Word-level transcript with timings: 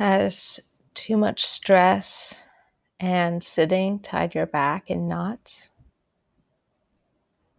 has 0.00 0.58
too 0.94 1.14
much 1.14 1.44
stress 1.44 2.44
and 3.00 3.44
sitting 3.44 3.98
tied 4.00 4.34
your 4.34 4.46
back 4.46 4.88
in 4.88 5.06
knots, 5.06 5.68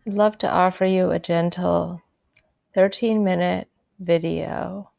I'd 0.07 0.13
love 0.13 0.39
to 0.39 0.49
offer 0.49 0.85
you 0.85 1.11
a 1.11 1.19
gentle 1.19 2.01
13 2.73 3.23
minute 3.23 3.67
video 3.99 4.89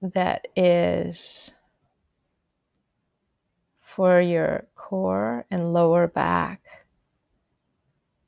that 0.00 0.46
is 0.54 1.50
for 3.96 4.20
your 4.20 4.68
core 4.76 5.44
and 5.50 5.72
lower 5.72 6.06
back 6.06 6.62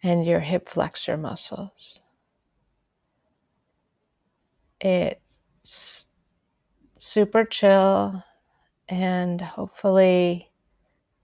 and 0.02 0.26
your 0.26 0.40
hip 0.40 0.68
flexor 0.68 1.16
muscles. 1.16 2.00
It's 4.80 6.07
super 6.98 7.44
chill 7.44 8.22
and 8.88 9.40
hopefully 9.40 10.50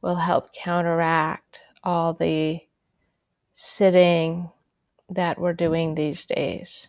will 0.03 0.17
help 0.17 0.53
counteract 0.53 1.61
all 1.83 2.15
the 2.15 2.61
sitting 3.55 4.51
that 5.11 5.39
we're 5.39 5.53
doing 5.53 5.95
these 5.95 6.25
days. 6.25 6.89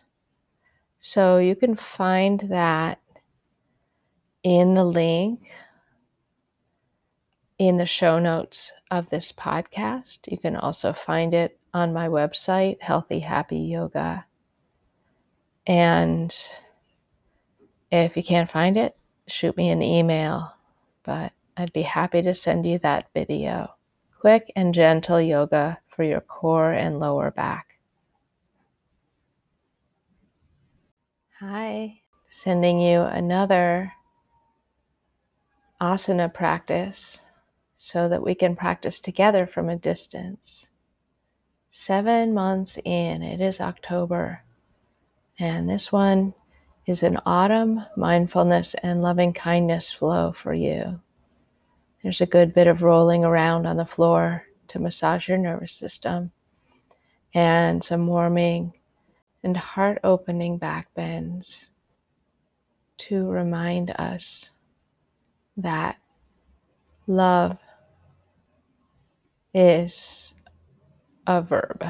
So 1.00 1.38
you 1.38 1.56
can 1.56 1.76
find 1.76 2.40
that 2.48 2.98
in 4.42 4.74
the 4.74 4.84
link 4.84 5.40
in 7.58 7.76
the 7.78 7.86
show 7.86 8.18
notes 8.18 8.72
of 8.90 9.08
this 9.08 9.32
podcast. 9.32 10.18
You 10.26 10.38
can 10.38 10.56
also 10.56 10.92
find 10.92 11.32
it 11.32 11.58
on 11.72 11.92
my 11.92 12.08
website, 12.08 12.80
Healthy 12.80 13.20
Happy 13.20 13.58
Yoga. 13.58 14.24
And 15.66 16.34
if 17.90 18.16
you 18.16 18.22
can't 18.22 18.50
find 18.50 18.76
it, 18.76 18.96
shoot 19.26 19.56
me 19.56 19.70
an 19.70 19.82
email, 19.82 20.52
but 21.04 21.32
I'd 21.56 21.72
be 21.72 21.82
happy 21.82 22.22
to 22.22 22.34
send 22.34 22.66
you 22.66 22.78
that 22.80 23.08
video. 23.14 23.74
Quick 24.20 24.52
and 24.56 24.74
gentle 24.74 25.20
yoga 25.20 25.78
for 25.88 26.02
your 26.02 26.20
core 26.20 26.72
and 26.72 26.98
lower 26.98 27.30
back. 27.30 27.78
Hi, 31.40 32.00
sending 32.30 32.80
you 32.80 33.02
another 33.02 33.92
asana 35.80 36.32
practice 36.32 37.18
so 37.76 38.08
that 38.08 38.22
we 38.22 38.34
can 38.34 38.56
practice 38.56 38.98
together 38.98 39.46
from 39.46 39.68
a 39.68 39.76
distance. 39.76 40.66
Seven 41.70 42.32
months 42.32 42.78
in, 42.84 43.22
it 43.22 43.40
is 43.40 43.60
October, 43.60 44.42
and 45.38 45.68
this 45.68 45.92
one 45.92 46.32
is 46.86 47.02
an 47.02 47.18
autumn 47.26 47.84
mindfulness 47.96 48.74
and 48.82 49.02
loving 49.02 49.32
kindness 49.32 49.92
flow 49.92 50.32
for 50.42 50.54
you. 50.54 51.00
There's 52.02 52.20
a 52.20 52.26
good 52.26 52.54
bit 52.54 52.68
of 52.68 52.82
rolling 52.82 53.24
around 53.24 53.66
on 53.66 53.76
the 53.76 53.84
floor 53.84 54.44
to 54.68 54.78
massage 54.78 55.28
your 55.28 55.38
nervous 55.38 55.72
system, 55.72 56.30
and 57.34 57.82
some 57.82 58.06
warming 58.06 58.72
and 59.42 59.56
heart 59.56 59.98
opening 60.04 60.58
back 60.58 60.88
bends 60.94 61.68
to 62.98 63.28
remind 63.28 63.90
us 63.90 64.50
that 65.56 65.96
love 67.06 67.58
is 69.54 70.34
a 71.26 71.42
verb. 71.42 71.84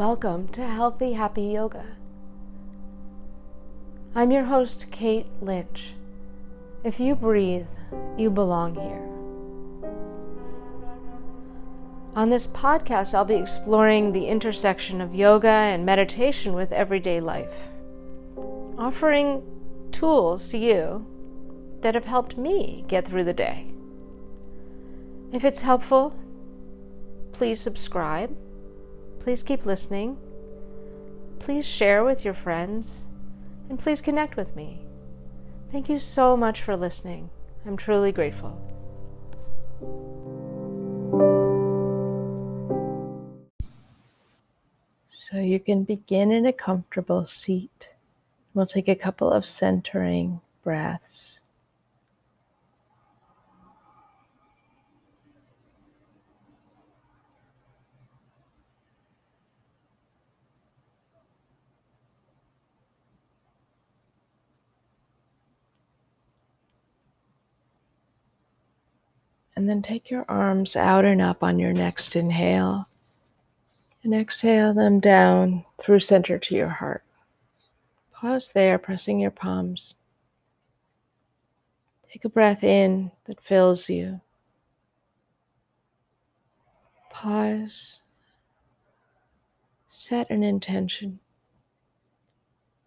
Welcome 0.00 0.48
to 0.52 0.66
Healthy 0.66 1.12
Happy 1.12 1.42
Yoga. 1.42 1.84
I'm 4.14 4.30
your 4.30 4.44
host, 4.44 4.90
Kate 4.90 5.26
Lynch. 5.42 5.92
If 6.82 6.98
you 7.00 7.14
breathe, 7.14 7.66
you 8.16 8.30
belong 8.30 8.76
here. 8.76 9.06
On 12.16 12.30
this 12.30 12.46
podcast, 12.46 13.12
I'll 13.12 13.26
be 13.26 13.34
exploring 13.34 14.12
the 14.12 14.28
intersection 14.28 15.02
of 15.02 15.14
yoga 15.14 15.48
and 15.48 15.84
meditation 15.84 16.54
with 16.54 16.72
everyday 16.72 17.20
life, 17.20 17.68
offering 18.78 19.42
tools 19.92 20.48
to 20.48 20.56
you 20.56 21.06
that 21.82 21.94
have 21.94 22.06
helped 22.06 22.38
me 22.38 22.86
get 22.88 23.06
through 23.06 23.24
the 23.24 23.34
day. 23.34 23.66
If 25.30 25.44
it's 25.44 25.60
helpful, 25.60 26.18
please 27.32 27.60
subscribe. 27.60 28.34
Please 29.20 29.42
keep 29.42 29.66
listening. 29.66 30.18
Please 31.38 31.66
share 31.66 32.02
with 32.04 32.24
your 32.24 32.34
friends. 32.34 33.04
And 33.68 33.78
please 33.78 34.00
connect 34.00 34.36
with 34.36 34.56
me. 34.56 34.84
Thank 35.70 35.88
you 35.88 35.98
so 35.98 36.36
much 36.36 36.62
for 36.62 36.76
listening. 36.76 37.30
I'm 37.64 37.76
truly 37.76 38.10
grateful. 38.10 38.58
So 45.08 45.36
you 45.36 45.60
can 45.60 45.84
begin 45.84 46.32
in 46.32 46.46
a 46.46 46.52
comfortable 46.52 47.26
seat. 47.26 47.88
We'll 48.52 48.66
take 48.66 48.88
a 48.88 48.96
couple 48.96 49.30
of 49.30 49.46
centering 49.46 50.40
breaths. 50.64 51.39
And 69.60 69.68
then 69.68 69.82
take 69.82 70.08
your 70.08 70.24
arms 70.26 70.74
out 70.74 71.04
and 71.04 71.20
up 71.20 71.42
on 71.42 71.58
your 71.58 71.74
next 71.74 72.16
inhale. 72.16 72.88
And 74.02 74.14
exhale 74.14 74.72
them 74.72 75.00
down 75.00 75.66
through 75.78 76.00
center 76.00 76.38
to 76.38 76.54
your 76.54 76.70
heart. 76.70 77.04
Pause 78.10 78.52
there, 78.54 78.78
pressing 78.78 79.20
your 79.20 79.30
palms. 79.30 79.96
Take 82.10 82.24
a 82.24 82.30
breath 82.30 82.64
in 82.64 83.10
that 83.26 83.44
fills 83.44 83.90
you. 83.90 84.22
Pause. 87.10 87.98
Set 89.90 90.30
an 90.30 90.42
intention. 90.42 91.20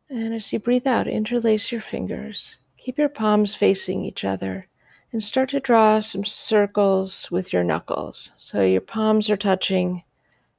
And 0.10 0.34
as 0.34 0.52
you 0.52 0.58
breathe 0.58 0.88
out, 0.88 1.08
interlace 1.08 1.72
your 1.72 1.82
fingers. 1.82 2.58
Keep 2.80 2.98
your 2.98 3.10
palms 3.10 3.54
facing 3.54 4.04
each 4.04 4.26
other 4.26 4.68
and 5.14 5.24
start 5.24 5.52
to 5.52 5.60
draw 5.60 6.00
some 6.00 6.26
circles 6.26 7.30
with 7.30 7.54
your 7.54 7.64
knuckles. 7.64 8.32
So 8.38 8.64
your 8.64 8.82
palms 8.82 9.30
are 9.30 9.38
touching 9.38 10.02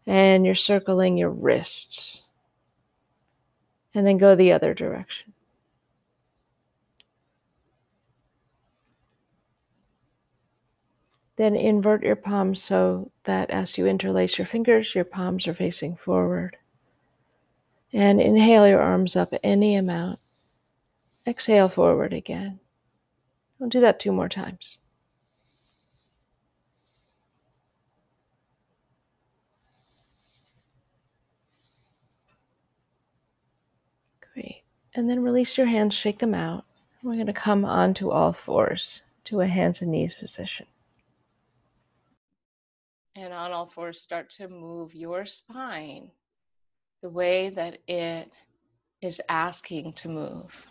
and 0.07 0.47
you're 0.47 0.55
circling 0.55 1.19
your 1.19 1.31
wrists. 1.31 2.23
And 3.93 4.07
then 4.07 4.17
go 4.17 4.37
the 4.37 4.53
other 4.53 4.73
direction. 4.73 5.33
Then 11.37 11.57
invert 11.57 12.05
your 12.05 12.17
palms 12.17 12.63
so 12.63 13.11
that 13.25 13.51
as 13.51 13.77
you 13.77 13.89
interlace 13.89 14.39
your 14.39 14.47
fingers, 14.47 14.95
your 14.95 15.05
palms 15.05 15.49
are 15.49 15.55
facing 15.55 15.97
forward. 15.97 16.57
And 17.93 18.21
inhale 18.21 18.69
your 18.69 18.81
arms 18.81 19.17
up 19.17 19.31
any 19.43 19.75
amount. 19.75 20.21
Exhale 21.27 21.69
forward 21.69 22.12
again. 22.12 22.61
I'll 23.64 23.70
do 23.70 23.81
that 23.81 23.99
two 23.99 24.12
more 24.12 24.28
times. 24.28 24.81
Great. 34.34 34.64
And 34.94 35.08
then 35.08 35.22
release 35.22 35.56
your 35.56 35.66
hands, 35.66 35.94
shake 35.94 36.19
them 36.19 36.34
out. 36.34 36.66
We're 37.02 37.14
going 37.14 37.25
to 37.25 37.32
come 37.32 37.64
onto 37.64 38.11
all 38.11 38.34
fours 38.34 39.00
to 39.25 39.40
a 39.40 39.46
hands 39.46 39.81
and 39.81 39.90
knees 39.90 40.12
position. 40.12 40.66
And 43.16 43.32
on 43.32 43.50
all 43.50 43.70
fours, 43.70 43.99
start 43.99 44.28
to 44.32 44.49
move 44.49 44.94
your 44.94 45.25
spine 45.25 46.11
the 47.00 47.08
way 47.08 47.49
that 47.49 47.78
it 47.88 48.31
is 49.00 49.22
asking 49.31 49.94
to 49.94 50.11
move. 50.11 50.66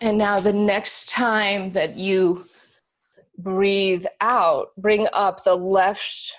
And 0.00 0.18
now, 0.18 0.40
the 0.40 0.52
next 0.52 1.08
time 1.08 1.70
that 1.72 1.96
you 1.96 2.46
breathe 3.38 4.06
out, 4.20 4.68
bring 4.76 5.08
up 5.12 5.44
the 5.44 5.54
left, 5.54 6.32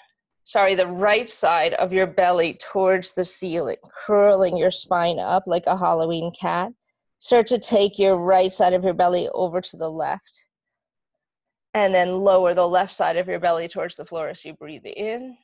sorry, 0.45 0.75
the 0.75 0.87
right 0.87 1.29
side 1.29 1.73
of 1.75 1.93
your 1.93 2.07
belly 2.07 2.57
towards 2.71 3.13
the 3.13 3.25
ceiling, 3.25 3.77
curling 4.05 4.57
your 4.57 4.71
spine 4.71 5.19
up 5.19 5.43
like 5.47 5.65
a 5.67 5.77
Halloween 5.77 6.31
cat. 6.39 6.71
Start 7.19 7.47
to 7.47 7.57
take 7.57 7.97
your 7.97 8.17
right 8.17 8.51
side 8.51 8.73
of 8.73 8.83
your 8.83 8.93
belly 8.93 9.29
over 9.33 9.61
to 9.61 9.77
the 9.77 9.89
left. 9.89 10.45
And 11.73 11.93
then 11.95 12.19
lower 12.19 12.53
the 12.53 12.67
left 12.67 12.93
side 12.93 13.17
of 13.17 13.27
your 13.27 13.39
belly 13.39 13.67
towards 13.67 13.95
the 13.95 14.05
floor 14.05 14.29
as 14.29 14.45
you 14.45 14.53
breathe 14.53 14.85
in 14.85 15.37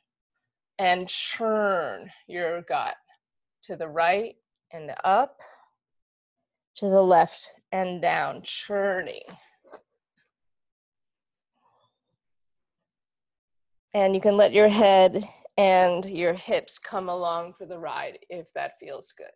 and 0.78 1.08
churn 1.08 2.10
your 2.28 2.62
gut 2.62 2.96
to 3.64 3.76
the 3.76 3.88
right 3.88 4.36
and 4.72 4.94
up, 5.04 5.40
to 6.76 6.86
the 6.86 7.02
left 7.02 7.50
and 7.72 8.02
down, 8.02 8.42
churning. 8.42 9.22
And 13.92 14.14
you 14.14 14.20
can 14.20 14.36
let 14.36 14.52
your 14.52 14.68
head 14.68 15.28
and 15.56 16.04
your 16.04 16.32
hips 16.32 16.78
come 16.78 17.08
along 17.08 17.54
for 17.54 17.66
the 17.66 17.78
ride 17.78 18.18
if 18.28 18.52
that 18.54 18.78
feels 18.78 19.12
good. 19.12 19.26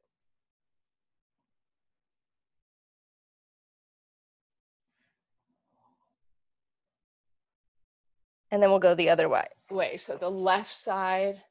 And 8.50 8.62
then 8.62 8.70
we'll 8.70 8.78
go 8.78 8.94
the 8.94 9.10
other 9.10 9.28
way. 9.28 9.48
way. 9.70 9.96
So 9.96 10.16
the 10.16 10.30
left 10.30 10.76
side 10.76 11.42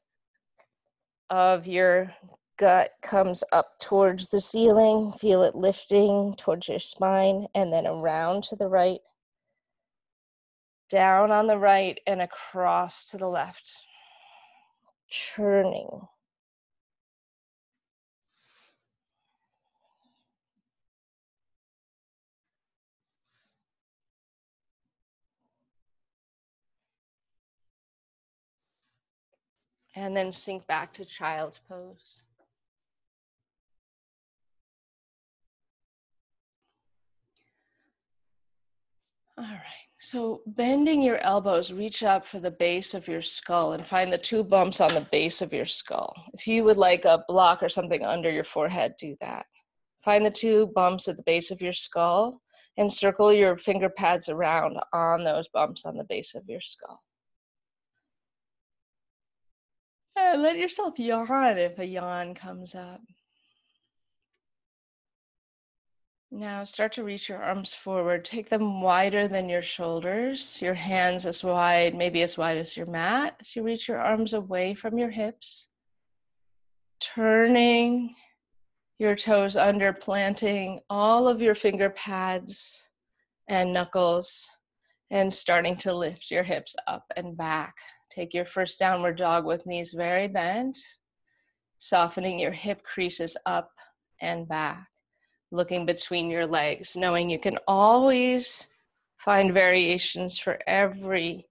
of 1.28 1.66
your 1.66 2.14
gut 2.56 2.90
comes 3.02 3.44
up 3.52 3.78
towards 3.80 4.28
the 4.28 4.40
ceiling. 4.40 5.12
Feel 5.12 5.42
it 5.42 5.54
lifting 5.54 6.34
towards 6.36 6.68
your 6.68 6.78
spine 6.78 7.46
and 7.54 7.72
then 7.72 7.86
around 7.86 8.44
to 8.44 8.56
the 8.56 8.68
right 8.68 9.00
down 10.90 11.30
on 11.30 11.46
the 11.46 11.58
right 11.58 11.98
and 12.06 12.20
across 12.22 13.06
to 13.10 13.16
the 13.16 13.26
left, 13.26 13.74
churning. 15.08 16.06
And 29.96 30.16
then 30.16 30.32
sink 30.32 30.66
back 30.66 30.92
to 30.94 31.04
child's 31.04 31.60
pose. 31.68 32.23
All 39.36 39.44
right. 39.44 39.88
So, 40.00 40.42
bending 40.46 41.02
your 41.02 41.18
elbows, 41.18 41.72
reach 41.72 42.04
up 42.04 42.26
for 42.26 42.38
the 42.38 42.50
base 42.50 42.94
of 42.94 43.08
your 43.08 43.22
skull 43.22 43.72
and 43.72 43.84
find 43.84 44.12
the 44.12 44.18
two 44.18 44.44
bumps 44.44 44.80
on 44.80 44.94
the 44.94 45.06
base 45.10 45.42
of 45.42 45.52
your 45.52 45.64
skull. 45.64 46.14
If 46.34 46.46
you 46.46 46.62
would 46.64 46.76
like 46.76 47.04
a 47.04 47.24
block 47.26 47.62
or 47.62 47.68
something 47.68 48.04
under 48.04 48.30
your 48.30 48.44
forehead, 48.44 48.94
do 48.98 49.16
that. 49.20 49.46
Find 50.04 50.24
the 50.24 50.30
two 50.30 50.70
bumps 50.74 51.08
at 51.08 51.16
the 51.16 51.22
base 51.22 51.50
of 51.50 51.62
your 51.62 51.72
skull 51.72 52.42
and 52.76 52.92
circle 52.92 53.32
your 53.32 53.56
finger 53.56 53.88
pads 53.88 54.28
around 54.28 54.76
on 54.92 55.24
those 55.24 55.48
bumps 55.48 55.86
on 55.86 55.96
the 55.96 56.04
base 56.04 56.34
of 56.34 56.44
your 56.46 56.60
skull. 56.60 57.02
And 60.16 60.42
let 60.42 60.58
yourself 60.58 60.98
yawn 60.98 61.58
if 61.58 61.78
a 61.78 61.86
yawn 61.86 62.34
comes 62.34 62.74
up. 62.74 63.00
Now 66.36 66.64
start 66.64 66.90
to 66.94 67.04
reach 67.04 67.28
your 67.28 67.40
arms 67.40 67.72
forward. 67.72 68.24
Take 68.24 68.48
them 68.48 68.80
wider 68.80 69.28
than 69.28 69.48
your 69.48 69.62
shoulders, 69.62 70.60
your 70.60 70.74
hands 70.74 71.26
as 71.26 71.44
wide, 71.44 71.94
maybe 71.94 72.22
as 72.22 72.36
wide 72.36 72.56
as 72.58 72.76
your 72.76 72.86
mat, 72.86 73.36
as 73.40 73.54
you 73.54 73.62
reach 73.62 73.86
your 73.86 74.00
arms 74.00 74.32
away 74.32 74.74
from 74.74 74.98
your 74.98 75.10
hips. 75.10 75.68
Turning 76.98 78.16
your 78.98 79.14
toes 79.14 79.54
under, 79.54 79.92
planting 79.92 80.80
all 80.90 81.28
of 81.28 81.40
your 81.40 81.54
finger 81.54 81.90
pads 81.90 82.90
and 83.46 83.72
knuckles, 83.72 84.50
and 85.12 85.32
starting 85.32 85.76
to 85.76 85.94
lift 85.94 86.32
your 86.32 86.42
hips 86.42 86.74
up 86.88 87.04
and 87.16 87.36
back. 87.36 87.76
Take 88.10 88.34
your 88.34 88.44
first 88.44 88.80
downward 88.80 89.18
dog 89.18 89.44
with 89.44 89.66
knees 89.66 89.92
very 89.92 90.26
bent, 90.26 90.76
softening 91.78 92.40
your 92.40 92.50
hip 92.50 92.82
creases 92.82 93.36
up 93.46 93.70
and 94.20 94.48
back 94.48 94.88
looking 95.54 95.86
between 95.86 96.30
your 96.30 96.46
legs, 96.46 96.96
knowing 96.96 97.30
you 97.30 97.38
can 97.38 97.58
always 97.66 98.68
find 99.16 99.54
variations 99.54 100.36
for 100.36 100.58
every 100.66 101.46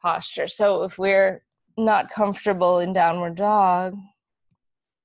posture. 0.00 0.48
So 0.48 0.82
if 0.82 0.98
we're 0.98 1.42
not 1.76 2.10
comfortable 2.10 2.80
in 2.80 2.92
downward 2.92 3.36
dog, 3.36 3.96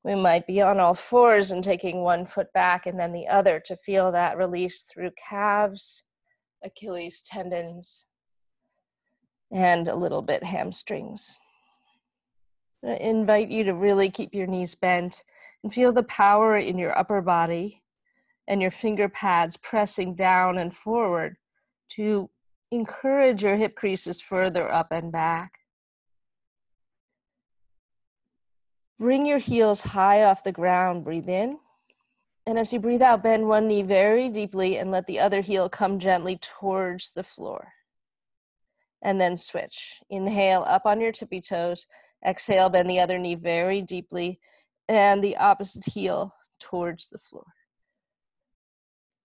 we 0.04 0.16
might 0.16 0.48
be 0.48 0.62
on 0.62 0.80
all 0.80 0.94
fours 0.94 1.52
and 1.52 1.64
taking 1.64 2.02
one 2.02 2.26
foot 2.26 2.52
back 2.54 2.86
and 2.86 2.98
then 2.98 3.12
the 3.12 3.28
other 3.28 3.60
to 3.66 3.76
feel 3.76 4.12
that 4.14 4.38
release 4.38 4.84
through 4.84 5.12
calves, 5.18 6.04
Achilles 6.64 7.22
tendons, 7.22 8.06
and 9.52 9.88
a 9.88 9.96
little 9.96 10.22
bit 10.22 10.44
hamstrings. 10.44 11.40
I 12.86 12.96
invite 12.96 13.50
you 13.50 13.66
to 13.66 13.74
really 13.74 14.10
keep 14.10 14.34
your 14.34 14.48
knees 14.48 14.76
bent 14.76 15.24
feel 15.70 15.94
the 15.94 16.04
power 16.04 16.58
in 16.58 16.78
your 16.78 16.98
upper 16.98 17.22
body 17.22 17.84
and 18.48 18.62
your 18.62 18.72
finger 18.72 19.10
pads 19.10 19.58
pressing 19.58 20.16
down 20.16 20.58
and 20.58 20.76
forward 20.76 21.38
to 21.90 22.30
encourage 22.72 23.44
your 23.44 23.56
hip 23.56 23.76
creases 23.76 24.22
further 24.22 24.72
up 24.72 24.88
and 24.92 25.12
back. 25.12 25.60
Bring 29.00 29.26
your 29.26 29.38
heels 29.38 29.82
high 29.82 30.24
off 30.24 30.44
the 30.44 30.52
ground. 30.52 31.04
Breathe 31.04 31.30
in. 31.30 31.60
And 32.46 32.58
as 32.58 32.74
you 32.74 32.80
breathe 32.80 33.02
out, 33.02 33.24
bend 33.24 33.48
one 33.48 33.68
knee 33.68 33.84
very 33.84 34.30
deeply 34.30 34.78
and 34.78 34.90
let 34.90 35.06
the 35.06 35.20
other 35.20 35.42
heel 35.42 35.70
come 35.70 36.00
gently 36.00 36.38
towards 36.38 37.12
the 37.12 37.24
floor. 37.24 37.74
And 39.02 39.22
then 39.22 39.38
switch. 39.38 40.02
Inhale 40.10 40.64
up 40.66 40.86
on 40.86 41.00
your 41.00 41.12
tippy 41.12 41.42
toes. 41.42 41.86
Exhale, 42.26 42.70
bend 42.70 42.90
the 42.90 43.00
other 43.00 43.20
knee 43.20 43.36
very 43.36 43.82
deeply 43.82 44.40
and 44.90 45.24
the 45.24 45.38
opposite 45.38 45.86
heel 45.86 46.34
towards 46.60 47.10
the 47.10 47.20
floor. 47.20 47.46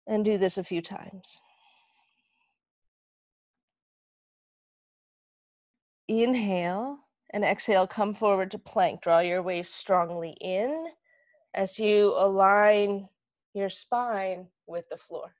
And 0.06 0.25
do 0.25 0.39
this 0.39 0.59
a 0.59 0.65
few 0.65 0.81
times. 0.81 1.41
Inhale 6.07 6.99
and 7.31 7.45
exhale, 7.45 7.87
come 7.87 8.14
forward 8.14 8.50
to 8.52 8.59
plank. 8.59 9.02
Draw 9.02 9.21
your 9.21 9.43
waist 9.43 9.75
strongly 9.75 10.31
in 10.40 10.87
as 11.55 11.78
you 11.78 12.14
align 12.17 13.09
your 13.52 13.69
spine 13.69 14.49
with 14.67 14.88
the 14.88 14.97
floor. 14.97 15.35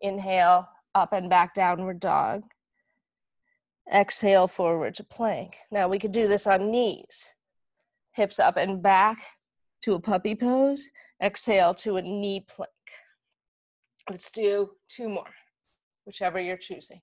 Inhale, 0.00 0.68
up 0.94 1.12
and 1.12 1.30
back, 1.30 1.54
downward 1.54 2.00
dog. 2.00 2.42
Exhale, 3.92 4.48
forward 4.48 4.96
to 4.96 5.04
plank. 5.04 5.58
Now 5.70 5.88
we 5.88 6.00
could 6.00 6.12
do 6.12 6.26
this 6.26 6.46
on 6.46 6.70
knees 6.70 7.34
hips 8.12 8.38
up 8.38 8.56
and 8.56 8.82
back 8.82 9.18
to 9.82 9.94
a 9.94 10.00
puppy 10.00 10.34
pose. 10.34 10.88
Exhale 11.22 11.74
to 11.74 11.96
a 11.96 12.02
knee 12.02 12.44
plank. 12.48 12.70
Let's 14.10 14.30
do 14.30 14.70
two 14.88 15.08
more, 15.08 15.30
whichever 16.06 16.40
you're 16.40 16.56
choosing. 16.56 17.00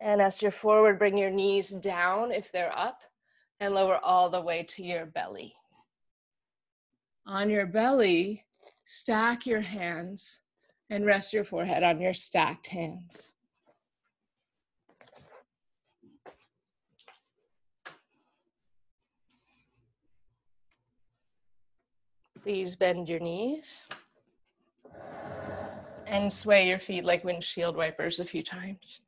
And 0.00 0.22
as 0.22 0.40
you're 0.40 0.50
forward, 0.50 0.98
bring 0.98 1.18
your 1.18 1.30
knees 1.30 1.70
down 1.70 2.32
if 2.32 2.50
they're 2.50 2.76
up 2.76 3.00
and 3.58 3.74
lower 3.74 3.98
all 4.02 4.30
the 4.30 4.40
way 4.40 4.62
to 4.62 4.82
your 4.82 5.04
belly. 5.04 5.54
On 7.26 7.50
your 7.50 7.66
belly, 7.66 8.46
stack 8.86 9.46
your 9.46 9.60
hands 9.60 10.40
and 10.90 11.06
rest 11.06 11.32
your 11.32 11.44
forehead 11.44 11.84
on 11.84 12.00
your 12.00 12.12
stacked 12.12 12.66
hands. 12.66 13.28
Please 22.42 22.74
bend 22.74 23.08
your 23.08 23.20
knees 23.20 23.82
and 26.06 26.32
sway 26.32 26.66
your 26.66 26.78
feet 26.78 27.04
like 27.04 27.22
windshield 27.22 27.76
wipers 27.76 28.18
a 28.18 28.24
few 28.24 28.42
times. 28.42 29.00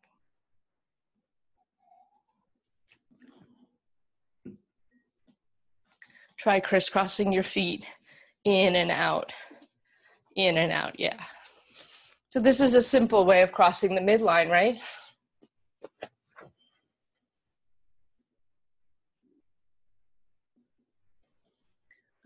Try 6.37 6.61
crisscrossing 6.61 7.33
your 7.33 7.43
feet 7.43 7.87
in 8.45 8.77
and 8.77 8.91
out, 8.91 9.33
in 10.37 10.59
and 10.59 10.71
out, 10.71 10.99
yeah. 11.01 11.19
So 12.33 12.41
this 12.41 12.63
is 12.63 12.75
a 12.75 12.81
simple 12.81 13.27
way 13.27 13.43
of 13.43 13.53
crossing 13.53 13.95
the 13.95 14.01
midline, 14.01 14.51
right? 14.51 14.81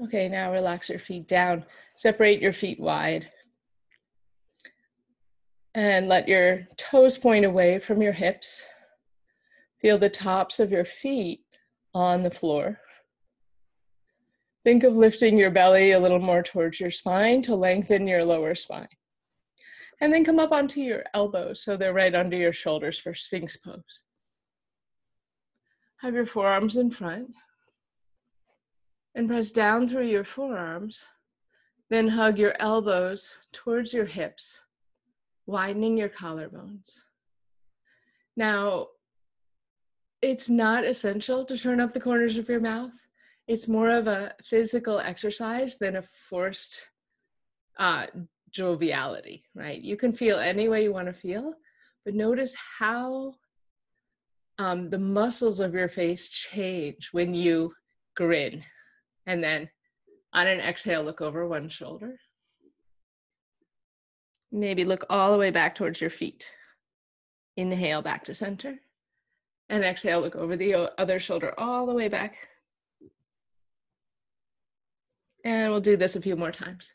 Okay, 0.00 0.28
now 0.28 0.52
relax 0.52 0.90
your 0.90 1.00
feet 1.00 1.26
down. 1.26 1.64
Separate 1.96 2.40
your 2.40 2.52
feet 2.52 2.78
wide. 2.78 3.28
And 5.75 6.06
let 6.06 6.28
your 6.28 6.68
toes 6.76 7.18
point 7.18 7.44
away 7.44 7.80
from 7.80 8.00
your 8.00 8.12
hips. 8.12 8.64
Feel 9.82 9.98
the 9.98 10.08
tops 10.08 10.60
of 10.60 10.70
your 10.70 10.84
feet 10.84 11.40
on 11.94 12.22
the 12.22 12.30
floor. 12.30 12.78
Think 14.62 14.84
of 14.84 14.96
lifting 14.96 15.36
your 15.36 15.50
belly 15.50 15.90
a 15.90 15.98
little 15.98 16.20
more 16.20 16.44
towards 16.44 16.78
your 16.78 16.92
spine 16.92 17.42
to 17.42 17.56
lengthen 17.56 18.06
your 18.06 18.25
lower 18.25 18.54
spine. 18.54 18.86
And 20.00 20.12
then 20.12 20.25
come 20.25 20.38
up 20.38 20.53
onto 20.53 20.81
your 20.81 21.05
elbows 21.15 21.62
so 21.62 21.76
they're 21.76 21.95
right 21.95 22.15
under 22.15 22.37
your 22.37 22.53
shoulders 22.53 22.99
for 22.99 23.15
Sphinx 23.15 23.57
pose. 23.57 24.05
Have 25.99 26.15
your 26.15 26.26
forearms 26.26 26.76
in 26.76 26.91
front 26.91 27.35
and 29.15 29.26
press 29.26 29.50
down 29.50 29.88
through 29.88 30.07
your 30.07 30.25
forearms. 30.25 31.05
Then 31.88 32.09
hug 32.09 32.38
your 32.38 32.55
elbows 32.61 33.35
towards 33.53 33.95
your 33.95 34.05
hips, 34.05 34.61
widening 35.47 35.97
your 35.97 36.11
collarbones. 36.11 37.00
Now, 38.37 38.88
it's 40.21 40.50
not 40.50 40.85
essential 40.85 41.45
to 41.45 41.57
turn 41.57 41.81
up 41.81 41.95
the 41.95 42.00
corners 42.00 42.37
of 42.37 42.49
your 42.49 42.61
mouth. 42.61 42.93
It's 43.47 43.69
more 43.69 43.88
of 43.88 44.09
a 44.09 44.35
physical 44.43 44.99
exercise 44.99 45.79
than 45.79 45.97
a 45.97 46.03
forced 46.03 46.87
uh, 47.79 48.07
joviality, 48.50 49.45
right? 49.55 49.81
You 49.81 49.97
can 49.97 50.12
feel 50.12 50.38
any 50.38 50.69
way 50.69 50.83
you 50.83 50.93
want 50.93 51.09
to 51.09 51.12
feel, 51.12 51.55
but 52.05 52.15
notice 52.15 52.55
how 52.79 53.35
um, 54.59 54.88
the 54.91 54.99
muscles 54.99 55.61
of 55.61 55.75
your 55.75 55.88
face 55.88 56.29
change 56.29 57.11
when 57.12 57.35
you 57.35 57.75
grin. 58.17 58.62
And 59.26 59.43
then 59.43 59.69
on 60.33 60.47
an 60.47 60.61
exhale, 60.61 61.03
look 61.03 61.21
over 61.21 61.47
one 61.47 61.69
shoulder. 61.69 62.17
Maybe 64.53 64.85
look 64.85 65.05
all 65.11 65.33
the 65.33 65.38
way 65.38 65.50
back 65.50 65.75
towards 65.75 66.00
your 66.00 66.11
feet. 66.11 66.50
Inhale 67.57 68.03
back 68.03 68.25
to 68.25 68.35
center. 68.35 68.76
And 69.69 69.85
exhale, 69.85 70.21
look 70.21 70.37
over 70.37 70.57
the 70.57 70.93
other 71.00 71.19
shoulder 71.19 71.53
all 71.59 71.87
the 71.87 71.95
way 71.95 72.09
back. 72.09 72.37
And 75.45 75.71
we'll 75.71 75.81
do 75.81 75.97
this 75.97 76.17
a 76.17 76.23
few 76.23 76.37
more 76.37 76.53
times. 76.53 76.93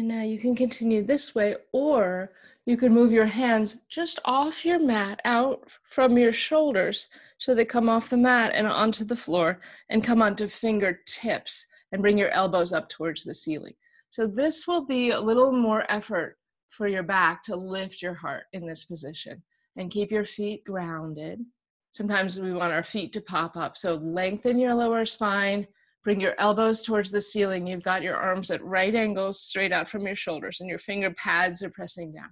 And 0.00 0.08
now 0.08 0.22
you 0.22 0.38
can 0.38 0.56
continue 0.56 1.02
this 1.02 1.34
way, 1.34 1.56
or 1.72 2.32
you 2.64 2.78
can 2.78 2.94
move 2.94 3.12
your 3.12 3.26
hands 3.26 3.82
just 3.90 4.18
off 4.24 4.64
your 4.64 4.78
mat, 4.78 5.20
out 5.26 5.68
from 5.82 6.16
your 6.16 6.32
shoulders, 6.32 7.08
so 7.36 7.54
they 7.54 7.66
come 7.66 7.90
off 7.90 8.08
the 8.08 8.16
mat 8.16 8.52
and 8.54 8.66
onto 8.66 9.04
the 9.04 9.14
floor 9.14 9.60
and 9.90 10.02
come 10.02 10.22
onto 10.22 10.48
fingertips 10.48 11.66
and 11.92 12.00
bring 12.00 12.16
your 12.16 12.30
elbows 12.30 12.72
up 12.72 12.88
towards 12.88 13.24
the 13.24 13.34
ceiling. 13.34 13.74
So 14.08 14.26
this 14.26 14.66
will 14.66 14.86
be 14.86 15.10
a 15.10 15.20
little 15.20 15.52
more 15.52 15.84
effort 15.90 16.38
for 16.70 16.88
your 16.88 17.02
back 17.02 17.42
to 17.42 17.54
lift 17.54 18.00
your 18.00 18.14
heart 18.14 18.44
in 18.54 18.66
this 18.66 18.86
position 18.86 19.42
and 19.76 19.90
keep 19.90 20.10
your 20.10 20.24
feet 20.24 20.64
grounded. 20.64 21.44
Sometimes 21.92 22.40
we 22.40 22.54
want 22.54 22.72
our 22.72 22.82
feet 22.82 23.12
to 23.12 23.20
pop 23.20 23.54
up. 23.54 23.76
So 23.76 23.96
lengthen 23.96 24.58
your 24.58 24.74
lower 24.74 25.04
spine, 25.04 25.66
Bring 26.02 26.20
your 26.20 26.34
elbows 26.38 26.82
towards 26.82 27.12
the 27.12 27.20
ceiling. 27.20 27.66
You've 27.66 27.82
got 27.82 28.02
your 28.02 28.16
arms 28.16 28.50
at 28.50 28.64
right 28.64 28.94
angles 28.94 29.42
straight 29.42 29.72
out 29.72 29.88
from 29.88 30.06
your 30.06 30.16
shoulders, 30.16 30.60
and 30.60 30.68
your 30.68 30.78
finger 30.78 31.10
pads 31.10 31.62
are 31.62 31.70
pressing 31.70 32.12
down. 32.12 32.30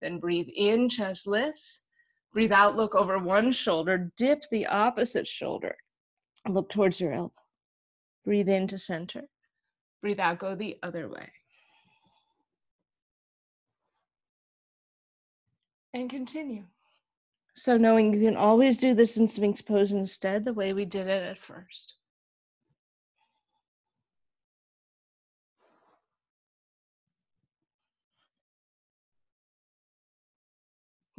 Then 0.00 0.20
breathe 0.20 0.48
in, 0.54 0.88
chest 0.88 1.26
lifts. 1.26 1.82
Breathe 2.32 2.52
out, 2.52 2.76
look 2.76 2.94
over 2.94 3.18
one 3.18 3.52
shoulder, 3.52 4.10
dip 4.16 4.44
the 4.50 4.66
opposite 4.66 5.28
shoulder. 5.28 5.76
Look 6.48 6.70
towards 6.70 7.00
your 7.00 7.12
elbow. 7.12 7.32
Breathe 8.24 8.48
in 8.48 8.66
to 8.68 8.78
center. 8.78 9.24
Breathe 10.00 10.20
out, 10.20 10.38
go 10.38 10.54
the 10.54 10.78
other 10.82 11.08
way. 11.08 11.30
And 15.94 16.08
continue. 16.08 16.64
So, 17.54 17.76
knowing 17.76 18.14
you 18.14 18.26
can 18.28 18.36
always 18.36 18.78
do 18.78 18.94
this 18.94 19.18
in 19.18 19.28
Sphinx 19.28 19.60
pose 19.60 19.92
instead, 19.92 20.44
the 20.44 20.54
way 20.54 20.72
we 20.72 20.86
did 20.86 21.06
it 21.06 21.22
at 21.22 21.38
first. 21.38 21.94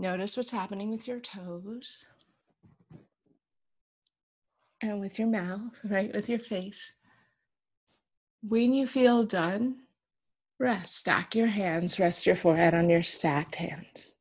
Notice 0.03 0.35
what's 0.35 0.51
happening 0.51 0.91
with 0.91 1.07
your 1.07 1.21
toes 1.21 2.07
and 4.81 4.99
with 4.99 5.17
your 5.17 5.29
mouth, 5.29 5.71
right? 5.85 6.13
With 6.13 6.27
your 6.27 6.39
face. 6.39 6.91
When 8.41 8.73
you 8.73 8.85
feel 8.85 9.23
done, 9.23 9.77
rest. 10.59 10.97
Stack 10.97 11.35
your 11.35 11.47
hands, 11.47 12.01
rest 12.01 12.25
your 12.25 12.35
forehead 12.35 12.73
on 12.73 12.89
your 12.89 13.01
stacked 13.01 13.55
hands. 13.55 14.15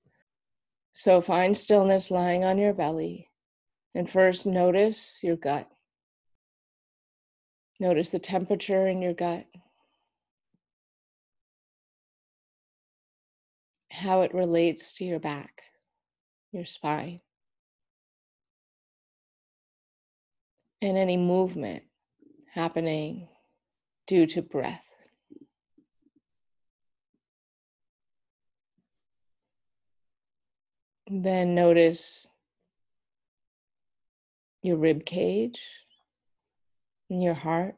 So 0.92 1.20
find 1.20 1.58
stillness 1.58 2.12
lying 2.12 2.44
on 2.44 2.58
your 2.58 2.74
belly. 2.74 3.28
And 3.96 4.08
first, 4.08 4.46
notice 4.46 5.18
your 5.24 5.34
gut. 5.34 5.68
Notice 7.80 8.12
the 8.12 8.20
temperature 8.20 8.86
in 8.86 9.02
your 9.02 9.14
gut. 9.14 9.46
How 13.90 14.20
it 14.20 14.32
relates 14.32 14.92
to 14.94 15.04
your 15.04 15.18
back 15.18 15.64
your 16.52 16.64
spine. 16.64 17.20
And 20.80 20.96
any 20.96 21.16
movement 21.16 21.84
happening 22.52 23.28
due 24.06 24.26
to 24.26 24.42
breath. 24.42 24.82
Then 31.10 31.54
notice 31.54 32.26
your 34.62 34.76
rib 34.76 35.04
cage 35.04 35.60
your 37.20 37.34
heart, 37.34 37.76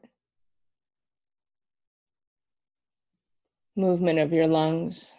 movement 3.75 4.19
of 4.19 4.31
your 4.31 4.47
lungs. 4.47 5.11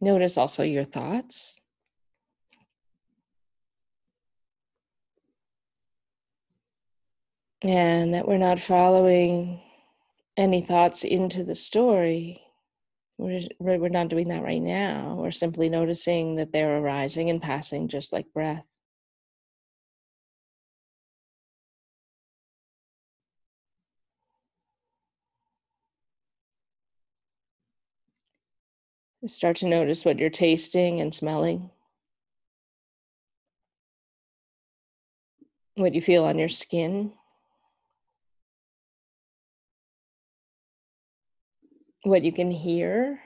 Notice 0.00 0.38
also 0.38 0.62
your 0.62 0.84
thoughts. 0.84 1.60
And 7.62 8.14
that 8.14 8.26
we're 8.26 8.38
not 8.38 8.58
following 8.58 9.60
any 10.36 10.62
thoughts 10.62 11.04
into 11.04 11.44
the 11.44 11.54
story. 11.54 12.42
We're, 13.18 13.42
we're 13.58 13.90
not 13.90 14.08
doing 14.08 14.28
that 14.28 14.42
right 14.42 14.62
now. 14.62 15.16
We're 15.18 15.30
simply 15.30 15.68
noticing 15.68 16.36
that 16.36 16.52
they're 16.52 16.78
arising 16.78 17.28
and 17.28 17.42
passing 17.42 17.88
just 17.88 18.14
like 18.14 18.32
breath. 18.32 18.64
Start 29.26 29.58
to 29.58 29.66
notice 29.66 30.04
what 30.04 30.18
you're 30.18 30.30
tasting 30.30 31.00
and 31.00 31.14
smelling. 31.14 31.70
What 35.74 35.94
you 35.94 36.00
feel 36.00 36.24
on 36.24 36.38
your 36.38 36.48
skin. 36.48 37.12
What 42.02 42.22
you 42.22 42.32
can 42.32 42.50
hear. 42.50 43.20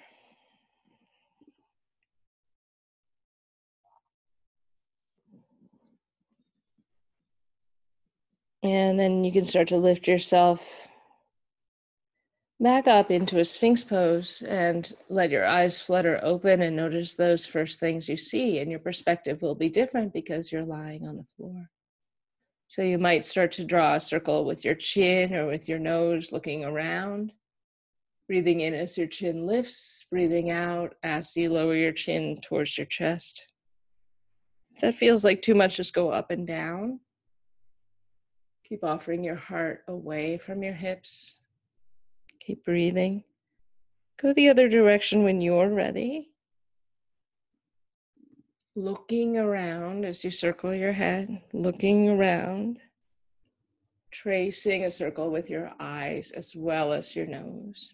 And 8.64 8.98
then 8.98 9.22
you 9.22 9.30
can 9.30 9.44
start 9.44 9.68
to 9.68 9.76
lift 9.76 10.08
yourself 10.08 10.88
back 12.60 12.86
up 12.86 13.10
into 13.10 13.40
a 13.40 13.44
sphinx 13.44 13.84
pose 13.84 14.42
and 14.42 14.92
let 15.08 15.30
your 15.30 15.44
eyes 15.44 15.78
flutter 15.78 16.20
open 16.22 16.62
and 16.62 16.76
notice 16.76 17.14
those 17.14 17.44
first 17.44 17.80
things 17.80 18.08
you 18.08 18.16
see 18.16 18.60
and 18.60 18.70
your 18.70 18.80
perspective 18.80 19.42
will 19.42 19.54
be 19.54 19.68
different 19.68 20.12
because 20.12 20.52
you're 20.52 20.64
lying 20.64 21.06
on 21.06 21.16
the 21.16 21.26
floor 21.36 21.68
so 22.68 22.82
you 22.82 22.98
might 22.98 23.24
start 23.24 23.52
to 23.52 23.64
draw 23.64 23.94
a 23.94 24.00
circle 24.00 24.44
with 24.44 24.64
your 24.64 24.74
chin 24.74 25.34
or 25.34 25.46
with 25.46 25.68
your 25.68 25.78
nose 25.80 26.32
looking 26.32 26.64
around 26.64 27.32
breathing 28.28 28.60
in 28.60 28.72
as 28.72 28.96
your 28.96 29.08
chin 29.08 29.46
lifts 29.46 30.06
breathing 30.10 30.50
out 30.50 30.94
as 31.02 31.36
you 31.36 31.50
lower 31.50 31.74
your 31.74 31.92
chin 31.92 32.38
towards 32.42 32.78
your 32.78 32.86
chest 32.86 33.48
If 34.74 34.80
that 34.80 34.94
feels 34.94 35.24
like 35.24 35.42
too 35.42 35.54
much, 35.54 35.76
just 35.76 35.94
go 35.94 36.10
up 36.10 36.30
and 36.30 36.46
down. 36.46 37.00
Keep 38.68 38.82
offering 38.82 39.22
your 39.22 39.36
heart 39.36 39.84
away 39.86 40.38
from 40.38 40.62
your 40.62 40.72
hips. 40.74 41.38
Keep 42.46 42.64
breathing. 42.64 43.24
Go 44.20 44.32
the 44.34 44.48
other 44.48 44.68
direction 44.68 45.22
when 45.22 45.40
you're 45.40 45.70
ready. 45.70 46.30
Looking 48.76 49.38
around 49.38 50.04
as 50.04 50.24
you 50.24 50.30
circle 50.30 50.74
your 50.74 50.92
head, 50.92 51.40
looking 51.52 52.08
around, 52.08 52.80
tracing 54.10 54.84
a 54.84 54.90
circle 54.90 55.30
with 55.30 55.48
your 55.48 55.72
eyes 55.80 56.32
as 56.32 56.54
well 56.54 56.92
as 56.92 57.16
your 57.16 57.26
nose. 57.26 57.92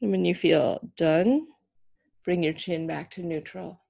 And 0.00 0.10
when 0.10 0.24
you 0.24 0.34
feel 0.34 0.80
done, 0.96 1.48
bring 2.24 2.42
your 2.42 2.52
chin 2.52 2.86
back 2.86 3.10
to 3.12 3.22
neutral. 3.22 3.80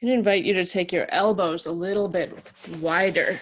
And 0.00 0.10
invite 0.10 0.44
you 0.44 0.54
to 0.54 0.66
take 0.66 0.92
your 0.92 1.06
elbows 1.10 1.66
a 1.66 1.72
little 1.72 2.08
bit 2.08 2.36
wider. 2.80 3.40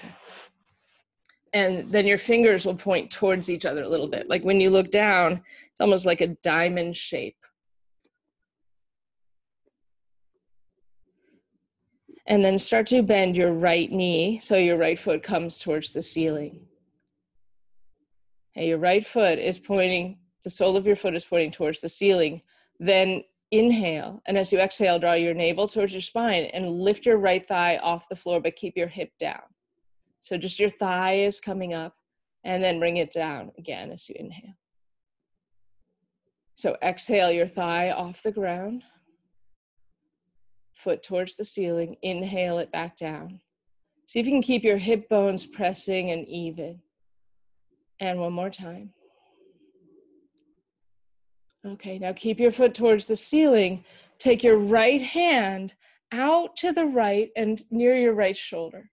And 1.52 1.90
then 1.90 2.06
your 2.06 2.18
fingers 2.18 2.64
will 2.64 2.76
point 2.76 3.10
towards 3.10 3.50
each 3.50 3.64
other 3.64 3.82
a 3.82 3.88
little 3.88 4.08
bit. 4.08 4.28
Like 4.28 4.44
when 4.44 4.60
you 4.60 4.70
look 4.70 4.90
down, 4.90 5.42
it's 5.70 5.80
almost 5.80 6.06
like 6.06 6.20
a 6.20 6.36
diamond 6.42 6.96
shape. 6.96 7.36
And 12.26 12.44
then 12.44 12.58
start 12.58 12.86
to 12.88 13.02
bend 13.02 13.36
your 13.36 13.52
right 13.52 13.90
knee 13.90 14.38
so 14.40 14.56
your 14.56 14.78
right 14.78 14.98
foot 14.98 15.24
comes 15.24 15.58
towards 15.58 15.92
the 15.92 16.02
ceiling. 16.02 16.60
Okay, 18.56 18.68
your 18.68 18.78
right 18.78 19.04
foot 19.04 19.38
is 19.40 19.58
pointing, 19.58 20.18
the 20.44 20.50
sole 20.50 20.76
of 20.76 20.86
your 20.86 20.96
foot 20.96 21.16
is 21.16 21.24
pointing 21.24 21.50
towards 21.50 21.80
the 21.80 21.88
ceiling. 21.88 22.42
Then 22.78 23.24
inhale. 23.50 24.22
And 24.26 24.38
as 24.38 24.52
you 24.52 24.60
exhale, 24.60 24.98
draw 24.98 25.14
your 25.14 25.34
navel 25.34 25.66
towards 25.66 25.92
your 25.92 26.00
spine 26.00 26.44
and 26.44 26.70
lift 26.70 27.04
your 27.04 27.18
right 27.18 27.46
thigh 27.46 27.78
off 27.78 28.08
the 28.08 28.16
floor, 28.16 28.40
but 28.40 28.56
keep 28.56 28.76
your 28.76 28.88
hip 28.88 29.10
down. 29.18 29.40
So 30.20 30.36
just 30.36 30.60
your 30.60 30.70
thigh 30.70 31.14
is 31.14 31.40
coming 31.40 31.74
up 31.74 31.94
and 32.44 32.62
then 32.62 32.78
bring 32.78 32.98
it 32.98 33.12
down 33.12 33.52
again 33.58 33.90
as 33.90 34.08
you 34.08 34.14
inhale. 34.18 34.54
So 36.54 36.76
exhale 36.82 37.32
your 37.32 37.46
thigh 37.46 37.90
off 37.90 38.22
the 38.22 38.32
ground, 38.32 38.84
foot 40.74 41.02
towards 41.02 41.36
the 41.36 41.44
ceiling, 41.44 41.96
inhale 42.02 42.58
it 42.58 42.70
back 42.70 42.96
down. 42.96 43.40
See 44.06 44.20
if 44.20 44.26
you 44.26 44.32
can 44.32 44.42
keep 44.42 44.64
your 44.64 44.76
hip 44.76 45.08
bones 45.08 45.46
pressing 45.46 46.10
and 46.10 46.26
even. 46.28 46.80
And 48.00 48.18
one 48.18 48.32
more 48.32 48.50
time. 48.50 48.92
Okay, 51.66 51.98
now 51.98 52.12
keep 52.12 52.40
your 52.40 52.52
foot 52.52 52.74
towards 52.74 53.06
the 53.06 53.16
ceiling. 53.16 53.84
Take 54.18 54.42
your 54.42 54.56
right 54.56 55.02
hand 55.02 55.74
out 56.12 56.56
to 56.56 56.72
the 56.72 56.86
right 56.86 57.30
and 57.36 57.62
near 57.70 57.96
your 57.96 58.14
right 58.14 58.36
shoulder. 58.36 58.90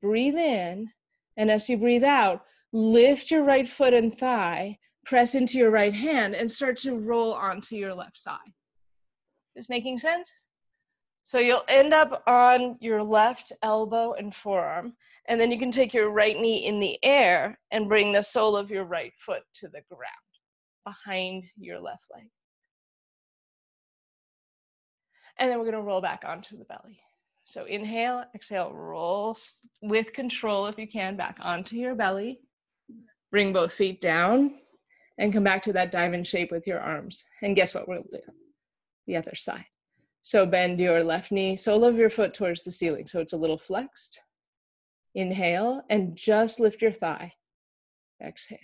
Breathe 0.00 0.36
in, 0.36 0.90
and 1.36 1.50
as 1.50 1.68
you 1.68 1.76
breathe 1.76 2.04
out, 2.04 2.44
lift 2.72 3.30
your 3.30 3.42
right 3.42 3.68
foot 3.68 3.94
and 3.94 4.16
thigh, 4.16 4.78
press 5.04 5.34
into 5.34 5.58
your 5.58 5.70
right 5.70 5.94
hand, 5.94 6.34
and 6.34 6.50
start 6.50 6.76
to 6.78 6.98
roll 6.98 7.32
onto 7.32 7.76
your 7.76 7.94
left 7.94 8.18
side. 8.18 8.52
Is 9.56 9.68
making 9.68 9.98
sense? 9.98 10.48
So 11.24 11.38
you'll 11.38 11.64
end 11.68 11.92
up 11.92 12.22
on 12.26 12.78
your 12.80 13.02
left 13.02 13.52
elbow 13.62 14.14
and 14.14 14.34
forearm, 14.34 14.94
and 15.28 15.40
then 15.40 15.50
you 15.50 15.58
can 15.58 15.70
take 15.70 15.92
your 15.92 16.10
right 16.10 16.38
knee 16.38 16.66
in 16.66 16.80
the 16.80 16.98
air 17.04 17.58
and 17.70 17.88
bring 17.88 18.12
the 18.12 18.22
sole 18.22 18.56
of 18.56 18.70
your 18.70 18.84
right 18.84 19.12
foot 19.18 19.42
to 19.54 19.68
the 19.68 19.82
ground 19.90 20.12
behind 20.86 21.44
your 21.58 21.80
left 21.80 22.06
leg. 22.14 22.30
And 25.38 25.50
then 25.50 25.58
we're 25.58 25.70
to 25.70 25.82
roll 25.82 26.00
back 26.00 26.24
onto 26.26 26.56
the 26.56 26.64
belly. 26.64 27.00
So 27.48 27.64
inhale, 27.64 28.24
exhale, 28.34 28.74
roll 28.74 29.34
with 29.80 30.12
control 30.12 30.66
if 30.66 30.78
you 30.78 30.86
can 30.86 31.16
back 31.16 31.38
onto 31.40 31.76
your 31.76 31.94
belly. 31.94 32.40
Bring 33.30 33.54
both 33.54 33.72
feet 33.72 34.02
down 34.02 34.56
and 35.16 35.32
come 35.32 35.44
back 35.44 35.62
to 35.62 35.72
that 35.72 35.90
diamond 35.90 36.26
shape 36.26 36.50
with 36.50 36.66
your 36.66 36.78
arms. 36.78 37.24
And 37.42 37.56
guess 37.56 37.74
what 37.74 37.88
we'll 37.88 38.04
do? 38.10 38.20
The 39.06 39.16
other 39.16 39.34
side. 39.34 39.64
So 40.20 40.44
bend 40.44 40.78
your 40.78 41.02
left 41.02 41.32
knee, 41.32 41.56
sole 41.56 41.86
of 41.86 41.96
your 41.96 42.10
foot 42.10 42.34
towards 42.34 42.64
the 42.64 42.70
ceiling. 42.70 43.06
So 43.06 43.18
it's 43.20 43.32
a 43.32 43.38
little 43.38 43.56
flexed. 43.56 44.20
Inhale 45.14 45.82
and 45.88 46.14
just 46.14 46.60
lift 46.60 46.82
your 46.82 46.92
thigh. 46.92 47.32
Exhale. 48.22 48.58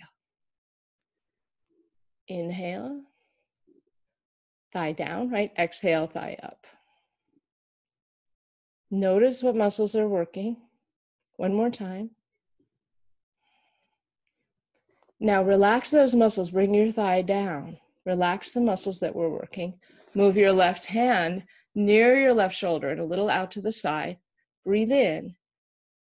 Inhale, 2.27 3.01
thigh 4.73 4.91
down, 4.91 5.31
right? 5.31 5.51
Exhale, 5.57 6.05
thigh 6.05 6.37
up. 6.43 6.67
Notice 8.95 9.43
what 9.43 9.57
muscles 9.57 9.93
are 9.97 10.07
working. 10.07 10.55
One 11.35 11.53
more 11.53 11.69
time. 11.69 12.11
Now 15.19 15.43
relax 15.43 15.91
those 15.91 16.15
muscles, 16.15 16.51
bring 16.51 16.73
your 16.73 16.93
thigh 16.93 17.21
down. 17.21 17.77
Relax 18.05 18.53
the 18.53 18.61
muscles 18.61 19.01
that 19.01 19.13
were 19.13 19.29
working. 19.29 19.73
Move 20.13 20.37
your 20.37 20.53
left 20.53 20.85
hand 20.85 21.43
near 21.75 22.17
your 22.17 22.33
left 22.33 22.55
shoulder 22.55 22.89
and 22.89 23.01
a 23.01 23.05
little 23.05 23.29
out 23.29 23.51
to 23.51 23.61
the 23.61 23.73
side. 23.73 24.17
Breathe 24.65 24.93
in. 24.93 25.35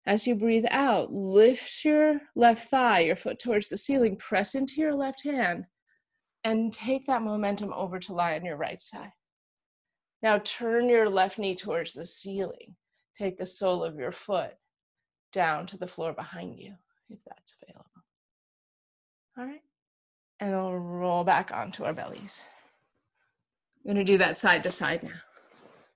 As 0.07 0.25
you 0.25 0.33
breathe 0.33 0.65
out, 0.71 1.13
lift 1.13 1.85
your 1.85 2.19
left 2.35 2.69
thigh, 2.69 3.01
your 3.01 3.15
foot 3.15 3.37
towards 3.37 3.69
the 3.69 3.77
ceiling, 3.77 4.15
press 4.15 4.55
into 4.55 4.81
your 4.81 4.95
left 4.95 5.23
hand 5.23 5.65
and 6.43 6.73
take 6.73 7.05
that 7.05 7.21
momentum 7.21 7.71
over 7.71 7.99
to 7.99 8.13
lie 8.13 8.33
on 8.33 8.43
your 8.43 8.57
right 8.57 8.81
side. 8.81 9.11
Now 10.21 10.39
turn 10.39 10.89
your 10.89 11.09
left 11.09 11.39
knee 11.39 11.55
towards 11.55 11.93
the 11.93 12.05
ceiling. 12.05 12.75
Take 13.17 13.37
the 13.37 13.45
sole 13.45 13.83
of 13.83 13.97
your 13.97 14.11
foot 14.11 14.53
down 15.31 15.65
to 15.67 15.77
the 15.77 15.87
floor 15.87 16.13
behind 16.13 16.59
you, 16.59 16.73
if 17.09 17.19
that's 17.25 17.55
available. 17.61 17.89
All 19.37 19.45
right. 19.45 19.61
And 20.39 20.51
we'll 20.51 20.77
roll 20.77 21.23
back 21.23 21.51
onto 21.53 21.83
our 21.83 21.93
bellies. 21.93 22.43
I'm 23.77 23.93
going 23.93 24.05
to 24.05 24.11
do 24.11 24.17
that 24.17 24.37
side 24.37 24.63
to 24.63 24.71
side 24.71 25.03
now. 25.03 25.19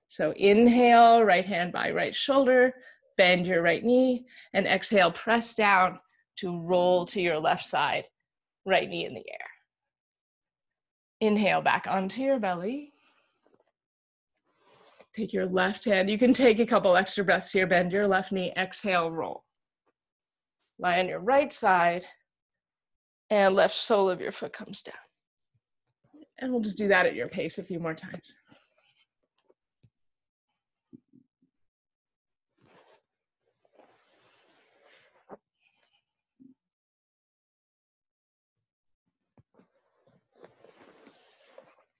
So 0.08 0.32
inhale, 0.36 1.22
right 1.22 1.44
hand 1.44 1.72
by 1.72 1.90
right 1.90 2.14
shoulder, 2.14 2.74
bend 3.16 3.46
your 3.46 3.62
right 3.62 3.82
knee, 3.82 4.26
and 4.52 4.66
exhale, 4.66 5.12
press 5.12 5.54
down 5.54 5.98
to 6.36 6.60
roll 6.62 7.04
to 7.06 7.20
your 7.20 7.38
left 7.38 7.64
side, 7.64 8.04
right 8.64 8.88
knee 8.88 9.06
in 9.06 9.14
the 9.14 9.28
air. 9.28 9.48
Inhale 11.20 11.62
back 11.62 11.86
onto 11.88 12.22
your 12.22 12.38
belly. 12.38 12.93
Take 15.14 15.32
your 15.32 15.46
left 15.46 15.84
hand. 15.84 16.10
You 16.10 16.18
can 16.18 16.32
take 16.32 16.58
a 16.58 16.66
couple 16.66 16.96
extra 16.96 17.24
breaths 17.24 17.52
here. 17.52 17.66
Bend 17.66 17.92
your 17.92 18.08
left 18.08 18.32
knee. 18.32 18.52
Exhale, 18.56 19.10
roll. 19.10 19.44
Lie 20.78 20.98
on 20.98 21.08
your 21.08 21.20
right 21.20 21.52
side, 21.52 22.02
and 23.30 23.54
left 23.54 23.76
sole 23.76 24.10
of 24.10 24.20
your 24.20 24.32
foot 24.32 24.52
comes 24.52 24.82
down. 24.82 24.94
And 26.38 26.50
we'll 26.50 26.60
just 26.60 26.78
do 26.78 26.88
that 26.88 27.06
at 27.06 27.14
your 27.14 27.28
pace 27.28 27.58
a 27.58 27.62
few 27.62 27.78
more 27.78 27.94
times. 27.94 28.38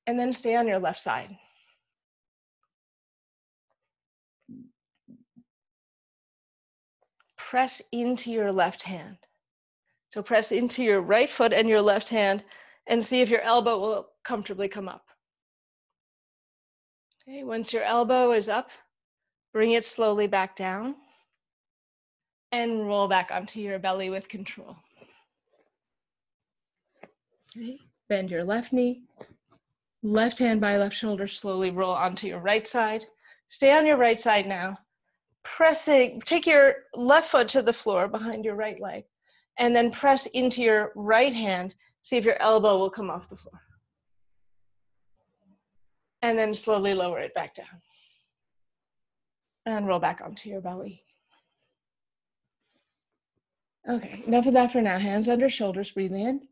and 0.07 0.19
then 0.19 0.33
stay 0.33 0.55
on 0.55 0.67
your 0.67 0.79
left 0.79 1.01
side. 1.01 1.37
Press 7.55 7.81
into 7.93 8.33
your 8.33 8.51
left 8.51 8.83
hand. 8.83 9.17
So 10.13 10.25
press 10.25 10.51
into 10.51 10.83
your 10.83 11.01
right 11.01 11.31
foot 11.31 11.53
and 11.53 11.69
your 11.69 11.81
left 11.81 12.09
hand 12.09 12.43
and 12.89 13.01
see 13.01 13.21
if 13.21 13.31
your 13.31 13.43
elbow 13.43 13.79
will 13.79 14.09
comfortably 14.25 14.67
come 14.67 14.89
up. 14.89 15.05
Okay, 17.23 17.45
once 17.45 17.73
your 17.73 17.85
elbow 17.85 18.33
is 18.33 18.49
up, 18.49 18.71
bring 19.53 19.71
it 19.71 19.85
slowly 19.85 20.27
back 20.27 20.57
down 20.57 20.97
and 22.51 22.89
roll 22.89 23.07
back 23.07 23.31
onto 23.31 23.61
your 23.61 23.79
belly 23.79 24.11
with 24.11 24.29
control. 24.29 24.75
Okay, 27.57 27.79
bend 28.09 28.33
your 28.33 28.43
left 28.43 28.73
knee, 28.73 29.05
Left 30.03 30.41
hand 30.41 30.61
by 30.61 30.77
left 30.77 30.97
shoulder, 30.97 31.29
slowly 31.29 31.71
roll 31.71 31.95
onto 31.95 32.27
your 32.27 32.41
right 32.41 32.67
side. 32.67 33.05
Stay 33.47 33.71
on 33.71 33.87
your 33.87 33.97
right 33.97 34.19
side 34.19 34.49
now. 34.49 34.77
Pressing, 35.45 36.21
take 36.23 36.47
your 36.47 36.75
left 36.95 37.31
foot 37.31 37.49
to 37.49 37.63
the 37.63 37.73
floor 37.73 38.09
behind 38.09 38.45
your 38.45 38.55
right 38.55 38.81
leg, 38.81 39.05
and 39.59 39.77
then 39.77 39.91
press 39.91 40.27
into 40.27 40.63
your 40.63 40.91
right 40.97 41.35
hand. 41.35 41.75
See 42.03 42.17
if 42.17 42.25
your 42.25 42.41
elbow 42.41 42.79
will 42.79 42.91
come 42.91 43.11
off 43.11 43.29
the 43.29 43.37
floor. 43.37 43.61
And 46.23 46.39
then 46.39 46.55
slowly 46.55 46.95
lower 46.95 47.21
it 47.21 47.35
back 47.35 47.55
down. 47.55 47.67
And 49.67 49.87
roll 49.87 50.01
back 50.01 50.21
onto 50.23 50.49
your 50.49 50.61
belly. 50.61 51.03
Okay, 53.89 54.23
enough 54.27 54.47
of 54.47 54.55
that 54.55 54.73
for 54.73 54.81
now. 54.81 54.99
Hands 54.99 55.29
under 55.29 55.49
shoulders, 55.49 55.91
breathe 55.91 56.15
in. 56.15 56.49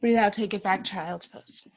Breathe 0.00 0.16
out, 0.16 0.32
take 0.32 0.54
it 0.54 0.62
back, 0.62 0.84
child's 0.84 1.26
pose. 1.26 1.68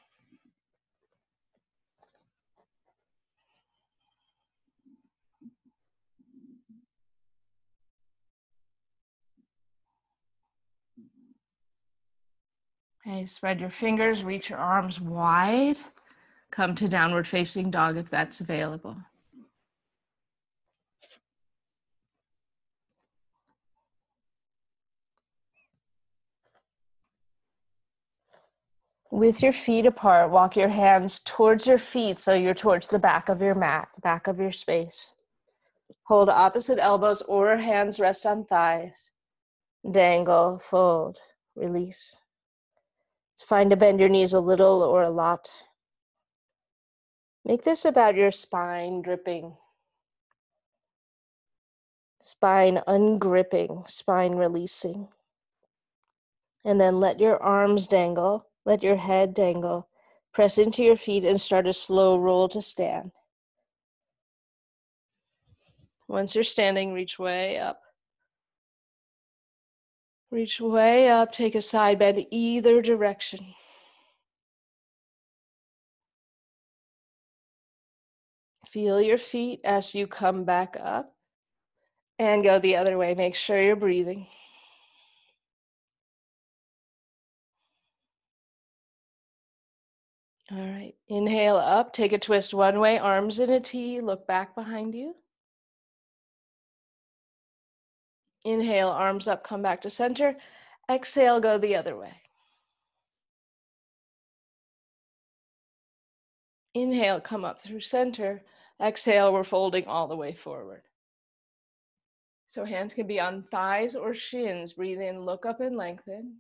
Okay, 13.10 13.26
spread 13.26 13.60
your 13.60 13.72
fingers, 13.72 14.24
reach 14.24 14.52
your 14.52 14.60
arms 14.60 15.02
wide. 15.02 15.78
Come 16.52 16.76
to 16.76 16.88
downward 16.88 17.28
facing 17.28 17.72
dog 17.72 17.98
if 17.98 18.08
that's 18.08 18.40
available. 18.40 18.98
With 29.10 29.42
your 29.42 29.54
feet 29.54 29.88
apart, 29.88 30.30
walk 30.30 30.56
your 30.56 30.68
hands 30.68 31.20
towards 31.20 31.66
your 31.66 31.80
feet 31.80 32.16
so 32.16 32.36
you're 32.36 32.54
towards 32.54 32.90
the 32.90 33.00
back 33.00 33.28
of 33.28 33.42
your 33.42 33.56
mat, 33.56 33.88
back 34.04 34.28
of 34.28 34.40
your 34.40 34.52
space. 34.52 35.14
Hold 36.04 36.30
opposite 36.30 36.78
elbows 36.78 37.24
or 37.24 37.58
hands 37.58 38.00
rest 38.00 38.28
on 38.28 38.46
thighs. 38.46 39.10
Dangle, 39.90 40.60
fold, 40.60 41.18
release. 41.56 42.20
It's 43.40 43.48
fine 43.48 43.70
to 43.70 43.78
bend 43.78 44.02
your 44.02 44.10
knees 44.10 44.34
a 44.34 44.42
little 44.42 44.84
or 44.84 45.02
a 45.02 45.10
lot. 45.10 45.50
Make 47.46 47.64
this 47.64 47.86
about 47.86 48.16
your 48.16 48.32
spine 48.32 49.02
dripping, 49.02 49.56
spine 52.22 52.82
ungripping, 52.86 53.86
spine 53.88 54.36
releasing. 54.36 55.08
And 56.66 56.82
then 56.82 57.00
let 57.00 57.22
your 57.22 57.42
arms 57.42 57.88
dangle 57.88 58.46
let 58.66 58.84
your 58.84 58.98
head 58.98 59.34
dangle. 59.34 59.88
Press 60.34 60.58
into 60.58 60.84
your 60.84 60.98
feet 60.98 61.24
and 61.24 61.40
start 61.40 61.66
a 61.66 61.72
slow 61.72 62.18
roll 62.18 62.50
to 62.50 62.62
stand. 62.62 63.14
Once 66.10 66.36
you're 66.36 66.44
standing, 66.44 66.92
reach 66.92 67.18
way 67.18 67.58
up. 67.58 67.80
Reach 70.32 70.62
way 70.62 71.10
up, 71.10 71.32
take 71.32 71.56
a 71.56 71.62
side 71.62 72.00
bend 72.00 72.26
either 72.30 72.82
direction. 72.82 73.56
Feel 78.68 79.02
your 79.02 79.18
feet 79.18 79.62
as 79.64 79.96
you 79.96 80.06
come 80.06 80.44
back 80.44 80.78
up 80.80 81.16
and 82.20 82.44
go 82.44 82.60
the 82.60 82.76
other 82.76 82.98
way. 82.98 83.16
Make 83.16 83.34
sure 83.34 83.60
you're 83.60 83.76
breathing. 83.76 84.28
All 90.52 90.58
right. 90.60 90.94
Inhale 91.08 91.58
up, 91.58 91.94
take 91.94 92.14
a 92.14 92.20
twist 92.20 92.54
one 92.54 92.80
way, 92.80 92.98
arms 93.00 93.40
in 93.40 93.50
a 93.50 93.60
T, 93.60 94.00
look 94.02 94.28
back 94.28 94.56
behind 94.56 94.94
you. 94.94 95.16
Inhale, 98.46 98.90
arms 98.90 99.28
up, 99.28 99.44
come 99.44 99.62
back 99.62 99.82
to 99.82 99.90
center. 99.90 100.36
Exhale, 100.90 101.40
go 101.40 101.58
the 101.58 101.76
other 101.76 101.96
way. 101.98 102.14
Inhale, 106.74 107.20
come 107.20 107.44
up 107.44 107.62
through 107.62 107.82
center. 107.82 108.44
Exhale, 108.82 109.34
we're 109.34 109.44
folding 109.44 109.86
all 109.86 110.08
the 110.08 110.16
way 110.16 110.34
forward. 110.34 110.84
So 112.48 112.64
hands 112.64 112.94
can 112.94 113.06
be 113.06 113.20
on 113.20 113.44
thighs 113.44 113.96
or 113.96 114.14
shins. 114.14 114.74
Breathe 114.74 115.02
in, 115.02 115.26
look 115.26 115.46
up 115.46 115.60
and 115.60 115.76
lengthen. 115.76 116.38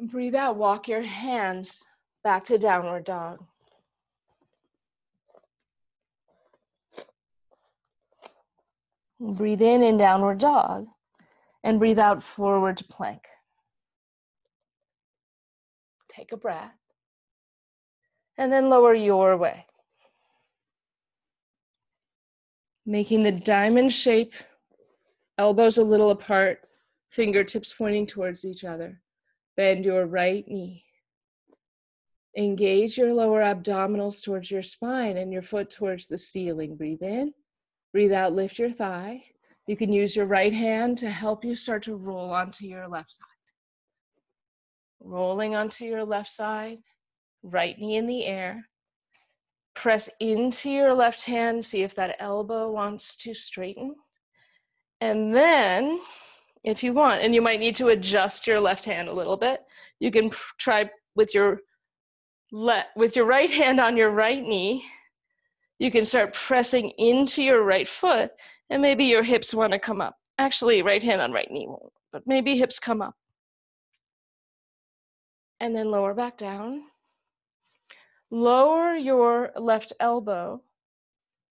Breathe 0.00 0.34
out, 0.34 0.56
walk 0.56 0.88
your 0.88 1.02
hands 1.02 1.84
back 2.22 2.44
to 2.44 2.58
downward 2.58 3.04
dog. 3.04 3.44
Breathe 9.20 9.60
in 9.60 9.82
in 9.82 9.98
downward 9.98 10.38
dog 10.38 10.86
and 11.62 11.78
breathe 11.78 11.98
out 11.98 12.22
forward 12.22 12.82
plank. 12.88 13.26
Take 16.08 16.32
a 16.32 16.38
breath 16.38 16.72
and 18.38 18.50
then 18.50 18.70
lower 18.70 18.94
your 18.94 19.36
way. 19.36 19.66
Making 22.86 23.22
the 23.22 23.32
diamond 23.32 23.92
shape, 23.92 24.32
elbows 25.36 25.76
a 25.76 25.84
little 25.84 26.10
apart, 26.10 26.60
fingertips 27.10 27.74
pointing 27.74 28.06
towards 28.06 28.46
each 28.46 28.64
other. 28.64 29.02
Bend 29.54 29.84
your 29.84 30.06
right 30.06 30.48
knee. 30.48 30.84
Engage 32.38 32.96
your 32.96 33.12
lower 33.12 33.42
abdominals 33.42 34.22
towards 34.22 34.50
your 34.50 34.62
spine 34.62 35.18
and 35.18 35.30
your 35.30 35.42
foot 35.42 35.68
towards 35.68 36.08
the 36.08 36.16
ceiling. 36.16 36.76
Breathe 36.76 37.02
in. 37.02 37.34
Breathe 37.92 38.12
out, 38.12 38.32
lift 38.32 38.58
your 38.58 38.70
thigh. 38.70 39.24
You 39.66 39.76
can 39.76 39.92
use 39.92 40.16
your 40.16 40.26
right 40.26 40.52
hand 40.52 40.98
to 40.98 41.10
help 41.10 41.44
you 41.44 41.54
start 41.54 41.82
to 41.84 41.96
roll 41.96 42.30
onto 42.30 42.66
your 42.66 42.88
left 42.88 43.12
side. 43.12 43.26
Rolling 45.00 45.54
onto 45.54 45.84
your 45.84 46.04
left 46.04 46.30
side, 46.30 46.78
right 47.42 47.78
knee 47.78 47.96
in 47.96 48.06
the 48.06 48.26
air. 48.26 48.66
Press 49.74 50.10
into 50.20 50.70
your 50.70 50.92
left 50.92 51.24
hand, 51.24 51.64
see 51.64 51.82
if 51.82 51.94
that 51.94 52.16
elbow 52.18 52.70
wants 52.70 53.16
to 53.16 53.32
straighten. 53.32 53.94
And 55.00 55.34
then 55.34 56.00
if 56.64 56.82
you 56.82 56.92
want 56.92 57.22
and 57.22 57.34
you 57.34 57.40
might 57.40 57.60
need 57.60 57.76
to 57.76 57.88
adjust 57.88 58.46
your 58.46 58.60
left 58.60 58.84
hand 58.84 59.08
a 59.08 59.12
little 59.12 59.36
bit 59.36 59.64
you 59.98 60.10
can 60.10 60.30
try 60.58 60.88
with 61.14 61.34
your 61.34 61.60
le- 62.52 62.86
with 62.96 63.16
your 63.16 63.24
right 63.24 63.50
hand 63.50 63.80
on 63.80 63.96
your 63.96 64.10
right 64.10 64.42
knee 64.42 64.84
you 65.80 65.90
can 65.90 66.04
start 66.04 66.34
pressing 66.34 66.90
into 66.90 67.42
your 67.42 67.64
right 67.64 67.88
foot 67.88 68.30
and 68.68 68.80
maybe 68.80 69.06
your 69.06 69.24
hips 69.24 69.52
want 69.52 69.72
to 69.72 69.78
come 69.80 70.00
up. 70.00 70.16
Actually 70.38 70.82
right 70.82 71.02
hand 71.02 71.20
on 71.20 71.32
right 71.32 71.50
knee 71.50 71.66
won't 71.66 71.92
but 72.12 72.26
maybe 72.26 72.56
hips 72.56 72.78
come 72.78 73.02
up. 73.02 73.14
And 75.60 75.76
then 75.76 75.90
lower 75.90 76.14
back 76.14 76.36
down. 76.36 76.82
Lower 78.30 78.94
your 78.94 79.50
left 79.56 79.92
elbow 80.00 80.62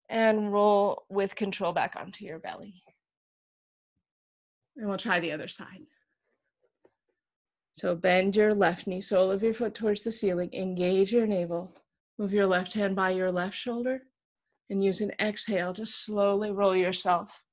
and 0.09 0.53
roll 0.53 1.05
with 1.09 1.35
control 1.35 1.73
back 1.73 1.97
onto 1.97 2.25
your 2.25 2.39
belly. 2.39 2.83
And 4.77 4.89
we'll 4.89 4.99
try 4.99 5.21
the 5.21 5.33
other 5.33 5.49
side. 5.49 5.87
So 7.73 7.95
bend 7.95 8.37
your 8.37 8.55
left 8.55 8.87
knee, 8.87 9.01
sole 9.01 9.31
of 9.31 9.43
your 9.43 9.55
foot 9.55 9.75
towards 9.75 10.05
the 10.05 10.13
ceiling, 10.13 10.51
engage 10.53 11.13
your 11.13 11.27
navel, 11.27 11.75
move 12.19 12.33
your 12.33 12.47
left 12.47 12.73
hand 12.73 12.95
by 12.95 13.11
your 13.11 13.33
left 13.33 13.57
shoulder, 13.57 14.03
and 14.71 14.83
use 14.83 15.01
an 15.01 15.13
exhale 15.21 15.73
to 15.75 15.87
slowly 15.87 16.51
roll 16.51 16.75
yourself 16.75 17.45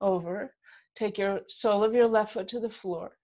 over. 0.00 0.54
Take 0.94 1.18
your 1.18 1.40
sole 1.48 1.84
of 1.84 1.94
your 1.94 2.06
left 2.06 2.32
foot 2.32 2.48
to 2.48 2.60
the 2.60 2.70
floor. 2.70 3.16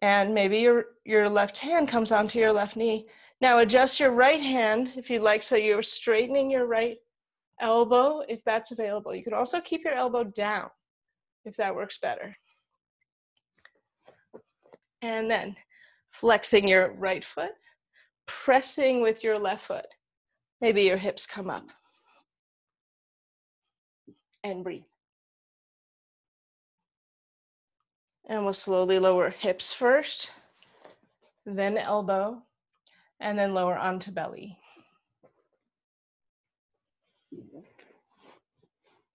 And 0.00 0.34
maybe 0.34 0.58
your, 0.58 0.84
your 1.04 1.28
left 1.28 1.58
hand 1.58 1.88
comes 1.88 2.12
onto 2.12 2.38
your 2.38 2.52
left 2.52 2.76
knee. 2.76 3.06
Now 3.40 3.58
adjust 3.58 4.00
your 4.00 4.10
right 4.10 4.40
hand 4.40 4.94
if 4.96 5.10
you'd 5.10 5.22
like, 5.22 5.42
so 5.42 5.56
you're 5.56 5.82
straightening 5.82 6.50
your 6.50 6.66
right 6.66 6.96
elbow 7.60 8.22
if 8.28 8.42
that's 8.44 8.72
available. 8.72 9.14
You 9.14 9.22
can 9.22 9.34
also 9.34 9.60
keep 9.60 9.84
your 9.84 9.94
elbow 9.94 10.24
down 10.24 10.68
if 11.44 11.56
that 11.56 11.74
works 11.74 11.98
better. 11.98 12.36
And 15.02 15.30
then 15.30 15.56
flexing 16.10 16.68
your 16.68 16.92
right 16.92 17.24
foot, 17.24 17.52
pressing 18.26 19.00
with 19.02 19.24
your 19.24 19.38
left 19.38 19.66
foot. 19.66 19.86
Maybe 20.62 20.82
your 20.82 20.96
hips 20.96 21.26
come 21.26 21.50
up. 21.50 21.64
And 24.44 24.62
breathe. 24.62 24.84
And 28.28 28.44
we'll 28.44 28.54
slowly 28.54 29.00
lower 29.00 29.30
hips 29.30 29.72
first, 29.72 30.30
then 31.44 31.76
elbow, 31.76 32.42
and 33.18 33.36
then 33.36 33.54
lower 33.54 33.76
onto 33.76 34.12
belly. 34.12 34.56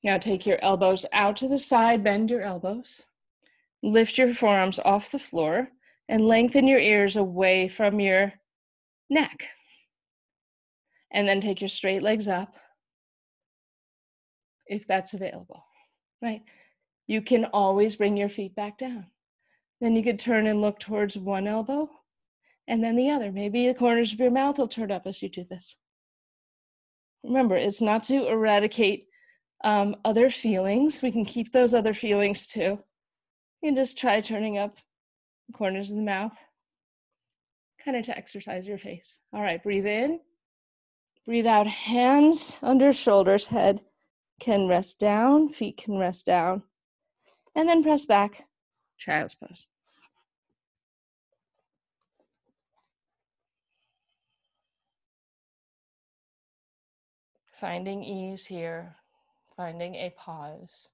Now 0.04 0.18
take 0.18 0.46
your 0.46 0.62
elbows 0.62 1.06
out 1.14 1.38
to 1.38 1.48
the 1.48 1.60
side, 1.60 2.04
bend 2.04 2.30
your 2.30 2.42
elbows. 2.42 3.06
Lift 3.82 4.18
your 4.18 4.34
forearms 4.34 4.80
off 4.84 5.12
the 5.12 5.20
floor 5.20 5.70
and 6.10 6.28
lengthen 6.28 6.68
your 6.68 6.80
ears 6.80 7.16
away 7.16 7.70
from 7.70 8.02
your 8.02 8.34
neck. 9.10 9.48
And 11.12 11.28
then 11.28 11.40
take 11.40 11.62
your 11.62 11.70
straight 11.70 12.04
legs 12.04 12.28
up 12.28 12.56
if 14.68 14.86
that's 14.86 15.14
available, 15.14 15.64
right? 16.22 16.42
You 17.08 17.22
can 17.22 17.46
always 17.46 17.96
bring 17.96 18.18
your 18.18 18.30
feet 18.30 18.56
back 18.56 18.78
down. 18.78 19.06
Then 19.80 19.96
you 19.96 20.04
could 20.04 20.20
turn 20.20 20.48
and 20.48 20.62
look 20.62 20.80
towards 20.80 21.18
one 21.18 21.48
elbow 21.48 21.90
and 22.68 22.84
then 22.84 22.96
the 22.96 23.10
other. 23.10 23.32
Maybe 23.32 23.68
the 23.68 23.74
corners 23.74 24.12
of 24.12 24.20
your 24.20 24.32
mouth 24.32 24.58
will 24.58 24.68
turn 24.68 24.92
up 24.92 25.08
as 25.08 25.22
you 25.22 25.30
do 25.30 25.46
this. 25.50 25.78
Remember, 27.24 27.56
it's 27.56 27.82
not 27.82 28.04
to 28.06 28.28
eradicate 28.28 29.08
um, 29.64 29.96
other 30.06 30.30
feelings. 30.30 31.02
We 31.02 31.12
can 31.12 31.26
keep 31.26 31.52
those 31.52 31.74
other 31.74 31.94
feelings 31.94 32.48
too. 32.48 32.80
You 33.62 33.70
can 33.70 33.76
just 33.76 33.98
try 33.98 34.22
turning 34.22 34.58
up 34.58 34.78
the 35.48 35.54
corners 35.54 35.92
of 35.92 35.98
the 35.98 36.04
mouth, 36.04 36.38
kind 37.84 37.98
of 37.98 38.06
to 38.06 38.18
exercise 38.18 38.68
your 38.68 38.78
face. 38.78 39.20
All 39.34 39.42
right, 39.42 39.62
breathe 39.62 39.88
in. 39.88 40.20
Breathe 41.28 41.46
out, 41.46 41.68
hands 41.68 42.58
under 42.62 42.94
shoulders, 42.94 43.48
head 43.48 43.82
can 44.40 44.70
rest 44.70 44.98
down, 44.98 45.50
feet 45.50 45.76
can 45.76 45.98
rest 45.98 46.26
down. 46.26 46.64
And 47.54 47.68
then 47.68 47.84
press 47.84 48.06
back, 48.06 48.48
child's 48.98 49.36
pose. 49.36 49.68
Finding 57.60 58.06
ease 58.06 58.46
here, 58.46 58.96
finding 59.58 59.96
a 59.96 60.12
pause. 60.12 60.88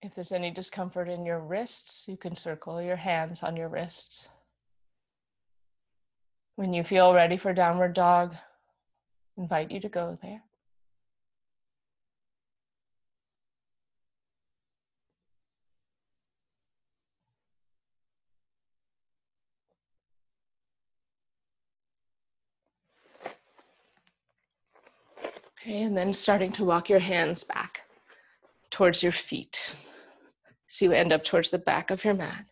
If 0.00 0.14
there's 0.14 0.30
any 0.30 0.52
discomfort 0.52 1.08
in 1.08 1.26
your 1.26 1.40
wrists, 1.40 2.06
you 2.06 2.16
can 2.16 2.36
circle 2.36 2.80
your 2.80 2.94
hands 2.94 3.42
on 3.42 3.56
your 3.56 3.68
wrists. 3.68 4.28
When 6.56 6.72
you 6.72 6.84
feel 6.84 7.12
ready 7.12 7.36
for 7.36 7.52
downward 7.52 7.92
dog, 7.92 8.34
invite 9.36 9.70
you 9.70 9.78
to 9.80 9.90
go 9.90 10.18
there. 10.22 10.42
Okay, 25.60 25.82
and 25.82 25.96
then 25.96 26.14
starting 26.14 26.52
to 26.52 26.64
walk 26.64 26.88
your 26.88 27.00
hands 27.00 27.44
back 27.44 27.82
towards 28.70 29.02
your 29.02 29.12
feet. 29.12 29.74
So 30.66 30.86
you 30.86 30.92
end 30.92 31.12
up 31.12 31.22
towards 31.22 31.50
the 31.50 31.58
back 31.58 31.90
of 31.90 32.02
your 32.02 32.14
mat. 32.14 32.46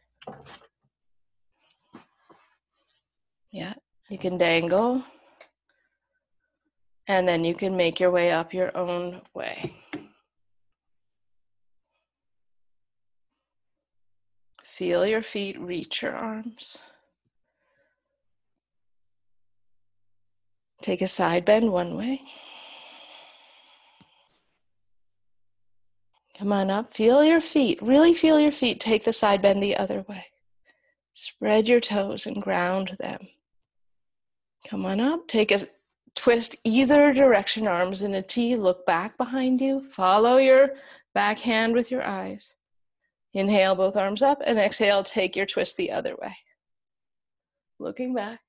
Yeah, 3.50 3.74
you 4.08 4.18
can 4.18 4.38
dangle. 4.38 5.02
And 7.06 7.28
then 7.28 7.44
you 7.44 7.54
can 7.54 7.76
make 7.76 8.00
your 8.00 8.10
way 8.10 8.32
up 8.32 8.54
your 8.54 8.74
own 8.76 9.20
way. 9.34 9.74
Feel 14.62 15.06
your 15.06 15.22
feet 15.22 15.58
reach 15.60 16.02
your 16.02 16.16
arms. 16.16 16.78
Take 20.80 21.00
a 21.00 21.08
side 21.08 21.44
bend 21.44 21.70
one 21.70 21.96
way. 21.96 22.20
Come 26.36 26.52
on 26.52 26.70
up. 26.70 26.92
Feel 26.92 27.24
your 27.24 27.40
feet. 27.40 27.80
Really 27.80 28.12
feel 28.12 28.40
your 28.40 28.52
feet. 28.52 28.80
Take 28.80 29.04
the 29.04 29.12
side 29.12 29.40
bend 29.40 29.62
the 29.62 29.76
other 29.76 30.04
way. 30.08 30.26
Spread 31.12 31.68
your 31.68 31.80
toes 31.80 32.26
and 32.26 32.42
ground 32.42 32.96
them. 32.98 33.28
Come 34.68 34.87
on 34.87 35.00
up. 35.00 35.29
Take 35.29 35.50
a 35.50 35.61
twist 36.14 36.57
either 36.64 37.12
direction, 37.12 37.66
arms 37.66 38.03
in 38.03 38.14
a 38.14 38.22
T. 38.22 38.57
Look 38.57 38.87
back 38.87 39.16
behind 39.16 39.61
you. 39.61 39.88
Follow 39.90 40.38
your 40.38 40.70
back 41.12 41.38
hand 41.38 41.74
with 41.74 41.90
your 41.90 42.03
eyes. 42.03 42.55
Inhale, 43.35 43.74
both 43.74 43.96
arms 43.96 44.22
up, 44.22 44.40
and 44.44 44.59
exhale, 44.59 45.03
take 45.03 45.35
your 45.35 45.46
twist 45.46 45.77
the 45.77 45.90
other 45.90 46.16
way. 46.20 46.37
Looking 47.81 48.14
back. 48.14 48.40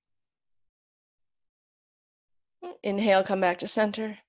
Inhale, 2.84 3.24
come 3.24 3.42
back 3.42 3.58
to 3.60 3.68
center. 3.68 4.20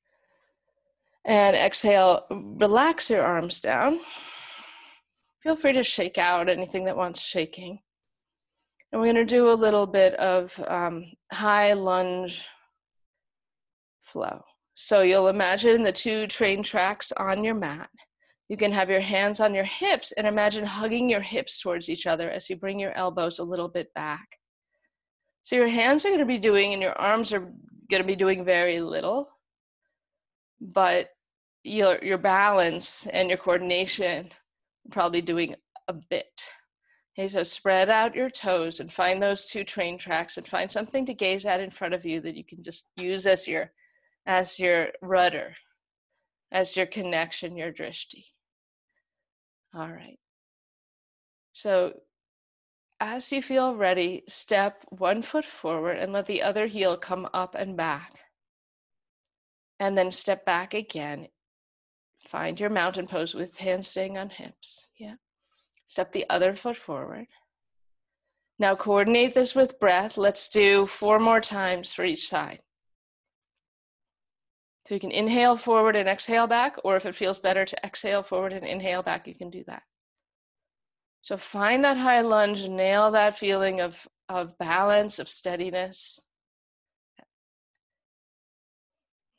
And 1.25 1.55
exhale, 1.55 2.25
relax 2.31 3.11
your 3.11 3.23
arms 3.23 3.61
down. 3.61 4.01
Feel 5.43 5.57
free 5.57 5.75
to 5.75 5.83
shake 5.83 6.19
out 6.19 6.49
anything 6.49 6.85
that 6.87 6.97
wants 6.97 7.21
shaking. 7.21 7.81
And 8.97 9.03
we're 9.03 9.13
going 9.13 9.27
to 9.27 9.35
do 9.35 9.51
a 9.51 9.53
little 9.53 9.87
bit 9.87 10.15
of 10.15 10.59
um, 10.67 11.13
high 11.31 11.75
lunge 11.75 12.47
flow. 14.01 14.41
So 14.75 15.03
you'll 15.03 15.29
imagine 15.29 15.83
the 15.83 15.93
two 15.93 16.27
train 16.29 16.63
tracks 16.63 17.13
on 17.13 17.45
your 17.45 17.55
mat. 17.55 17.91
You 18.49 18.57
can 18.57 18.73
have 18.73 18.89
your 18.89 19.03
hands 19.03 19.39
on 19.39 19.55
your 19.55 19.65
hips 19.65 20.13
and 20.13 20.27
imagine 20.27 20.65
hugging 20.65 21.11
your 21.11 21.21
hips 21.21 21.61
towards 21.61 21.91
each 21.91 22.07
other 22.07 22.31
as 22.31 22.49
you 22.49 22.57
bring 22.57 22.81
your 22.81 22.93
elbows 22.93 23.39
a 23.39 23.45
little 23.45 23.69
bit 23.69 23.93
back. 23.93 24.27
So 25.43 25.57
your 25.57 25.69
hands 25.69 26.07
are 26.07 26.09
going 26.09 26.21
to 26.21 26.25
be 26.25 26.39
doing 26.39 26.73
and 26.73 26.81
your 26.81 26.99
arms 26.99 27.35
are 27.35 27.53
going 27.91 28.01
to 28.01 28.05
be 28.05 28.17
doing 28.17 28.47
very 28.47 28.81
little, 28.81 29.29
but 30.59 31.09
your 31.65 32.03
your 32.03 32.17
balance 32.17 33.07
and 33.09 33.29
your 33.29 33.37
coordination 33.37 34.31
probably 34.91 35.21
doing 35.21 35.55
a 35.87 35.93
bit. 35.93 36.31
Okay, 37.19 37.29
so 37.29 37.43
spread 37.43 37.89
out 37.89 38.15
your 38.15 38.29
toes 38.29 38.81
and 38.81 38.93
find 38.93 39.23
those 39.23 39.47
two 39.47 39.65
train 39.65 39.97
tracks 39.97 40.37
and 40.37 40.47
find 40.47 40.71
something 40.71 41.07
to 41.07 41.15
gaze 41.15 41.47
at 41.47 41.61
in 41.61 41.71
front 41.71 41.95
of 41.95 42.05
you 42.05 42.21
that 42.21 42.37
you 42.37 42.45
can 42.45 42.63
just 42.63 42.89
use 42.97 43.27
as 43.27 43.49
your 43.49 43.73
as 44.27 44.59
your 44.59 44.89
rudder, 45.01 45.55
as 46.53 46.77
your 46.77 46.87
connection, 46.87 47.57
your 47.57 47.73
drishti. 47.73 48.25
All 49.75 49.91
right. 49.91 50.19
So 51.53 52.01
as 53.01 53.33
you 53.33 53.41
feel 53.41 53.77
ready, 53.77 54.25
step 54.29 54.85
one 54.91 55.23
foot 55.23 55.45
forward 55.45 55.99
and 55.99 56.13
let 56.13 56.27
the 56.27 56.43
other 56.43 56.67
heel 56.67 56.97
come 56.97 57.29
up 57.33 57.55
and 57.55 57.77
back. 57.77 58.13
And 59.79 59.97
then 59.97 60.11
step 60.11 60.45
back 60.45 60.75
again 60.75 61.29
Find 62.27 62.59
your 62.59 62.71
mountain 62.71 63.07
pose 63.07 63.35
with 63.35 63.59
hands 63.59 63.87
staying 63.87 64.19
on 64.19 64.31
hips. 64.31 64.89
Yeah. 64.99 65.15
Step 65.87 66.13
the 66.13 66.27
other 66.29 66.55
foot 66.55 66.77
forward. 66.77 67.27
Now 68.59 68.75
coordinate 68.75 69.35
this 69.35 69.55
with 69.55 69.79
breath. 69.79 70.17
Let's 70.17 70.49
do 70.49 70.87
four 70.87 71.19
more 71.19 71.41
times 71.41 71.93
for 71.93 72.05
each 72.05 72.29
side. 72.29 72.63
So 74.87 74.95
you 74.95 75.01
can 75.01 75.11
inhale 75.11 75.57
forward 75.57 75.97
and 75.97 76.09
exhale 76.09 76.47
back, 76.47 76.77
or 76.85 76.97
if 76.97 77.07
it 77.07 77.17
feels 77.17 77.41
better 77.41 77.65
to 77.65 77.77
exhale 77.85 78.23
forward 78.23 78.53
and 78.53 78.65
inhale 78.65 79.03
back, 79.03 79.27
you 79.27 79.35
can 79.35 79.51
do 79.51 79.65
that. 79.67 79.83
So 81.23 81.37
find 81.37 81.83
that 81.85 81.97
high 81.97 82.21
lunge, 82.21 82.69
nail 82.69 83.11
that 83.11 83.37
feeling 83.37 83.81
of, 83.81 84.07
of 84.29 84.57
balance, 84.59 85.19
of 85.19 85.29
steadiness. 85.29 86.21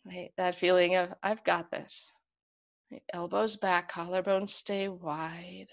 Right, 0.06 0.32
that 0.38 0.56
feeling 0.56 0.96
of, 0.96 1.14
I've 1.24 1.46
got 1.46 1.72
this. 1.72 2.12
Elbows 3.14 3.56
back, 3.56 3.92
collarbones 3.92 4.50
stay 4.50 4.90
wide. 4.90 5.68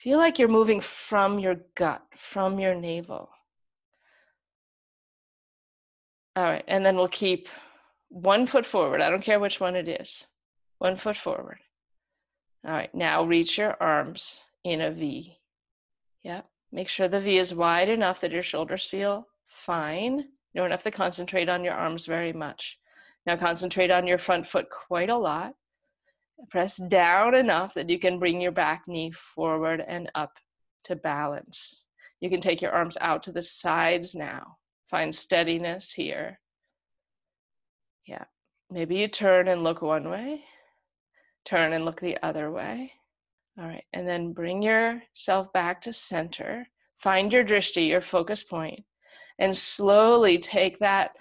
Feel 0.00 0.18
like 0.18 0.38
you're 0.38 0.48
moving 0.48 0.80
from 0.80 1.38
your 1.38 1.56
gut, 1.74 2.02
from 2.16 2.58
your 2.58 2.74
navel. 2.74 3.28
All 6.34 6.44
right, 6.44 6.64
and 6.66 6.86
then 6.86 6.96
we'll 6.96 7.08
keep 7.08 7.48
one 8.08 8.46
foot 8.46 8.64
forward. 8.64 9.02
I 9.02 9.10
don't 9.10 9.22
care 9.22 9.38
which 9.38 9.60
one 9.60 9.76
it 9.76 9.88
is. 9.88 10.26
One 10.78 10.96
foot 10.96 11.18
forward. 11.18 11.58
All 12.66 12.72
right, 12.72 12.94
now 12.94 13.24
reach 13.24 13.58
your 13.58 13.76
arms 13.78 14.40
in 14.64 14.80
a 14.80 14.90
V. 14.90 15.36
Yep. 16.22 16.46
Make 16.72 16.88
sure 16.88 17.08
the 17.08 17.20
V 17.20 17.36
is 17.36 17.54
wide 17.54 17.90
enough 17.90 18.20
that 18.20 18.32
your 18.32 18.42
shoulders 18.42 18.84
feel 18.84 19.26
fine. 19.44 20.18
You 20.18 20.60
don't 20.62 20.70
have 20.70 20.82
to 20.84 20.90
concentrate 20.90 21.50
on 21.50 21.62
your 21.62 21.74
arms 21.74 22.06
very 22.06 22.32
much. 22.32 22.78
Now 23.26 23.36
concentrate 23.36 23.90
on 23.90 24.06
your 24.06 24.18
front 24.18 24.46
foot 24.46 24.70
quite 24.70 25.10
a 25.10 25.16
lot. 25.16 25.54
Press 26.48 26.76
down 26.76 27.34
enough 27.34 27.74
that 27.74 27.90
you 27.90 27.98
can 27.98 28.18
bring 28.18 28.40
your 28.40 28.52
back 28.52 28.84
knee 28.86 29.10
forward 29.10 29.82
and 29.86 30.10
up 30.14 30.32
to 30.84 30.96
balance. 30.96 31.86
You 32.20 32.30
can 32.30 32.40
take 32.40 32.62
your 32.62 32.72
arms 32.72 32.96
out 33.00 33.22
to 33.24 33.32
the 33.32 33.42
sides 33.42 34.14
now. 34.14 34.56
Find 34.88 35.14
steadiness 35.14 35.92
here. 35.92 36.40
Yeah. 38.06 38.24
Maybe 38.70 38.96
you 38.96 39.08
turn 39.08 39.48
and 39.48 39.64
look 39.64 39.82
one 39.82 40.08
way, 40.08 40.44
turn 41.44 41.72
and 41.72 41.84
look 41.84 42.00
the 42.00 42.18
other 42.22 42.50
way. 42.50 42.92
All 43.58 43.66
right. 43.66 43.84
And 43.92 44.06
then 44.06 44.32
bring 44.32 44.62
yourself 44.62 45.52
back 45.52 45.80
to 45.82 45.92
center. 45.92 46.66
Find 46.98 47.32
your 47.32 47.44
drishti, 47.44 47.88
your 47.88 48.00
focus 48.00 48.42
point, 48.42 48.84
and 49.38 49.56
slowly 49.56 50.38
take 50.38 50.78
that 50.78 51.12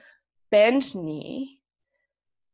bent 0.52 0.96
knee 0.96 1.59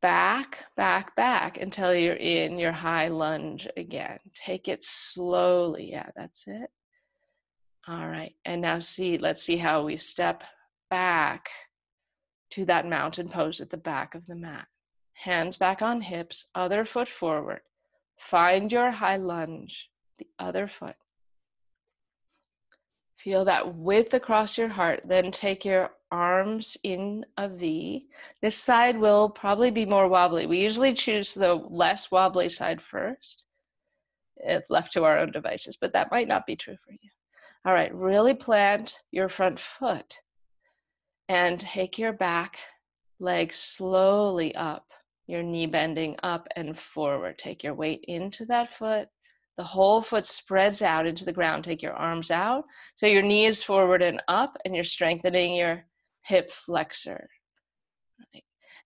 back, 0.06 0.66
back, 0.78 1.16
back 1.16 1.60
until 1.60 1.96
you're 1.96 2.14
in 2.14 2.60
your 2.60 2.72
high 2.72 3.08
lunge 3.08 3.68
again. 3.76 4.20
Take 4.36 4.68
it 4.68 4.84
slowly. 4.84 5.90
Yeah, 5.90 6.10
that's 6.16 6.44
it. 6.46 6.70
All 7.88 8.08
right. 8.08 8.36
And 8.46 8.62
now 8.62 8.78
see, 8.78 9.18
let's 9.18 9.42
see 9.42 9.58
how 9.58 9.84
we 9.84 9.98
step 9.98 10.44
back 10.92 11.50
to 12.52 12.66
that 12.66 12.88
mountain 12.88 13.30
pose 13.30 13.60
at 13.60 13.72
the 13.72 13.78
back 13.78 14.14
of 14.14 14.28
the 14.28 14.36
mat. 14.36 14.68
Hands 15.14 15.58
back 15.58 15.82
on 15.82 16.02
hips, 16.02 16.46
other 16.54 16.86
foot 16.86 17.08
forward. 17.08 17.62
Find 18.16 18.72
your 18.72 18.92
high 18.92 19.18
lunge, 19.18 19.90
the 20.20 20.28
other 20.38 20.68
foot. 20.68 20.98
Feel 23.18 23.46
that 23.46 23.74
width 23.74 24.14
across 24.14 24.56
your 24.56 24.68
heart. 24.68 25.02
Then 25.04 25.32
take 25.32 25.66
your 25.66 25.90
arms 26.12 26.78
in 26.84 27.26
a 27.38 27.48
V. 27.48 28.08
This 28.42 28.58
side 28.58 28.98
will 28.98 29.30
probably 29.30 29.72
be 29.72 29.86
more 29.86 30.08
wobbly. 30.08 30.46
We 30.46 30.60
usually 30.60 30.94
choose 30.94 31.34
the 31.34 31.56
less 31.56 32.12
wobbly 32.12 32.50
side 32.50 32.82
first, 32.82 33.46
if 34.38 34.70
left 34.70 34.94
to 34.94 35.04
our 35.04 35.18
own 35.18 35.32
devices, 35.32 35.78
but 35.80 35.94
that 35.94 36.12
might 36.12 36.28
not 36.28 36.46
be 36.46 36.56
true 36.56 36.78
for 36.86 36.92
you. 36.92 37.10
All 37.66 37.74
right, 37.74 37.94
really 37.94 38.34
plant 38.34 39.02
your 39.12 39.30
front 39.30 39.60
foot 39.60 40.22
and 41.28 41.60
take 41.60 41.98
your 41.98 42.14
back 42.14 42.60
leg 43.20 43.54
slowly 43.54 44.54
up, 44.56 44.86
your 45.26 45.42
knee 45.42 45.66
bending 45.66 46.16
up 46.22 46.48
and 46.56 46.78
forward. 46.78 47.38
Take 47.38 47.64
your 47.64 47.74
weight 47.74 48.06
into 48.08 48.46
that 48.46 48.72
foot 48.72 49.10
the 49.56 49.64
whole 49.64 50.02
foot 50.02 50.26
spreads 50.26 50.82
out 50.82 51.06
into 51.06 51.26
the 51.26 51.34
ground. 51.34 51.64
Take 51.64 51.82
your 51.82 51.94
arms 51.94 52.30
out. 52.30 52.66
So 52.98 53.08
your 53.08 53.22
knee 53.22 53.46
is 53.46 53.64
forward 53.64 54.02
and 54.02 54.22
up, 54.28 54.58
and 54.66 54.76
you're 54.76 54.84
strengthening 54.84 55.56
your 55.56 55.86
hip 56.26 56.52
flexor. 56.52 57.30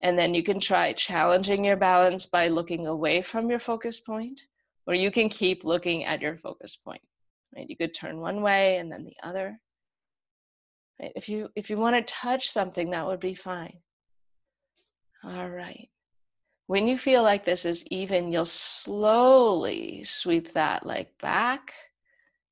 And 0.02 0.18
then 0.18 0.34
you 0.34 0.44
can 0.44 0.60
try 0.60 0.94
challenging 0.94 1.66
your 1.66 1.76
balance 1.76 2.26
by 2.26 2.48
looking 2.48 2.88
away 2.88 3.22
from 3.22 3.50
your 3.50 3.60
focus 3.60 4.00
point, 4.00 4.42
or 4.88 4.94
you 4.94 5.12
can 5.12 5.28
keep 5.30 5.66
looking 5.66 6.06
at 6.06 6.22
your 6.22 6.38
focus 6.38 6.76
point. 6.76 7.02
Right? 7.56 7.70
You 7.70 7.76
could 7.76 7.94
turn 7.94 8.20
one 8.20 8.42
way 8.42 8.78
and 8.78 8.92
then 8.92 9.04
the 9.04 9.18
other. 9.24 9.60
Right? 11.02 11.12
If 11.16 11.28
you 11.28 11.50
if 11.56 11.70
you 11.70 11.78
want 11.78 11.96
to 11.96 12.14
touch 12.14 12.50
something, 12.50 12.92
that 12.92 13.06
would 13.08 13.20
be 13.20 13.34
fine. 13.34 13.80
All 15.24 15.50
right. 15.50 15.90
When 16.68 16.88
you 16.88 16.98
feel 16.98 17.24
like 17.24 17.46
this 17.46 17.66
is 17.66 17.86
even, 17.88 18.32
you'll 18.32 18.46
slowly 18.46 20.04
sweep 20.04 20.54
that 20.54 20.86
leg 20.86 21.08
back. 21.22 21.74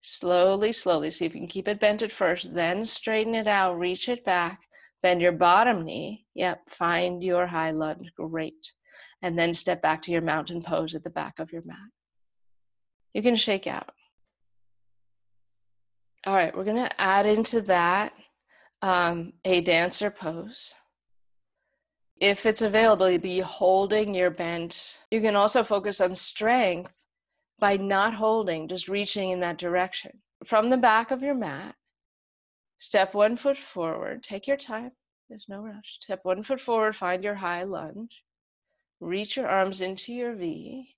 Slowly, 0.02 0.72
slowly. 0.72 1.12
See 1.12 1.26
if 1.26 1.36
you 1.36 1.42
can 1.42 1.48
keep 1.48 1.68
it 1.68 1.80
bent 1.80 2.02
at 2.02 2.12
first, 2.12 2.54
then 2.54 2.84
straighten 2.84 3.36
it 3.36 3.48
out, 3.48 3.78
reach 3.78 4.10
it 4.10 4.26
back, 4.26 4.67
bend 5.02 5.22
your 5.22 5.32
bottom 5.32 5.84
knee. 5.84 6.26
Yep, 6.36 6.70
find 6.70 7.24
your 7.24 7.48
high 7.48 7.72
lunge. 7.72 8.12
Great. 8.16 8.74
And 9.22 9.38
then 9.38 9.54
step 9.54 9.82
back 9.82 10.02
to 10.04 10.12
your 10.12 10.22
mountain 10.22 10.62
pose 10.62 10.96
at 10.96 11.04
the 11.04 11.10
back 11.10 11.40
of 11.40 11.52
your 11.52 11.64
mat. 11.66 11.78
You 13.14 13.22
can 13.22 13.36
shake 13.36 13.68
out. 13.68 13.94
All 16.26 16.36
right, 16.36 16.56
we're 16.56 16.64
going 16.64 16.76
to 16.78 17.02
add 17.02 17.26
into 17.26 17.62
that 17.62 18.14
um, 18.82 19.34
a 19.46 19.62
dancer 19.62 20.12
pose. 20.12 20.74
If 22.20 22.46
it's 22.46 22.62
available, 22.62 23.10
you'd 23.10 23.22
be 23.22 23.40
holding 23.40 24.14
your 24.14 24.32
bent. 24.32 25.04
You 25.12 25.22
can 25.22 25.36
also 25.36 25.64
focus 25.64 26.02
on 26.02 26.16
strength 26.16 26.94
by 27.60 27.78
not 27.78 28.14
holding, 28.14 28.68
just 28.68 28.88
reaching 28.88 29.32
in 29.32 29.40
that 29.40 29.58
direction. 29.58 30.12
From 30.46 30.68
the 30.68 30.78
back 30.78 31.12
of 31.12 31.22
your 31.22 31.36
mat, 31.36 31.76
step 32.78 33.14
one 33.14 33.36
foot 33.36 33.58
forward. 33.58 34.24
Take 34.24 34.48
your 34.48 34.58
time, 34.58 34.92
there's 35.30 35.48
no 35.48 35.62
rush. 35.62 36.00
Step 36.02 36.20
one 36.24 36.44
foot 36.44 36.60
forward, 36.60 36.96
find 36.96 37.24
your 37.24 37.36
high 37.36 37.64
lunge. 37.64 38.24
Reach 39.00 39.38
your 39.38 39.48
arms 39.48 39.82
into 39.82 40.14
your 40.14 40.34
V. 40.34 40.96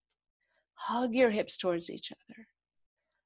Hug 0.76 1.14
your 1.14 1.30
hips 1.30 1.58
towards 1.58 1.90
each 1.90 2.12
other. 2.12 2.48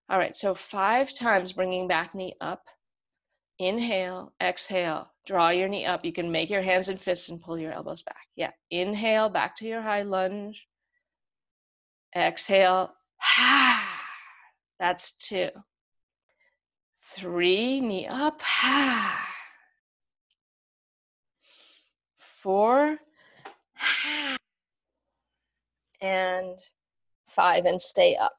All 0.10 0.18
right, 0.18 0.36
so 0.36 0.54
five 0.54 1.14
times 1.14 1.54
bringing 1.54 1.88
back 1.88 2.16
knee 2.16 2.34
up 2.42 2.64
Inhale, 3.60 4.34
exhale, 4.42 5.12
draw 5.26 5.50
your 5.50 5.70
knee 5.70 5.86
up. 5.86 6.04
You 6.04 6.12
can 6.12 6.32
make 6.32 6.50
your 6.50 6.62
hands 6.62 6.90
and 6.90 7.00
fists 7.00 7.30
and 7.30 7.42
pull 7.42 7.58
your 7.58 7.72
elbows 7.72 8.02
back. 8.02 8.28
Yeah. 8.36 8.52
Inhale, 8.72 9.30
back 9.30 9.56
to 9.58 9.68
your 9.68 9.82
high 9.82 10.02
lunge. 10.02 10.68
Exhale. 12.16 12.94
Ha. 13.18 14.02
That's 14.80 15.12
two. 15.14 15.50
Three, 17.16 17.80
knee 17.80 18.08
up. 18.08 18.42
Four. 22.18 22.98
And 26.02 26.58
five, 27.28 27.66
and 27.66 27.80
stay 27.80 28.16
up. 28.16 28.36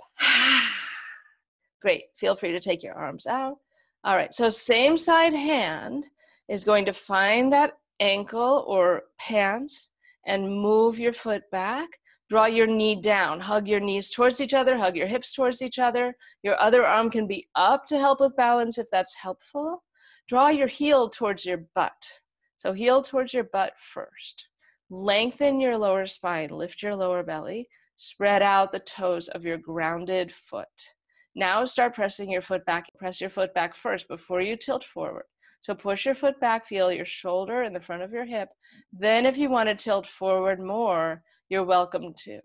Great. 1.81 2.05
Feel 2.17 2.35
free 2.35 2.51
to 2.53 2.61
take 2.61 2.83
your 2.83 2.95
arms 2.95 3.27
out. 3.27 3.59
All 4.03 4.17
right, 4.17 4.35
so 4.35 4.51
same 4.51 4.97
side 4.99 5.35
hand 5.35 6.07
is 6.49 6.65
going 6.65 6.85
to 6.87 6.93
find 6.93 7.53
that 7.53 7.79
ankle 8.01 8.65
or 8.67 9.05
pants 9.19 9.91
and 10.27 10.61
move 10.61 10.99
your 10.99 11.13
foot 11.13 11.43
back. 11.51 12.01
Draw 12.31 12.47
your 12.47 12.67
knee 12.67 13.01
down. 13.01 13.41
Hug 13.41 13.69
your 13.69 13.81
knees 13.81 14.11
towards 14.11 14.41
each 14.41 14.55
other. 14.55 14.77
Hug 14.77 14.97
your 14.97 15.07
hips 15.07 15.33
towards 15.33 15.61
each 15.61 15.79
other. 15.79 16.17
Your 16.43 16.61
other 16.61 16.87
arm 16.87 17.11
can 17.11 17.27
be 17.27 17.47
up 17.55 17.87
to 17.87 17.99
help 17.99 18.21
with 18.21 18.37
balance 18.37 18.79
if 18.79 18.87
that's 18.91 19.15
helpful. 19.15 19.85
Draw 20.27 20.49
your 20.49 20.69
heel 20.69 21.09
towards 21.09 21.45
your 21.45 21.67
butt. 21.75 22.21
So, 22.57 22.73
heel 22.73 23.03
towards 23.03 23.35
your 23.35 23.45
butt 23.45 23.75
first. 23.77 24.49
Lengthen 24.89 25.61
your 25.61 25.77
lower 25.77 26.07
spine. 26.07 26.49
Lift 26.49 26.83
your 26.83 26.97
lower 26.97 27.23
belly. 27.23 27.69
Spread 27.97 28.43
out 28.43 28.73
the 28.73 28.81
toes 28.81 29.29
of 29.29 29.45
your 29.45 29.59
grounded 29.59 30.33
foot. 30.33 30.95
Now 31.37 31.65
start 31.65 31.95
pressing 31.95 32.31
your 32.31 32.43
foot 32.43 32.65
back. 32.65 32.87
Press 32.97 33.21
your 33.21 33.31
foot 33.31 33.53
back 33.55 33.75
first 33.75 34.09
before 34.09 34.41
you 34.41 34.57
tilt 34.57 34.85
forward. 34.85 35.25
So 35.65 35.75
push 35.75 36.05
your 36.05 36.15
foot 36.15 36.39
back, 36.41 36.67
feel 36.67 36.93
your 36.93 37.07
shoulder 37.07 37.63
in 37.63 37.73
the 37.73 37.81
front 37.81 38.03
of 38.03 38.13
your 38.13 38.27
hip. 38.27 38.51
Then, 38.93 39.25
if 39.25 39.39
you 39.39 39.49
want 39.49 39.71
to 39.71 39.75
tilt 39.75 40.07
forward 40.07 40.61
more, 40.61 41.23
you're 41.49 41.65
welcome 41.65 42.13
to. 42.25 42.41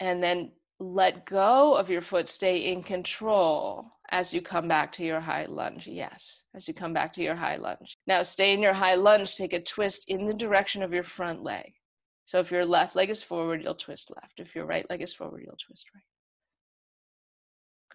And 0.00 0.22
then 0.22 0.52
let 0.80 1.26
go 1.26 1.74
of 1.74 1.90
your 1.90 2.00
foot, 2.00 2.26
stay 2.28 2.72
in 2.72 2.82
control 2.82 3.86
as 4.10 4.34
you 4.34 4.42
come 4.42 4.68
back 4.68 4.92
to 4.92 5.04
your 5.04 5.20
high 5.20 5.46
lunge. 5.46 5.86
Yes, 5.86 6.44
as 6.54 6.66
you 6.66 6.74
come 6.74 6.92
back 6.92 7.12
to 7.14 7.22
your 7.22 7.36
high 7.36 7.56
lunge. 7.56 7.96
Now, 8.06 8.22
stay 8.22 8.52
in 8.52 8.60
your 8.60 8.74
high 8.74 8.96
lunge, 8.96 9.34
take 9.36 9.52
a 9.52 9.62
twist 9.62 10.04
in 10.08 10.26
the 10.26 10.34
direction 10.34 10.82
of 10.82 10.92
your 10.92 11.04
front 11.04 11.42
leg. 11.42 11.72
So 12.26 12.40
if 12.40 12.50
your 12.50 12.64
left 12.64 12.96
leg 12.96 13.10
is 13.10 13.22
forward, 13.22 13.62
you'll 13.62 13.74
twist 13.74 14.12
left. 14.14 14.38
If 14.38 14.54
your 14.54 14.66
right 14.66 14.88
leg 14.90 15.02
is 15.02 15.14
forward, 15.14 15.42
you'll 15.44 15.56
twist 15.56 15.86
right. 15.94 16.02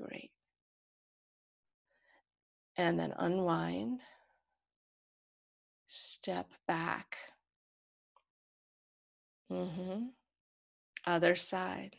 Great. 0.07 0.31
And 2.77 2.99
then 2.99 3.13
unwind. 3.17 4.01
Step 5.87 6.51
back. 6.67 7.17
Mm-hmm. 9.51 10.05
Other 11.05 11.35
side. 11.35 11.95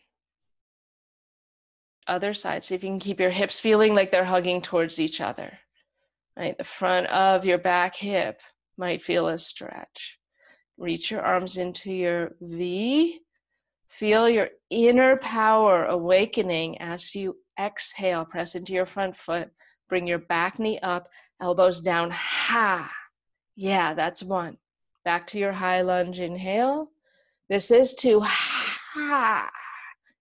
Other 2.06 2.34
side. 2.34 2.62
See 2.62 2.74
if 2.74 2.82
you 2.82 2.90
can 2.90 2.98
keep 2.98 3.20
your 3.20 3.30
hips 3.30 3.60
feeling 3.60 3.94
like 3.94 4.10
they're 4.10 4.24
hugging 4.24 4.60
towards 4.60 4.98
each 4.98 5.20
other. 5.20 5.58
Right? 6.36 6.56
The 6.56 6.64
front 6.64 7.06
of 7.08 7.44
your 7.44 7.58
back 7.58 7.96
hip 7.96 8.40
might 8.76 9.02
feel 9.02 9.28
a 9.28 9.38
stretch. 9.38 10.18
Reach 10.76 11.10
your 11.10 11.22
arms 11.22 11.58
into 11.58 11.92
your 11.92 12.36
V. 12.40 13.20
Feel 13.88 14.28
your 14.28 14.50
inner 14.70 15.16
power 15.16 15.86
awakening 15.86 16.78
as 16.80 17.14
you 17.16 17.36
exhale. 17.58 18.24
Press 18.24 18.54
into 18.54 18.72
your 18.72 18.86
front 18.86 19.16
foot. 19.16 19.50
Bring 19.88 20.06
your 20.06 20.18
back 20.18 20.58
knee 20.58 20.78
up, 20.80 21.08
elbows 21.40 21.80
down. 21.80 22.10
Ha. 22.10 22.92
Yeah, 23.56 23.94
that's 23.94 24.22
one. 24.22 24.58
Back 25.04 25.26
to 25.28 25.38
your 25.38 25.52
high 25.52 25.80
lunge. 25.80 26.20
Inhale. 26.20 26.90
This 27.48 27.70
is 27.70 27.94
two. 27.94 28.20
Ha. 28.22 29.50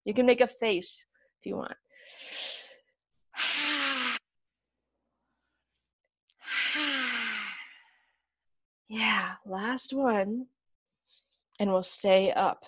You 0.04 0.14
can 0.14 0.24
make 0.24 0.40
a 0.40 0.46
face 0.46 1.04
if 1.40 1.46
you 1.46 1.56
want. 1.56 1.74
Yeah, 8.88 9.32
last 9.44 9.92
one. 9.92 10.46
And 11.60 11.70
we'll 11.70 11.82
stay 11.82 12.32
up. 12.32 12.64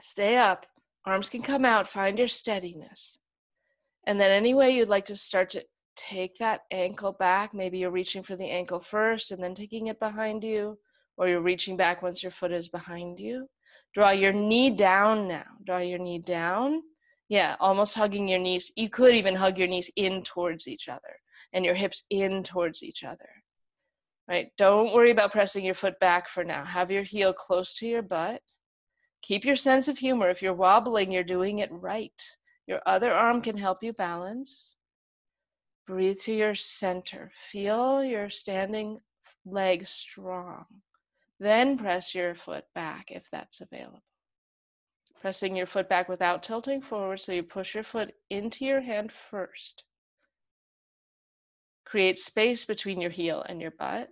stay 0.00 0.36
up. 0.36 0.66
Arms 1.06 1.28
can 1.28 1.42
come 1.42 1.64
out. 1.64 1.86
Find 1.86 2.18
your 2.18 2.28
steadiness. 2.28 3.18
And 4.06 4.20
then, 4.20 4.32
any 4.32 4.54
way 4.54 4.70
you'd 4.70 4.88
like 4.88 5.04
to 5.06 5.16
start 5.16 5.50
to 5.50 5.64
take 5.94 6.38
that 6.38 6.62
ankle 6.70 7.12
back, 7.12 7.54
maybe 7.54 7.78
you're 7.78 7.90
reaching 7.90 8.22
for 8.22 8.34
the 8.34 8.50
ankle 8.50 8.80
first 8.80 9.30
and 9.30 9.42
then 9.42 9.54
taking 9.54 9.86
it 9.86 10.00
behind 10.00 10.42
you, 10.42 10.78
or 11.20 11.28
you're 11.28 11.40
reaching 11.40 11.76
back 11.76 12.02
once 12.02 12.22
your 12.22 12.32
foot 12.32 12.50
is 12.50 12.68
behind 12.68 13.20
you. 13.20 13.46
Draw 13.94 14.10
your 14.10 14.32
knee 14.32 14.70
down 14.70 15.28
now. 15.28 15.44
Draw 15.64 15.78
your 15.78 15.98
knee 15.98 16.18
down. 16.18 16.82
Yeah, 17.28 17.54
almost 17.60 17.94
hugging 17.94 18.26
your 18.26 18.40
knees. 18.40 18.72
You 18.74 18.88
could 18.88 19.14
even 19.14 19.36
hug 19.36 19.58
your 19.58 19.68
knees 19.68 19.90
in 19.94 20.22
towards 20.22 20.66
each 20.66 20.88
other 20.88 21.20
and 21.52 21.64
your 21.64 21.74
hips 21.74 22.02
in 22.10 22.42
towards 22.42 22.82
each 22.82 23.04
other 23.04 23.28
right? 24.30 24.52
Don't 24.56 24.94
worry 24.94 25.10
about 25.10 25.32
pressing 25.32 25.64
your 25.64 25.74
foot 25.74 25.98
back 25.98 26.28
for 26.28 26.44
now. 26.44 26.64
Have 26.64 26.90
your 26.90 27.02
heel 27.02 27.32
close 27.32 27.74
to 27.74 27.86
your 27.88 28.00
butt. 28.00 28.40
Keep 29.22 29.44
your 29.44 29.56
sense 29.56 29.88
of 29.88 29.98
humor. 29.98 30.30
If 30.30 30.40
you're 30.40 30.54
wobbling, 30.54 31.10
you're 31.10 31.24
doing 31.24 31.58
it 31.58 31.68
right. 31.72 32.22
Your 32.66 32.80
other 32.86 33.12
arm 33.12 33.42
can 33.42 33.56
help 33.56 33.82
you 33.82 33.92
balance. 33.92 34.76
Breathe 35.84 36.18
to 36.20 36.32
your 36.32 36.54
center. 36.54 37.32
Feel 37.34 38.04
your 38.04 38.30
standing 38.30 39.00
leg 39.44 39.84
strong. 39.86 40.66
Then 41.40 41.78
press 41.78 42.14
your 42.14 42.34
foot 42.34 42.64
back 42.74 43.10
if 43.10 43.30
that's 43.30 43.62
available. 43.62 44.02
Pressing 45.22 45.56
your 45.56 45.66
foot 45.66 45.88
back 45.88 46.08
without 46.08 46.42
tilting 46.42 46.82
forward, 46.82 47.18
so 47.18 47.32
you 47.32 47.42
push 47.42 47.74
your 47.74 47.82
foot 47.82 48.12
into 48.28 48.66
your 48.66 48.82
hand 48.82 49.10
first. 49.10 49.84
Create 51.86 52.18
space 52.18 52.66
between 52.66 53.00
your 53.00 53.10
heel 53.10 53.42
and 53.48 53.60
your 53.60 53.72
butt. 53.72 54.10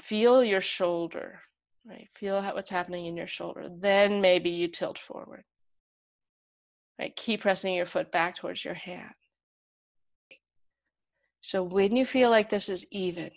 Feel 0.00 0.44
your 0.44 0.60
shoulder, 0.60 1.40
right? 1.86 2.08
Feel 2.14 2.42
how, 2.42 2.54
what's 2.54 2.70
happening 2.70 3.06
in 3.06 3.16
your 3.16 3.26
shoulder. 3.26 3.68
Then 3.70 4.20
maybe 4.20 4.50
you 4.50 4.68
tilt 4.68 4.98
forward. 4.98 5.44
Right? 6.98 7.16
Keep 7.16 7.42
pressing 7.42 7.74
your 7.74 7.86
foot 7.86 8.12
back 8.12 8.36
towards 8.36 8.64
your 8.64 8.74
hand. 8.74 9.14
So 11.40 11.62
when 11.62 11.96
you 11.96 12.04
feel 12.04 12.28
like 12.30 12.50
this 12.50 12.68
is 12.68 12.86
even, 12.90 13.30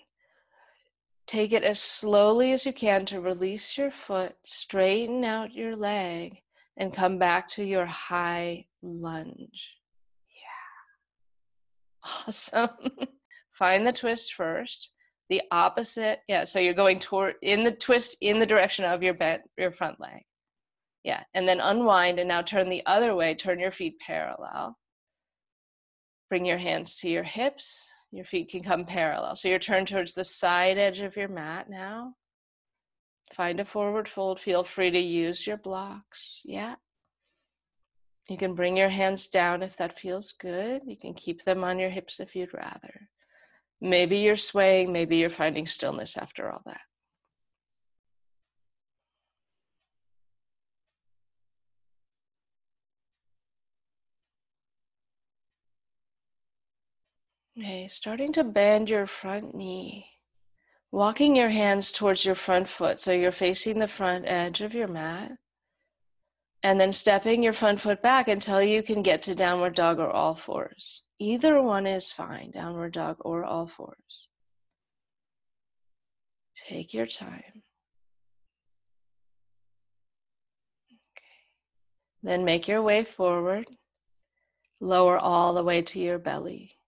take 1.30 1.54
it 1.54 1.64
as 1.64 1.80
slowly 1.80 2.52
as 2.54 2.66
you 2.66 2.74
can 2.74 3.06
to 3.06 3.22
release 3.22 3.78
your 3.78 3.92
foot, 3.92 4.36
straighten 4.46 5.24
out 5.24 5.54
your 5.54 5.76
leg, 5.76 6.42
and 6.76 6.92
come 6.92 7.20
back 7.20 7.48
to 7.48 7.64
your 7.64 7.86
high 7.86 8.66
lunge. 8.82 9.76
Yeah. 12.04 12.24
Awesome. 12.28 12.70
find 13.52 13.86
the 13.86 13.94
twist 13.94 14.34
first. 14.34 14.92
The 15.30 15.44
opposite, 15.52 16.22
yeah. 16.28 16.46
So 16.46 16.58
you're 16.58 16.74
going 16.74 16.98
toward 17.00 17.36
in 17.44 17.64
the 17.64 17.74
twist 17.74 18.18
in 18.22 18.40
the 18.40 18.48
direction 18.48 18.86
of 18.86 19.04
your 19.04 19.14
bent 19.14 19.44
your 19.56 19.70
front 19.70 20.00
leg. 20.00 20.24
Yeah, 21.04 21.24
and 21.36 21.48
then 21.48 21.60
unwind 21.60 22.18
and 22.18 22.28
now 22.28 22.42
turn 22.42 22.70
the 22.70 22.84
other 22.88 23.14
way. 23.14 23.36
Turn 23.36 23.60
your 23.60 23.72
feet 23.72 24.00
parallel. 24.00 24.76
Bring 26.30 26.46
your 26.46 26.58
hands 26.58 26.98
to 27.02 27.10
your 27.10 27.24
hips. 27.24 27.88
Your 28.12 28.26
feet 28.26 28.50
can 28.50 28.64
come 28.64 28.86
parallel. 28.86 29.36
So 29.36 29.48
you're 29.48 29.60
turned 29.60 29.88
towards 29.88 30.14
the 30.14 30.24
side 30.24 30.78
edge 30.78 31.02
of 31.02 31.16
your 31.16 31.28
mat 31.28 31.70
now. 31.70 32.16
Find 33.34 33.60
a 33.60 33.66
forward 33.66 34.08
fold. 34.08 34.40
Feel 34.40 34.64
free 34.64 34.90
to 34.90 35.00
use 35.00 35.46
your 35.46 35.58
blocks. 35.58 36.42
Yeah. 36.46 36.76
You 38.28 38.38
can 38.38 38.56
bring 38.56 38.78
your 38.78 38.90
hands 38.90 39.28
down 39.28 39.62
if 39.62 39.78
that 39.78 40.00
feels 40.00 40.34
good. 40.34 40.84
You 40.86 40.98
can 40.98 41.14
keep 41.14 41.44
them 41.44 41.64
on 41.64 41.80
your 41.80 41.90
hips 41.90 42.20
if 42.20 42.36
you'd 42.36 42.54
rather. 42.54 43.10
Maybe 43.82 44.18
you're 44.18 44.36
swaying, 44.36 44.92
maybe 44.92 45.18
you're 45.18 45.30
finding 45.30 45.66
stillness 45.66 46.18
after 46.18 46.52
all 46.52 46.62
that. 46.66 46.82
Okay, 57.60 57.90
starting 57.90 58.32
to 58.34 58.46
bend 58.46 58.90
your 58.90 59.06
front 59.06 59.54
knee. 59.54 60.06
Walking 60.92 61.36
your 61.36 61.50
hands 61.50 61.92
towards 61.92 62.24
your 62.24 62.36
front 62.36 62.70
foot 62.70 63.02
so 63.02 63.12
you're 63.12 63.34
facing 63.34 63.80
the 63.80 63.88
front 63.88 64.24
edge 64.26 64.62
of 64.62 64.74
your 64.74 64.88
mat. 64.88 65.34
And 66.64 66.80
then 66.80 66.94
stepping 66.94 67.44
your 67.44 67.52
front 67.52 67.82
foot 67.82 68.02
back 68.02 68.30
until 68.30 68.64
you 68.64 68.82
can 68.82 69.02
get 69.02 69.22
to 69.24 69.36
downward 69.36 69.76
dog 69.76 70.00
or 70.00 70.10
all 70.10 70.36
fours. 70.36 71.04
Either 71.20 71.62
one 71.62 71.86
is 71.86 72.14
fine, 72.14 72.52
downward 72.52 72.94
dog 72.94 73.18
or 73.20 73.44
all 73.44 73.68
fours. 73.68 74.30
Take 76.56 76.94
your 76.94 77.08
time. 77.08 77.64
Okay. 80.92 81.40
Then 82.24 82.46
make 82.46 82.70
your 82.70 82.82
way 82.82 83.04
forward. 83.04 83.68
Lower 84.80 85.18
all 85.18 85.54
the 85.54 85.64
way 85.64 85.82
to 85.82 86.00
your 86.00 86.20
belly 86.20 86.79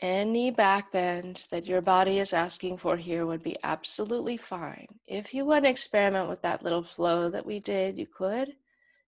any 0.00 0.50
back 0.50 0.92
bend 0.92 1.46
that 1.50 1.66
your 1.66 1.80
body 1.80 2.18
is 2.18 2.32
asking 2.32 2.78
for 2.78 2.96
here 2.96 3.26
would 3.26 3.42
be 3.42 3.56
absolutely 3.62 4.36
fine. 4.36 4.86
If 5.06 5.32
you 5.32 5.44
want 5.44 5.64
to 5.64 5.70
experiment 5.70 6.28
with 6.28 6.42
that 6.42 6.62
little 6.62 6.82
flow 6.82 7.30
that 7.30 7.46
we 7.46 7.60
did, 7.60 7.98
you 7.98 8.06
could. 8.06 8.54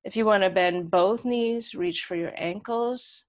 If 0.04 0.16
you 0.16 0.24
want 0.24 0.44
to 0.44 0.50
bend 0.50 0.90
both 0.90 1.24
knees, 1.24 1.74
reach 1.74 2.04
for 2.04 2.14
your 2.14 2.32
ankles, 2.36 3.24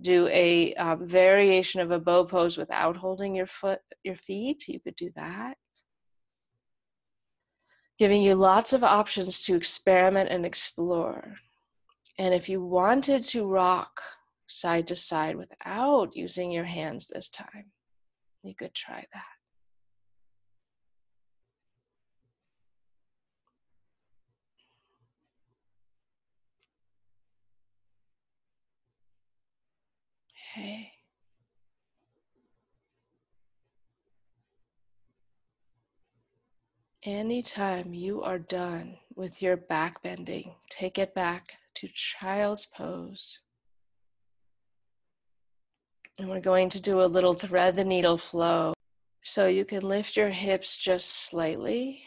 do 0.00 0.26
a 0.28 0.74
um, 0.74 1.06
variation 1.06 1.80
of 1.80 1.90
a 1.90 2.00
bow 2.00 2.24
pose 2.24 2.56
without 2.56 2.96
holding 2.96 3.34
your 3.34 3.46
foot, 3.46 3.80
your 4.02 4.16
feet, 4.16 4.66
you 4.66 4.80
could 4.80 4.96
do 4.96 5.10
that. 5.14 5.56
Giving 7.98 8.22
you 8.22 8.34
lots 8.34 8.72
of 8.72 8.82
options 8.82 9.42
to 9.42 9.54
experiment 9.54 10.30
and 10.30 10.44
explore. 10.44 11.36
And 12.18 12.34
if 12.34 12.48
you 12.48 12.64
wanted 12.64 13.22
to 13.24 13.46
rock 13.46 14.00
side 14.50 14.88
to 14.88 14.96
side 14.96 15.36
without 15.36 16.16
using 16.16 16.50
your 16.50 16.64
hands 16.64 17.08
this 17.08 17.28
time. 17.28 17.72
You 18.42 18.54
could 18.54 18.74
try 18.74 19.06
that. 19.12 19.24
Okay. 30.58 30.92
Anytime 37.02 37.94
you 37.94 38.22
are 38.22 38.38
done 38.38 38.98
with 39.14 39.40
your 39.40 39.56
back 39.56 40.02
bending, 40.02 40.54
take 40.68 40.98
it 40.98 41.14
back 41.14 41.54
to 41.76 41.88
child's 41.94 42.66
pose. 42.66 43.40
And 46.20 46.28
we're 46.28 46.40
going 46.40 46.68
to 46.68 46.82
do 46.82 47.00
a 47.00 47.06
little 47.06 47.32
thread 47.32 47.76
the 47.76 47.84
needle 47.84 48.18
flow. 48.18 48.74
So 49.22 49.46
you 49.46 49.64
can 49.64 49.80
lift 49.80 50.18
your 50.18 50.28
hips 50.28 50.76
just 50.76 51.28
slightly 51.30 52.02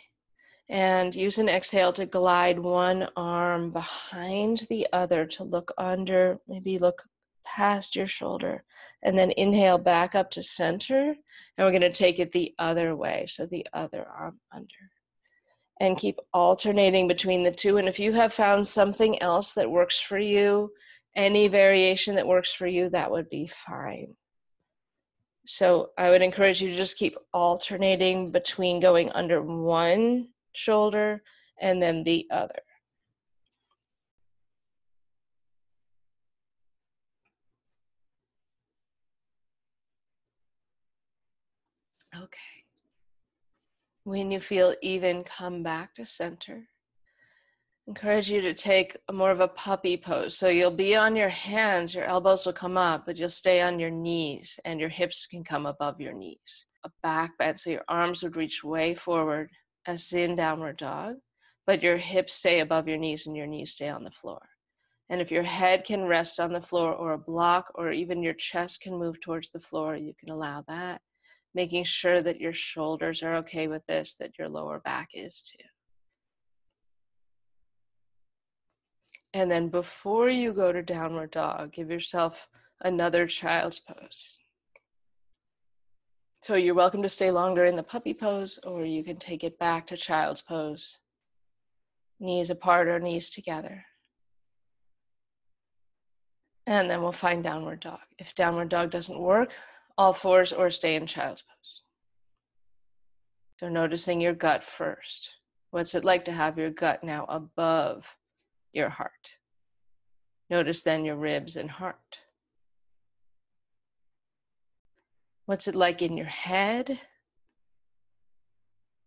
and 0.70 1.16
use 1.16 1.39
an 1.39 1.49
exhale 1.49 1.91
to 1.93 2.05
glide 2.05 2.59
one 2.59 3.09
arm 3.18 3.72
behind 3.72 4.68
the 4.70 4.86
other 4.93 5.26
to 5.26 5.43
look 5.43 5.74
under, 5.80 6.39
maybe 6.47 6.78
look 6.78 7.01
past 7.43 7.95
your 7.95 8.05
shoulder. 8.05 8.64
And 9.01 9.18
then 9.18 9.32
inhale 9.32 9.80
back 9.80 10.14
up 10.14 10.30
to 10.32 10.43
center. 10.43 11.16
And 11.57 11.66
we're 11.66 11.72
going 11.72 11.82
to 11.82 11.91
take 11.91 12.20
it 12.20 12.34
the 12.34 12.53
other 12.59 12.95
way. 12.95 13.26
So 13.28 13.47
the 13.47 13.66
other 13.74 14.05
arm 14.07 14.39
under. 14.51 14.91
And 15.80 15.97
keep 15.97 16.20
alternating 16.34 17.07
between 17.07 17.41
the 17.41 17.51
two. 17.51 17.78
And 17.78 17.88
if 17.88 17.97
you 17.97 18.11
have 18.14 18.32
found 18.32 18.68
something 18.68 19.20
else 19.24 19.53
that 19.53 19.72
works 19.72 19.99
for 19.99 20.20
you, 20.20 20.72
any 21.16 21.47
variation 21.47 22.16
that 22.16 22.28
works 22.28 22.51
for 22.51 22.68
you, 22.68 22.89
that 22.89 23.11
would 23.11 23.30
be 23.30 23.47
fine. 23.47 24.16
So 25.45 25.89
I 25.97 26.09
would 26.09 26.22
encourage 26.22 26.61
you 26.61 26.70
to 26.72 26.78
just 26.78 26.97
keep 26.97 27.18
alternating 27.34 28.32
between 28.32 28.80
going 28.80 29.11
under 29.11 29.41
one 29.41 30.30
shoulder 30.53 31.22
and 31.59 31.82
then 31.82 32.03
the 32.03 32.28
other. 32.32 32.61
Okay. 42.16 42.39
When 44.03 44.32
you 44.32 44.39
feel 44.39 44.76
even, 44.82 45.24
come 45.24 45.64
back 45.64 45.95
to 45.95 46.05
center 46.05 46.68
encourage 47.88 48.31
you 48.31 48.41
to 48.41 48.53
take 48.53 48.95
more 49.11 49.31
of 49.31 49.41
a 49.41 49.47
puppy 49.47 49.97
pose. 49.97 50.38
So 50.38 50.47
you'll 50.47 50.71
be 50.71 50.95
on 50.95 51.15
your 51.15 51.29
hands, 51.29 51.93
your 51.93 52.05
elbows 52.05 52.45
will 52.45 52.53
come 52.53 52.77
up, 52.77 53.05
but 53.05 53.17
you'll 53.17 53.29
stay 53.29 53.61
on 53.61 53.79
your 53.79 53.89
knees 53.89 54.59
and 54.63 54.79
your 54.79 54.89
hips 54.89 55.27
can 55.29 55.43
come 55.43 55.65
above 55.65 55.99
your 55.99 56.13
knees. 56.13 56.65
A 56.86 56.89
back 57.01 57.38
bend, 57.38 57.59
so 57.59 57.69
your 57.69 57.84
arms 57.88 58.23
would 58.23 58.36
reach 58.36 58.63
way 58.63 58.95
forward 58.95 59.49
as 59.86 60.13
in 60.13 60.36
downward 60.36 60.77
dog, 60.77 61.15
but 61.67 61.84
your 61.84 61.97
hips 61.97 62.36
stay 62.36 62.61
above 62.61 62.88
your 62.88 62.97
knees 62.97 63.27
and 63.27 63.36
your 63.36 63.47
knees 63.47 63.71
stay 63.71 63.89
on 63.89 64.03
the 64.03 64.11
floor. 64.11 64.41
And 65.09 65.19
if 65.21 65.31
your 65.31 65.43
head 65.43 65.84
can 65.84 66.05
rest 66.05 66.39
on 66.39 66.53
the 66.53 66.61
floor 66.61 66.93
or 66.93 67.13
a 67.13 67.17
block, 67.17 67.67
or 67.75 67.91
even 67.91 68.23
your 68.23 68.34
chest 68.34 68.81
can 68.81 68.97
move 68.97 69.19
towards 69.19 69.51
the 69.51 69.59
floor, 69.59 69.95
you 69.95 70.13
can 70.17 70.29
allow 70.29 70.63
that. 70.69 71.01
Making 71.53 71.84
sure 71.84 72.21
that 72.21 72.39
your 72.39 72.53
shoulders 72.53 73.21
are 73.21 73.36
okay 73.36 73.67
with 73.67 73.86
this, 73.86 74.15
that 74.15 74.39
your 74.39 74.47
lower 74.47 74.79
back 74.79 75.09
is 75.13 75.41
too. 75.41 75.65
And 79.34 79.49
then 79.49 79.69
before 79.69 80.29
you 80.29 80.53
go 80.53 80.71
to 80.71 80.84
downward 80.84 81.31
dog, 81.31 81.71
give 81.71 81.89
yourself 81.89 82.47
another 82.81 83.25
child's 83.25 83.79
pose. 83.79 84.38
So 86.41 86.55
you're 86.55 86.75
welcome 86.75 87.01
to 87.01 87.09
stay 87.09 87.31
longer 87.31 87.65
in 87.65 87.75
the 87.75 87.84
puppy 87.84 88.13
pose, 88.13 88.59
or 88.63 88.86
you 88.86 89.03
can 89.03 89.15
take 89.15 89.43
it 89.43 89.57
back 89.57 89.88
to 89.88 89.97
child's 89.97 90.41
pose. 90.41 90.99
Knees 92.19 92.49
apart 92.49 92.88
or 92.88 92.99
knees 92.99 93.29
together. 93.29 93.86
And 96.67 96.89
then 96.89 97.01
we'll 97.01 97.11
find 97.11 97.43
downward 97.43 97.79
dog. 97.79 97.99
If 98.19 98.36
downward 98.36 98.69
dog 98.69 98.91
doesn't 98.91 99.19
work, 99.19 99.53
all 99.97 100.13
fours 100.13 100.53
or 100.53 100.69
stay 100.69 100.95
in 100.95 101.07
child's 101.07 101.41
pose. 101.41 101.84
So 103.59 103.67
noticing 103.67 104.21
your 104.21 104.34
gut 104.34 104.63
first. 104.63 105.34
What's 105.71 105.95
it 105.95 106.05
like 106.05 106.25
to 106.25 106.31
have 106.31 106.57
your 106.57 106.69
gut 106.69 107.03
now 107.03 107.25
above 107.27 108.17
your 108.74 108.89
heart. 108.89 109.38
Notice 110.49 110.84
then 110.84 111.05
your 111.05 111.15
ribs 111.15 111.55
and 111.55 111.69
heart. 111.69 112.21
What's 115.45 115.67
it 115.67 115.76
like 115.76 116.01
in 116.01 116.17
your 116.17 116.26
head? 116.26 116.99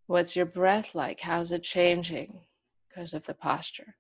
What's 0.07 0.37
your 0.37 0.47
breath 0.47 0.95
like? 0.95 1.21
How's 1.21 1.53
it 1.53 1.62
changing 1.62 2.41
because 2.89 3.12
of 3.12 3.27
the 3.27 3.35
posture? 3.35 3.97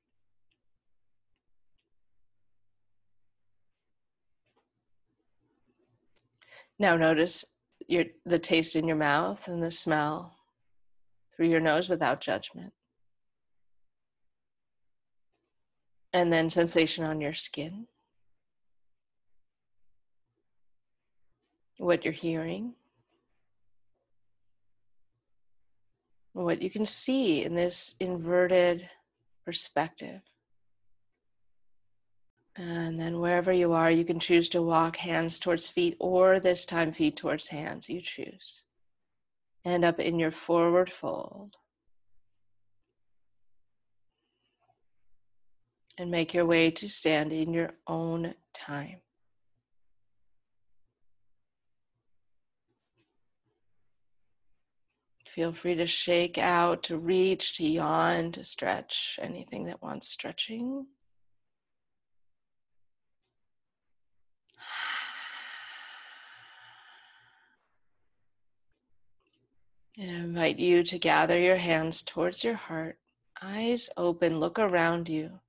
Now 6.78 6.96
notice 6.96 7.44
your 7.88 8.04
the 8.24 8.38
taste 8.38 8.76
in 8.76 8.86
your 8.86 8.96
mouth 8.96 9.48
and 9.48 9.62
the 9.62 9.70
smell 9.70 10.36
through 11.34 11.48
your 11.48 11.60
nose 11.60 11.88
without 11.88 12.20
judgment. 12.20 12.72
And 16.16 16.32
then 16.32 16.48
sensation 16.48 17.04
on 17.04 17.20
your 17.20 17.34
skin. 17.34 17.86
What 21.76 22.06
you're 22.06 22.14
hearing. 22.14 22.72
What 26.32 26.62
you 26.62 26.70
can 26.70 26.86
see 26.86 27.44
in 27.44 27.54
this 27.54 27.96
inverted 28.00 28.88
perspective. 29.44 30.22
And 32.56 32.98
then 32.98 33.20
wherever 33.20 33.52
you 33.52 33.74
are, 33.74 33.90
you 33.90 34.06
can 34.06 34.18
choose 34.18 34.48
to 34.50 34.62
walk 34.62 34.96
hands 34.96 35.38
towards 35.38 35.68
feet 35.68 35.98
or 36.00 36.40
this 36.40 36.64
time 36.64 36.92
feet 36.92 37.18
towards 37.18 37.48
hands. 37.48 37.90
You 37.90 38.00
choose. 38.00 38.64
End 39.66 39.84
up 39.84 40.00
in 40.00 40.18
your 40.18 40.30
forward 40.30 40.90
fold. 40.90 41.56
And 45.98 46.10
make 46.10 46.34
your 46.34 46.44
way 46.44 46.70
to 46.72 46.88
stand 46.88 47.32
in 47.32 47.54
your 47.54 47.70
own 47.86 48.34
time. 48.52 49.00
Feel 55.26 55.52
free 55.52 55.74
to 55.74 55.86
shake 55.86 56.38
out, 56.38 56.82
to 56.84 56.96
reach, 56.96 57.54
to 57.54 57.66
yawn, 57.66 58.32
to 58.32 58.44
stretch, 58.44 59.18
anything 59.22 59.64
that 59.64 59.82
wants 59.82 60.08
stretching. 60.08 60.86
And 69.98 70.10
I 70.10 70.14
invite 70.14 70.58
you 70.58 70.82
to 70.84 70.98
gather 70.98 71.38
your 71.40 71.56
hands 71.56 72.02
towards 72.02 72.44
your 72.44 72.54
heart, 72.54 72.98
eyes 73.40 73.88
open, 73.96 74.40
look 74.40 74.58
around 74.58 75.08
you. 75.08 75.40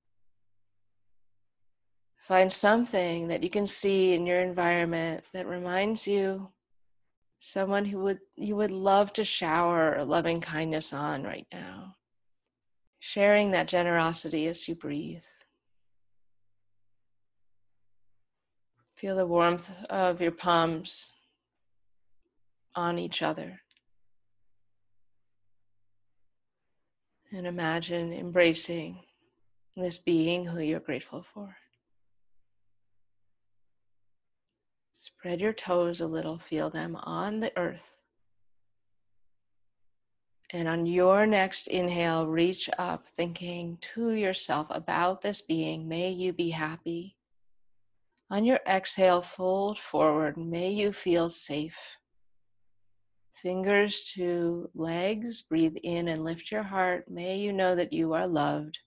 Find 2.27 2.51
something 2.51 3.29
that 3.29 3.41
you 3.41 3.49
can 3.49 3.65
see 3.65 4.13
in 4.13 4.25
your 4.25 4.41
environment 4.41 5.23
that 5.31 5.47
reminds 5.47 6.09
you 6.09 6.49
someone 7.39 7.85
who 7.85 7.99
would 7.99 8.19
you 8.35 8.57
would 8.57 8.69
love 8.69 9.13
to 9.13 9.23
shower 9.23 10.03
loving 10.03 10.41
kindness 10.41 10.91
on 10.91 11.23
right 11.23 11.47
now. 11.53 11.95
Sharing 12.99 13.51
that 13.51 13.69
generosity 13.69 14.45
as 14.47 14.67
you 14.67 14.75
breathe. 14.75 15.23
Feel 18.97 19.15
the 19.15 19.25
warmth 19.25 19.71
of 19.89 20.21
your 20.21 20.31
palms 20.31 21.13
on 22.75 22.99
each 22.99 23.21
other. 23.21 23.61
And 27.31 27.47
imagine 27.47 28.11
embracing 28.11 28.99
this 29.77 29.97
being 29.97 30.47
who 30.47 30.59
you're 30.59 30.81
grateful 30.81 31.23
for. 31.23 31.55
Spread 34.99 35.39
your 35.39 35.53
toes 35.53 36.01
a 36.01 36.07
little, 36.07 36.39
feel 36.39 36.71
them 36.71 36.95
on 36.95 37.39
the 37.39 37.55
earth. 37.55 37.99
And 40.51 40.67
on 40.67 40.87
your 40.87 41.27
next 41.27 41.67
inhale, 41.67 42.25
reach 42.25 42.67
up, 42.79 43.05
thinking 43.05 43.77
to 43.93 44.13
yourself 44.13 44.65
about 44.71 45.21
this 45.21 45.39
being. 45.39 45.87
May 45.87 46.09
you 46.09 46.33
be 46.33 46.49
happy. 46.49 47.15
On 48.31 48.43
your 48.43 48.59
exhale, 48.67 49.21
fold 49.21 49.77
forward. 49.77 50.35
May 50.35 50.71
you 50.71 50.91
feel 50.91 51.29
safe. 51.29 51.97
Fingers 53.35 54.11
to 54.15 54.67
legs, 54.73 55.43
breathe 55.43 55.77
in 55.83 56.07
and 56.07 56.23
lift 56.23 56.51
your 56.51 56.63
heart. 56.63 57.05
May 57.07 57.37
you 57.37 57.53
know 57.53 57.75
that 57.75 57.93
you 57.93 58.13
are 58.13 58.25
loved. 58.25 58.79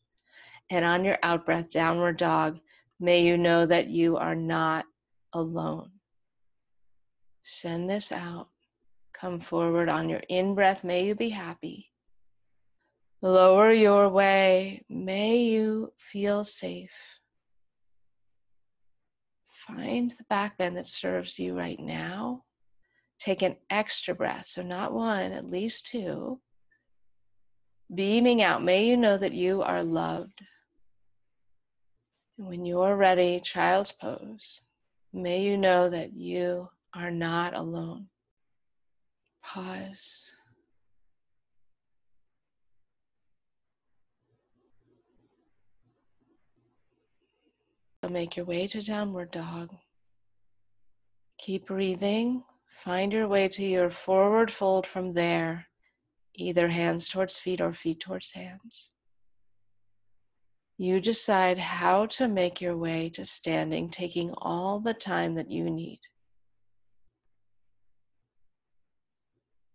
And 0.71 0.85
on 0.85 1.05
your 1.05 1.19
out 1.23 1.47
breath, 1.47 1.73
downward 1.73 2.17
dog, 2.17 2.59
may 2.99 3.23
you 3.23 3.39
know 3.39 3.65
that 3.65 3.87
you 3.87 4.17
are 4.17 4.35
not 4.35 4.87
alone. 5.33 5.93
Send 7.43 7.89
this 7.89 8.13
out. 8.13 8.49
Come 9.13 9.41
forward 9.41 9.89
on 9.89 10.09
your 10.09 10.23
in 10.29 10.55
breath. 10.55 10.85
May 10.85 11.07
you 11.07 11.15
be 11.15 11.31
happy. 11.31 11.91
Lower 13.23 13.71
your 13.71 14.09
way. 14.09 14.83
May 14.89 15.39
you 15.39 15.93
feel 15.99 16.43
safe. 16.45 17.21
Find 19.49 20.11
the 20.11 20.25
back 20.31 20.57
bend 20.57 20.77
that 20.79 20.87
serves 20.87 21.39
you 21.39 21.57
right 21.57 21.79
now. 21.79 22.45
Take 23.19 23.43
an 23.43 23.57
extra 23.69 24.15
breath. 24.15 24.47
So, 24.47 24.63
not 24.63 24.95
one, 24.95 25.33
at 25.33 25.45
least 25.45 25.87
two. 25.87 26.41
Beaming 27.95 28.41
out. 28.41 28.63
May 28.63 28.87
you 28.87 28.97
know 28.97 29.19
that 29.19 29.35
you 29.35 29.61
are 29.63 29.83
loved. 29.83 30.41
And 32.39 32.49
when 32.49 32.65
you're 32.65 32.97
ready, 32.97 33.39
child's 33.41 33.93
pose. 33.93 34.63
May 35.13 35.43
you 35.43 35.59
know 35.59 35.91
that 35.91 36.15
you 36.15 36.71
are 36.95 37.11
not 37.11 37.55
alone. 37.55 38.07
Pause. 39.43 40.35
Make 48.09 48.37
your 48.37 48.47
way 48.47 48.67
to 48.67 48.83
downward 48.83 49.31
dog. 49.31 49.71
Keep 51.39 51.67
breathing. 51.67 52.43
Find 52.69 53.13
your 53.13 53.29
way 53.29 53.49
to 53.49 53.65
your 53.65 53.91
forward 53.91 54.51
fold 54.51 54.87
from 54.87 55.13
there, 55.13 55.67
either 56.35 56.69
hands 56.69 57.09
towards 57.09 57.39
feet 57.39 57.61
or 57.61 57.73
feet 57.73 58.01
towards 58.01 58.33
hands. 58.33 58.91
You 60.77 61.01
decide 61.01 61.59
how 61.59 62.07
to 62.07 62.27
make 62.27 62.61
your 62.61 62.77
way 62.77 63.11
to 63.11 63.25
standing, 63.25 63.91
taking 63.91 64.33
all 64.39 64.81
the 64.81 64.95
time 64.95 65.35
that 65.35 65.51
you 65.51 65.69
need. 65.69 66.01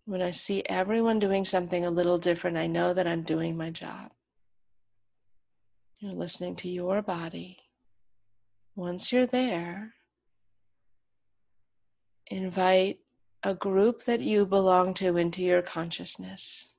When 0.06 0.22
I 0.22 0.30
see 0.32 0.64
everyone 0.68 1.18
doing 1.18 1.46
something 1.46 1.84
a 1.84 1.90
little 1.90 2.20
different, 2.20 2.58
I 2.58 2.68
know 2.68 2.94
that 2.94 3.08
I'm 3.08 3.24
doing 3.24 3.58
my 3.58 3.72
job. 3.72 4.12
You're 6.00 6.14
listening 6.14 6.56
to 6.58 6.70
your 6.70 7.02
body. 7.02 7.58
Once 8.76 9.12
you're 9.12 9.26
there, 9.26 9.96
invite 12.28 13.00
a 13.42 13.56
group 13.56 14.04
that 14.04 14.22
you 14.22 14.46
belong 14.46 14.94
to 14.96 15.18
into 15.18 15.42
your 15.42 15.64
consciousness. 15.64 16.76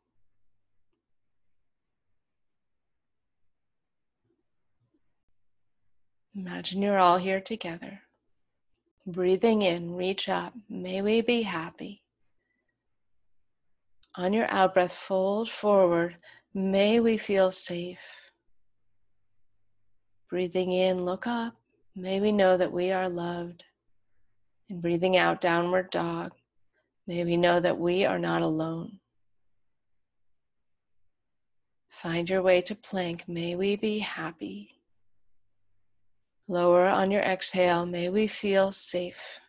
Imagine 6.37 6.83
you're 6.83 6.99
all 6.99 7.17
here 7.17 7.41
together. 7.41 8.03
Breathing 9.07 9.63
in, 9.63 9.95
reach 9.95 10.29
up. 10.29 10.53
May 10.69 11.03
we 11.03 11.23
be 11.23 11.43
happy. 11.43 12.03
On 14.19 14.33
your 14.33 14.51
out 14.51 14.75
breath, 14.75 14.95
fold 14.95 15.51
forward. 15.51 16.17
May 16.55 17.01
we 17.01 17.19
feel 17.19 17.51
safe. 17.51 18.31
Breathing 20.31 20.73
in, 20.73 21.05
look 21.05 21.27
up. 21.27 21.55
May 21.95 22.21
we 22.21 22.33
know 22.33 22.57
that 22.57 22.73
we 22.73 22.93
are 22.93 23.09
loved. 23.09 23.65
And 24.71 24.81
breathing 24.81 25.17
out, 25.17 25.41
downward 25.41 25.91
dog. 25.91 26.33
May 27.07 27.25
we 27.25 27.37
know 27.37 27.61
that 27.61 27.79
we 27.79 28.07
are 28.07 28.19
not 28.19 28.43
alone. 28.43 28.99
Find 31.89 32.29
your 32.29 32.43
way 32.43 32.63
to 32.63 32.75
plank. 32.75 33.25
May 33.29 33.55
we 33.55 33.77
be 33.77 33.99
happy. 33.99 34.71
Lower 36.49 36.87
on 36.87 37.11
your 37.11 37.23
exhale. 37.23 37.87
May 37.87 38.09
we 38.09 38.27
feel 38.27 38.73
safe. 38.73 39.41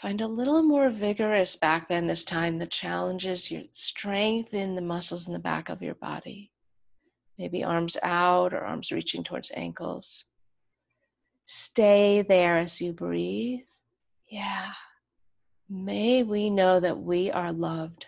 Find 0.00 0.22
a 0.22 0.26
little 0.26 0.62
more 0.62 0.88
vigorous 0.88 1.56
back 1.56 1.90
bend 1.90 2.08
this 2.08 2.24
time 2.24 2.56
that 2.58 2.70
challenges 2.70 3.50
your 3.50 3.64
strength 3.72 4.54
in 4.54 4.74
the 4.74 4.80
muscles 4.80 5.26
in 5.26 5.34
the 5.34 5.38
back 5.38 5.68
of 5.68 5.82
your 5.82 5.94
body. 5.94 6.52
Maybe 7.36 7.62
arms 7.62 7.98
out 8.02 8.54
or 8.54 8.60
arms 8.60 8.90
reaching 8.90 9.22
towards 9.22 9.52
ankles. 9.54 10.24
Stay 11.44 12.22
there 12.22 12.56
as 12.56 12.80
you 12.80 12.94
breathe. 12.94 13.60
Yeah. 14.26 14.72
May 15.68 16.22
we 16.22 16.48
know 16.48 16.80
that 16.80 16.98
we 16.98 17.30
are 17.30 17.52
loved. 17.52 18.06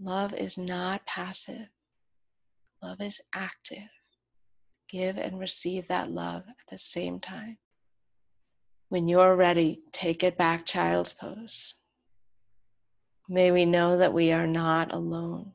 Love 0.00 0.32
is 0.32 0.56
not 0.56 1.04
passive, 1.04 1.68
love 2.82 3.02
is 3.02 3.20
active. 3.34 3.90
Give 4.88 5.18
and 5.18 5.38
receive 5.38 5.86
that 5.88 6.10
love 6.10 6.44
at 6.48 6.70
the 6.70 6.78
same 6.78 7.20
time. 7.20 7.58
When 8.90 9.06
you're 9.06 9.36
ready, 9.36 9.82
take 9.92 10.24
it 10.24 10.38
back, 10.38 10.64
child's 10.64 11.12
pose. 11.12 11.74
May 13.28 13.52
we 13.52 13.66
know 13.66 13.98
that 13.98 14.14
we 14.14 14.32
are 14.32 14.46
not 14.46 14.94
alone. 14.94 15.52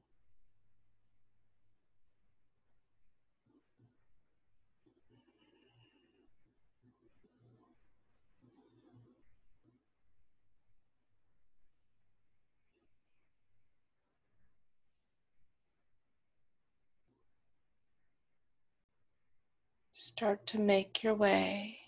Start 19.91 20.45
to 20.47 20.59
make 20.59 21.01
your 21.01 21.15
way 21.15 21.82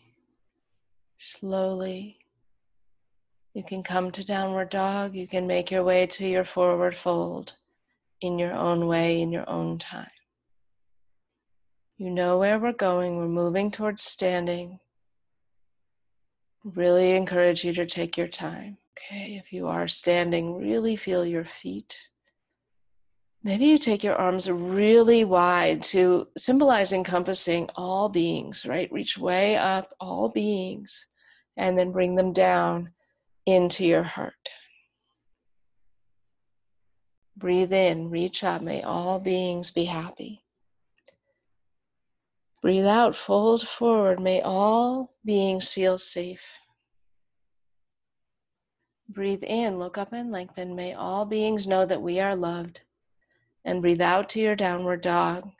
slowly. 1.26 2.19
You 3.53 3.63
can 3.63 3.84
come 3.84 4.11
to 4.11 4.23
downward 4.23 4.69
dog. 4.69 5.15
You 5.15 5.28
can 5.28 5.47
make 5.47 5.71
your 5.71 5.84
way 5.84 6.05
to 6.07 6.28
your 6.28 6.43
forward 6.43 6.95
fold 6.95 7.53
in 8.21 8.38
your 8.38 8.53
own 8.53 8.88
way, 8.88 9.21
in 9.21 9.32
your 9.32 9.49
own 9.49 9.80
time. 9.80 10.07
You 11.97 12.11
know 12.11 12.38
where 12.38 12.59
we're 12.59 12.73
going. 12.73 13.17
We're 13.17 13.28
moving 13.28 13.71
towards 13.71 14.03
standing. 14.03 14.80
Really 16.63 17.15
encourage 17.15 17.63
you 17.63 17.73
to 17.73 17.86
take 17.86 18.17
your 18.17 18.28
time. 18.28 18.78
Okay, 18.97 19.36
if 19.36 19.51
you 19.51 19.67
are 19.67 19.88
standing, 19.88 20.57
really 20.57 20.95
feel 20.95 21.26
your 21.26 21.45
feet. 21.45 22.09
Maybe 23.43 23.65
you 23.65 23.78
take 23.78 24.03
your 24.03 24.15
arms 24.15 24.49
really 24.49 25.23
wide 25.23 25.84
to 25.84 26.28
symbolize 26.38 26.93
encompassing 26.93 27.69
all 27.76 28.09
beings, 28.09 28.65
right? 28.65 28.91
Reach 28.91 29.17
way 29.17 29.55
up, 29.55 29.93
all 29.99 30.30
beings, 30.30 31.07
and 31.58 31.78
then 31.78 31.91
bring 31.91 32.16
them 32.16 32.34
down 32.34 32.91
into 33.45 33.86
your 33.86 34.03
heart. 34.03 34.49
Breathe 37.38 37.74
in, 37.74 38.10
reach 38.10 38.43
up. 38.43 38.62
May 38.62 38.82
all 38.82 39.20
beings 39.20 39.72
be 39.72 39.86
happy. 39.86 40.41
Breathe 42.62 42.86
out, 42.86 43.16
fold 43.16 43.68
forward. 43.68 44.20
May 44.20 44.41
all 44.41 45.14
beings 45.24 45.70
feel 45.70 45.97
safe. 45.97 46.62
Breathe 49.08 49.43
in, 49.43 49.78
look 49.78 49.97
up 49.97 50.14
and 50.14 50.32
lengthen. 50.32 50.76
May 50.76 50.93
all 50.93 51.26
beings 51.26 51.68
know 51.68 51.86
that 51.86 52.01
we 52.01 52.20
are 52.20 52.36
loved. 52.36 52.82
And 53.64 53.82
breathe 53.82 54.01
out 54.01 54.30
to 54.30 54.39
your 54.39 54.56
downward 54.56 55.01
dog. 55.01 55.51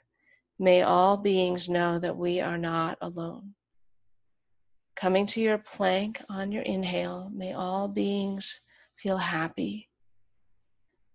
May 0.58 0.82
all 0.82 1.16
beings 1.16 1.68
know 1.68 1.98
that 1.98 2.16
we 2.16 2.40
are 2.40 2.58
not 2.58 2.96
alone. 3.00 3.54
Coming 4.96 5.26
to 5.26 5.42
your 5.42 5.58
plank 5.58 6.22
on 6.30 6.50
your 6.50 6.62
inhale, 6.62 7.30
may 7.34 7.52
all 7.52 7.86
beings 7.86 8.60
feel 8.96 9.18
happy. 9.18 9.90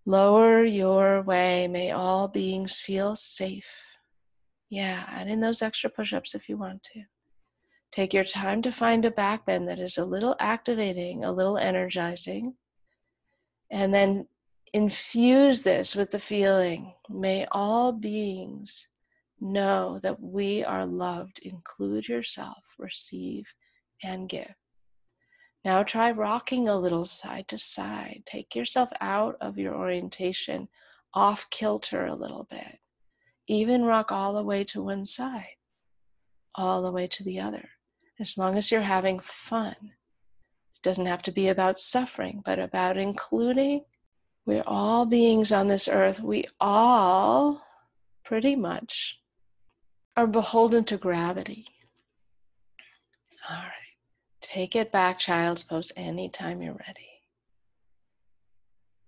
Lower 0.06 0.64
your 0.64 1.22
way, 1.22 1.66
may 1.66 1.90
all 1.90 2.28
beings 2.28 2.78
feel 2.78 3.16
safe. 3.16 3.98
Yeah, 4.70 5.04
add 5.08 5.26
in 5.26 5.40
those 5.40 5.62
extra 5.62 5.90
push 5.90 6.12
ups 6.12 6.36
if 6.36 6.48
you 6.48 6.56
want 6.56 6.84
to. 6.94 7.02
Take 7.90 8.14
your 8.14 8.24
time 8.24 8.62
to 8.62 8.70
find 8.70 9.04
a 9.04 9.10
back 9.10 9.46
bend 9.46 9.68
that 9.68 9.80
is 9.80 9.98
a 9.98 10.04
little 10.04 10.36
activating, 10.38 11.24
a 11.24 11.32
little 11.32 11.58
energizing. 11.58 12.54
And 13.70 13.92
then 13.92 14.28
infuse 14.72 15.62
this 15.62 15.96
with 15.96 16.10
the 16.10 16.20
feeling 16.20 16.94
may 17.10 17.46
all 17.50 17.92
beings 17.92 18.86
know 19.40 19.98
that 20.02 20.20
we 20.20 20.64
are 20.64 20.86
loved. 20.86 21.40
Include 21.40 22.08
yourself, 22.08 22.62
receive, 22.78 23.52
and 24.02 24.28
give. 24.28 24.54
Now 25.64 25.82
try 25.82 26.10
rocking 26.10 26.68
a 26.68 26.78
little 26.78 27.04
side 27.04 27.46
to 27.48 27.58
side. 27.58 28.22
Take 28.26 28.56
yourself 28.56 28.90
out 29.00 29.36
of 29.40 29.58
your 29.58 29.74
orientation, 29.76 30.68
off 31.14 31.48
kilter 31.50 32.06
a 32.06 32.16
little 32.16 32.46
bit. 32.50 32.78
Even 33.46 33.84
rock 33.84 34.10
all 34.10 34.32
the 34.32 34.42
way 34.42 34.64
to 34.64 34.82
one 34.82 35.04
side, 35.04 35.56
all 36.54 36.82
the 36.82 36.92
way 36.92 37.06
to 37.06 37.22
the 37.22 37.38
other. 37.40 37.68
As 38.18 38.36
long 38.36 38.56
as 38.56 38.70
you're 38.70 38.82
having 38.82 39.20
fun. 39.20 39.76
It 39.80 40.82
doesn't 40.82 41.06
have 41.06 41.22
to 41.24 41.32
be 41.32 41.48
about 41.48 41.78
suffering, 41.78 42.42
but 42.44 42.58
about 42.58 42.96
including. 42.96 43.84
We're 44.44 44.64
all 44.66 45.06
beings 45.06 45.52
on 45.52 45.68
this 45.68 45.86
earth. 45.86 46.20
We 46.20 46.46
all, 46.60 47.62
pretty 48.24 48.56
much, 48.56 49.20
are 50.16 50.26
beholden 50.26 50.84
to 50.84 50.96
gravity. 50.96 51.66
All 53.48 53.56
right. 53.56 53.81
Take 54.42 54.74
it 54.74 54.90
back, 54.90 55.18
child's 55.18 55.62
pose, 55.62 55.92
anytime 55.96 56.60
you're 56.60 56.74
ready. 56.86 57.22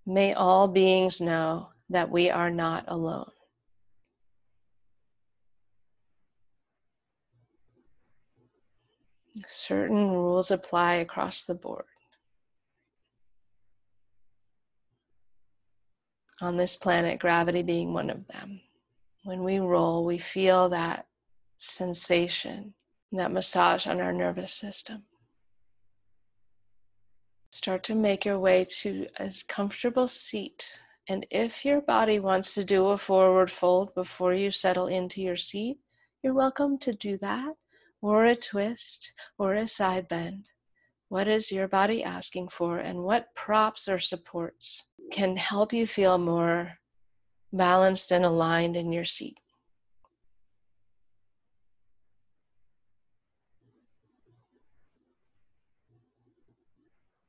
May 0.05 0.33
all 0.33 0.67
beings 0.67 1.19
know 1.19 1.69
that 1.89 2.09
we 2.09 2.29
are 2.29 2.49
not 2.49 2.85
alone. 2.87 3.29
Certain 9.45 10.09
rules 10.09 10.49
apply 10.51 10.95
across 10.95 11.43
the 11.43 11.55
board. 11.55 11.83
On 16.41 16.55
this 16.55 16.75
planet, 16.77 17.19
gravity 17.19 17.61
being 17.61 17.93
one 17.93 18.09
of 18.09 18.25
them. 18.27 18.61
When 19.23 19.43
we 19.43 19.59
roll, 19.59 20.05
we 20.05 20.17
feel 20.17 20.69
that 20.69 21.07
sensation, 21.57 22.73
that 23.11 23.31
massage 23.31 23.85
on 23.87 23.99
our 23.99 24.13
nervous 24.13 24.53
system. 24.53 25.03
Start 27.55 27.83
to 27.83 27.95
make 27.95 28.25
your 28.25 28.37
way 28.37 28.65
to 28.81 29.07
a 29.17 29.31
comfortable 29.47 30.09
seat. 30.09 30.81
And 31.07 31.25
if 31.31 31.63
your 31.63 31.79
body 31.79 32.19
wants 32.19 32.53
to 32.55 32.65
do 32.65 32.87
a 32.87 32.97
forward 32.97 33.49
fold 33.49 33.95
before 33.95 34.33
you 34.33 34.51
settle 34.51 34.87
into 34.87 35.21
your 35.21 35.37
seat, 35.37 35.77
you're 36.21 36.33
welcome 36.33 36.77
to 36.79 36.91
do 36.91 37.17
that, 37.19 37.55
or 38.01 38.25
a 38.25 38.35
twist, 38.35 39.13
or 39.39 39.53
a 39.53 39.67
side 39.67 40.09
bend. 40.09 40.49
What 41.07 41.29
is 41.29 41.49
your 41.49 41.69
body 41.69 42.03
asking 42.03 42.49
for, 42.49 42.79
and 42.79 43.03
what 43.03 43.33
props 43.35 43.87
or 43.87 43.99
supports 43.99 44.83
can 45.09 45.37
help 45.37 45.71
you 45.71 45.87
feel 45.87 46.17
more 46.17 46.79
balanced 47.53 48.11
and 48.11 48.25
aligned 48.25 48.75
in 48.75 48.91
your 48.91 49.05
seat? 49.05 49.39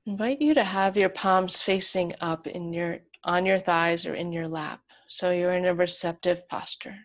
Invite 0.07 0.41
you 0.41 0.55
to 0.55 0.65
have 0.65 0.97
your 0.97 1.09
palms 1.09 1.61
facing 1.61 2.13
up 2.21 2.47
in 2.47 2.73
your 2.73 2.99
on 3.25 3.45
your 3.45 3.59
thighs 3.59 4.07
or 4.07 4.15
in 4.15 4.33
your 4.33 4.47
lap 4.47 4.81
so 5.09 5.31
you're 5.33 5.55
in 5.55 5.65
a 5.65 5.75
receptive 5.75 6.49
posture. 6.49 6.97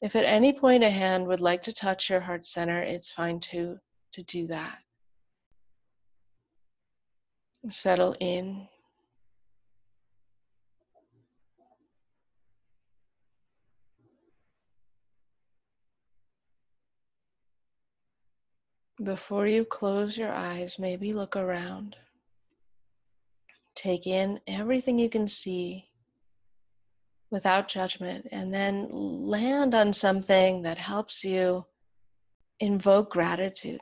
If 0.00 0.16
at 0.16 0.24
any 0.24 0.52
point 0.52 0.82
a 0.82 0.90
hand 0.90 1.26
would 1.26 1.40
like 1.40 1.62
to 1.62 1.72
touch 1.72 2.08
your 2.08 2.20
heart 2.20 2.46
center 2.46 2.82
it's 2.82 3.10
fine 3.10 3.40
to 3.40 3.78
to 4.12 4.22
do 4.22 4.46
that. 4.48 4.78
Settle 7.68 8.16
in 8.18 8.68
Before 19.02 19.46
you 19.46 19.64
close 19.64 20.16
your 20.16 20.32
eyes, 20.32 20.78
maybe 20.78 21.12
look 21.12 21.34
around. 21.34 21.96
Take 23.74 24.06
in 24.06 24.38
everything 24.46 24.98
you 24.98 25.08
can 25.08 25.26
see 25.26 25.88
without 27.30 27.66
judgment, 27.66 28.28
and 28.30 28.52
then 28.52 28.88
land 28.90 29.74
on 29.74 29.92
something 29.92 30.62
that 30.62 30.78
helps 30.78 31.24
you 31.24 31.64
invoke 32.60 33.10
gratitude. 33.10 33.80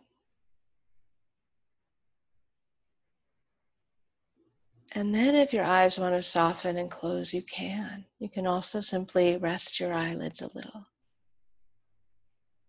And 4.92 5.14
then, 5.14 5.34
if 5.34 5.52
your 5.52 5.64
eyes 5.64 5.98
want 5.98 6.14
to 6.14 6.22
soften 6.22 6.76
and 6.78 6.90
close, 6.90 7.34
you 7.34 7.42
can. 7.42 8.06
You 8.20 8.28
can 8.28 8.46
also 8.46 8.80
simply 8.80 9.36
rest 9.36 9.80
your 9.80 9.92
eyelids 9.92 10.40
a 10.40 10.50
little. 10.54 10.86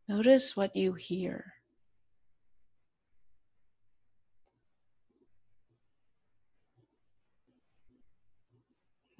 Notice 0.10 0.58
what 0.58 0.76
you 0.76 0.94
hear. 0.94 1.54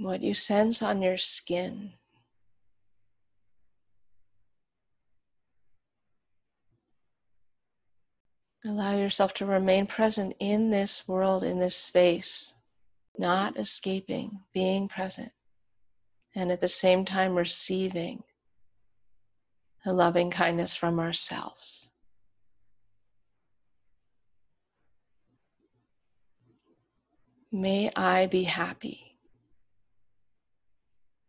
What 0.02 0.22
you 0.22 0.34
sense 0.34 0.82
on 0.82 1.02
your 1.02 1.18
skin. 1.18 1.94
Allow 8.66 8.98
yourself 8.98 9.34
to 9.36 9.46
remain 9.46 9.88
present 9.88 10.36
in 10.40 10.70
this 10.70 11.08
world, 11.08 11.44
in 11.44 11.60
this 11.60 11.76
space, 11.76 12.54
not 13.18 13.58
escaping, 13.58 14.42
being 14.54 14.88
present, 14.88 15.32
and 16.36 16.52
at 16.52 16.62
the 16.62 16.68
same 16.68 17.04
time 17.04 17.36
receiving 17.36 18.24
a 19.84 19.92
loving 19.92 20.30
kindness 20.30 20.76
from 20.76 21.00
ourselves. 21.00 21.90
May 27.52 27.92
I 27.96 28.28
be 28.28 28.44
happy. 28.44 29.11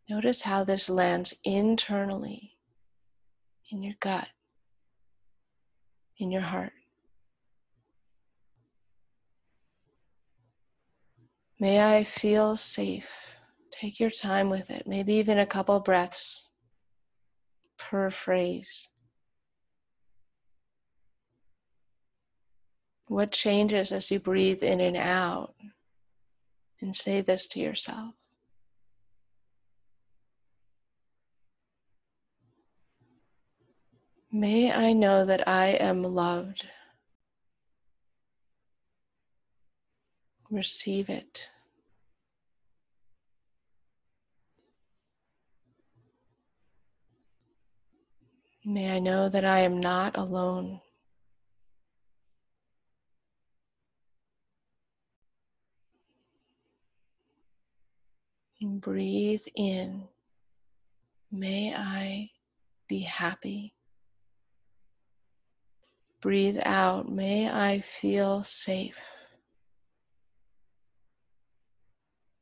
Notice 0.09 0.41
how 0.41 0.63
this 0.63 0.89
lands 0.89 1.33
internally 1.43 2.51
in 3.71 3.81
your 3.81 3.95
gut, 3.99 4.29
in 6.17 6.29
your 6.31 6.41
heart. 6.41 6.73
May 11.59 11.79
I 11.79 12.03
feel 12.03 12.57
safe. 12.57 13.37
Take 13.71 13.99
your 13.99 14.09
time 14.09 14.49
with 14.49 14.69
it, 14.69 14.85
maybe 14.85 15.13
even 15.15 15.39
a 15.39 15.45
couple 15.45 15.79
breaths 15.79 16.49
per 17.77 18.09
phrase. 18.09 18.89
What 23.07 23.31
changes 23.31 23.91
as 23.91 24.11
you 24.11 24.19
breathe 24.19 24.63
in 24.63 24.81
and 24.81 24.97
out? 24.97 25.53
And 26.81 26.93
say 26.93 27.21
this 27.21 27.47
to 27.49 27.59
yourself. 27.61 28.13
May 34.35 34.71
I 34.71 34.93
know 34.93 35.25
that 35.25 35.47
I 35.47 35.73
am 35.73 36.01
loved. 36.01 36.65
Receive 40.49 41.07
it. 41.07 41.51
May 48.65 48.95
I 48.95 48.97
know 48.97 49.29
that 49.29 49.45
I 49.45 49.59
am 49.59 49.79
not 49.79 50.17
alone. 50.17 50.81
Breathe 58.63 59.45
in. 59.55 60.07
May 61.31 61.75
I 61.75 62.31
be 62.87 63.01
happy. 63.01 63.75
Breathe 66.23 66.59
out. 66.63 67.11
May 67.11 67.49
I 67.49 67.81
feel 67.81 68.43
safe. 68.43 69.11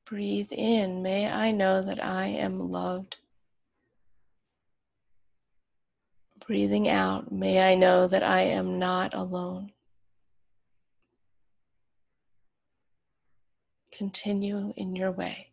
Breathe 0.06 0.52
in. 0.52 1.02
May 1.02 1.28
I 1.28 1.50
know 1.50 1.82
that 1.82 2.00
I 2.04 2.28
am 2.28 2.70
loved. 2.70 3.18
Breathing 6.46 6.90
out. 6.90 7.32
May 7.32 7.60
I 7.60 7.74
know 7.74 8.08
that 8.08 8.22
I 8.22 8.42
am 8.42 8.78
not 8.78 9.16
alone. 9.16 9.72
Continue 13.92 14.76
in 14.78 14.96
your 14.96 15.12
way. 15.12 15.51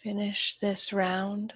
Finish 0.00 0.56
this 0.56 0.92
round. 0.92 1.52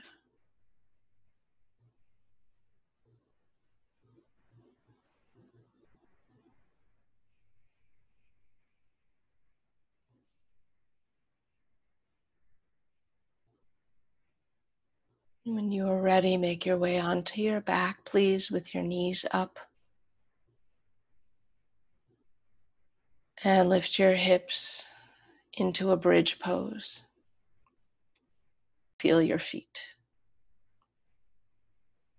When 15.44 15.70
you 15.70 15.86
are 15.86 16.02
ready, 16.02 16.36
make 16.36 16.66
your 16.66 16.76
way 16.76 16.98
onto 16.98 17.40
your 17.40 17.60
back, 17.60 18.04
please, 18.04 18.50
with 18.50 18.74
your 18.74 18.82
knees 18.82 19.24
up. 19.30 19.60
And 23.44 23.68
lift 23.68 23.96
your 23.96 24.14
hips 24.14 24.88
into 25.56 25.92
a 25.92 25.96
bridge 25.96 26.40
pose. 26.40 27.02
Feel 29.06 29.22
your 29.22 29.38
feet. 29.38 29.94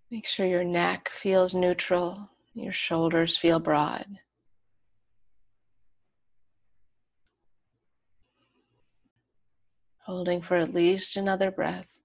Make 0.10 0.26
sure 0.26 0.46
your 0.46 0.64
neck 0.64 1.10
feels 1.10 1.54
neutral, 1.54 2.30
your 2.54 2.72
shoulders 2.72 3.36
feel 3.36 3.60
broad. 3.60 4.06
Holding 10.06 10.42
for 10.42 10.56
at 10.56 10.74
least 10.74 11.18
another 11.18 11.52
breath. 11.52 12.00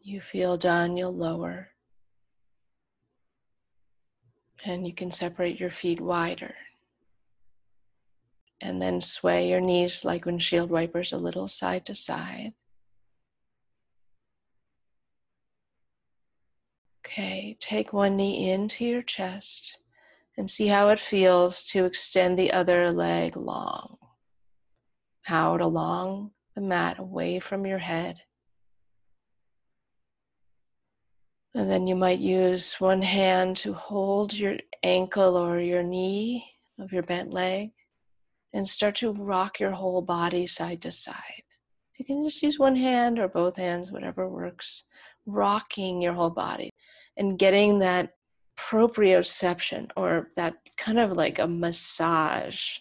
You 0.00 0.22
feel 0.22 0.56
done, 0.56 0.96
you'll 0.96 1.14
lower. 1.14 1.68
And 4.64 4.86
you 4.86 4.92
can 4.92 5.10
separate 5.10 5.58
your 5.58 5.70
feet 5.70 6.00
wider. 6.00 6.54
And 8.60 8.80
then 8.80 9.00
sway 9.00 9.48
your 9.48 9.60
knees 9.60 10.04
like 10.04 10.26
windshield 10.26 10.70
wipers 10.70 11.12
a 11.12 11.18
little 11.18 11.48
side 11.48 11.86
to 11.86 11.94
side. 11.94 12.52
Okay, 17.06 17.56
take 17.58 17.92
one 17.92 18.16
knee 18.16 18.50
into 18.50 18.84
your 18.84 19.02
chest 19.02 19.80
and 20.36 20.50
see 20.50 20.68
how 20.68 20.90
it 20.90 21.00
feels 21.00 21.62
to 21.64 21.84
extend 21.84 22.38
the 22.38 22.52
other 22.52 22.92
leg 22.92 23.36
long. 23.36 23.96
Out 25.28 25.60
along 25.60 26.30
the 26.54 26.60
mat, 26.60 26.98
away 26.98 27.40
from 27.40 27.66
your 27.66 27.78
head. 27.78 28.18
And 31.54 31.68
then 31.68 31.86
you 31.86 31.96
might 31.96 32.20
use 32.20 32.74
one 32.80 33.02
hand 33.02 33.56
to 33.58 33.72
hold 33.72 34.32
your 34.32 34.56
ankle 34.82 35.36
or 35.36 35.58
your 35.58 35.82
knee 35.82 36.44
of 36.78 36.92
your 36.92 37.02
bent 37.02 37.32
leg 37.32 37.70
and 38.52 38.66
start 38.66 38.96
to 38.96 39.12
rock 39.12 39.58
your 39.58 39.72
whole 39.72 40.02
body 40.02 40.46
side 40.46 40.82
to 40.82 40.92
side. 40.92 41.42
You 41.98 42.04
can 42.04 42.24
just 42.24 42.42
use 42.42 42.58
one 42.58 42.76
hand 42.76 43.18
or 43.18 43.28
both 43.28 43.56
hands, 43.56 43.92
whatever 43.92 44.28
works, 44.28 44.84
rocking 45.26 46.00
your 46.00 46.14
whole 46.14 46.30
body 46.30 46.70
and 47.16 47.38
getting 47.38 47.80
that 47.80 48.14
proprioception 48.58 49.88
or 49.96 50.28
that 50.36 50.54
kind 50.76 50.98
of 50.98 51.12
like 51.12 51.38
a 51.38 51.46
massage 51.46 52.78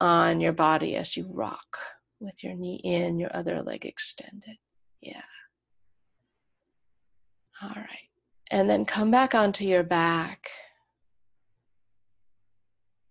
on 0.00 0.40
your 0.40 0.52
body 0.52 0.96
as 0.96 1.16
you 1.16 1.26
rock 1.32 1.78
with 2.20 2.42
your 2.44 2.54
knee 2.54 2.80
in, 2.84 3.18
your 3.18 3.34
other 3.34 3.62
leg 3.62 3.86
extended. 3.86 4.56
Yeah. 5.00 5.22
All 7.62 7.70
right. 7.70 8.08
And 8.50 8.68
then 8.68 8.84
come 8.84 9.10
back 9.10 9.34
onto 9.34 9.64
your 9.64 9.82
back 9.82 10.50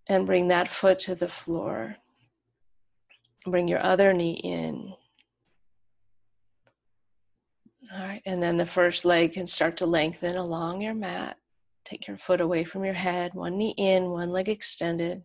and 0.08 0.26
bring 0.26 0.48
that 0.50 0.68
foot 0.68 1.00
to 1.00 1.16
the 1.16 1.28
floor. 1.28 1.98
Bring 3.46 3.68
your 3.68 3.84
other 3.84 4.14
knee 4.14 4.40
in. 4.44 4.94
All 7.94 8.06
right. 8.06 8.22
And 8.26 8.42
then 8.42 8.58
the 8.58 8.66
first 8.66 9.06
leg 9.06 9.34
can 9.34 9.48
start 9.48 9.78
to 9.78 9.86
lengthen 9.86 10.38
along 10.38 10.82
your 10.82 10.96
mat. 10.96 11.38
Take 11.84 12.08
your 12.08 12.18
foot 12.18 12.42
away 12.42 12.64
from 12.64 12.84
your 12.84 12.96
head, 12.96 13.34
one 13.36 13.58
knee 13.58 13.76
in, 13.78 14.10
one 14.10 14.32
leg 14.32 14.50
extended. 14.50 15.24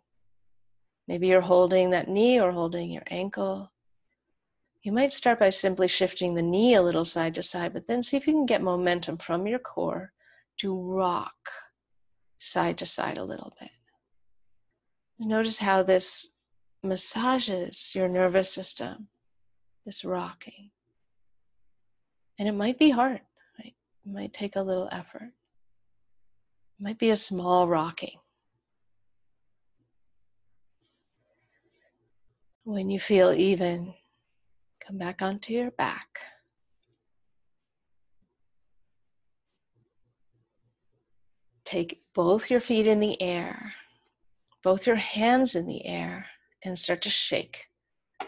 Maybe 1.09 1.29
you're 1.29 1.41
holding 1.41 1.91
that 1.91 2.09
knee 2.09 2.39
or 2.39 2.53
holding 2.53 2.91
your 2.91 3.03
ankle. 3.07 3.73
You 4.83 4.93
might 4.93 5.12
start 5.12 5.39
by 5.39 5.51
simply 5.51 5.89
shifting 5.89 6.35
the 6.35 6.43
knee 6.43 6.74
a 6.74 6.83
little 6.83 7.05
side 7.05 7.35
to 7.35 7.43
side, 7.43 7.74
but 7.74 7.87
then 7.87 8.03
see 8.03 8.16
if 8.16 8.26
you 8.26 8.33
can 8.33 8.47
get 8.47 8.62
momentum 8.62 9.18
from 9.18 9.47
your 9.47 9.59
core 9.59 10.12
to 10.59 10.74
rock 10.74 11.51
side 12.39 12.78
to 12.78 12.87
side 12.87 13.18
a 13.18 13.24
little 13.24 13.53
bit. 13.61 13.70
Notice 15.18 15.59
how 15.59 15.83
this 15.83 16.31
massages 16.83 17.93
your 17.95 18.09
nervous 18.09 18.51
system, 18.51 19.09
this 19.85 20.03
rocking. 20.03 20.70
And 22.39 22.49
it 22.49 22.53
might 22.53 22.78
be 22.78 22.89
hard, 22.89 23.20
right? 23.59 23.74
It 24.07 24.12
might 24.12 24.33
take 24.33 24.57
a 24.57 24.62
little 24.62 24.89
effort. 24.91 25.35
It 26.78 26.83
might 26.83 26.99
be 26.99 27.11
a 27.11 27.16
small 27.16 27.68
rocking. 27.68 28.18
When 32.64 32.89
you 32.89 32.99
feel 32.99 33.33
even, 33.33 33.93
Come 34.87 34.99
back 34.99 35.22
onto 35.22 35.53
your 35.53 35.70
back. 35.70 36.18
Take 41.64 42.03
both 42.14 42.51
your 42.51 42.61
feet 42.61 42.87
in 42.87 42.99
the 42.99 43.20
air, 43.22 43.74
both 44.64 44.87
your 44.87 44.97
hands 44.97 45.55
in 45.55 45.66
the 45.66 45.87
air, 45.87 46.26
and 46.64 46.78
start 46.78 47.03
to 47.03 47.11
shake. 47.11 47.66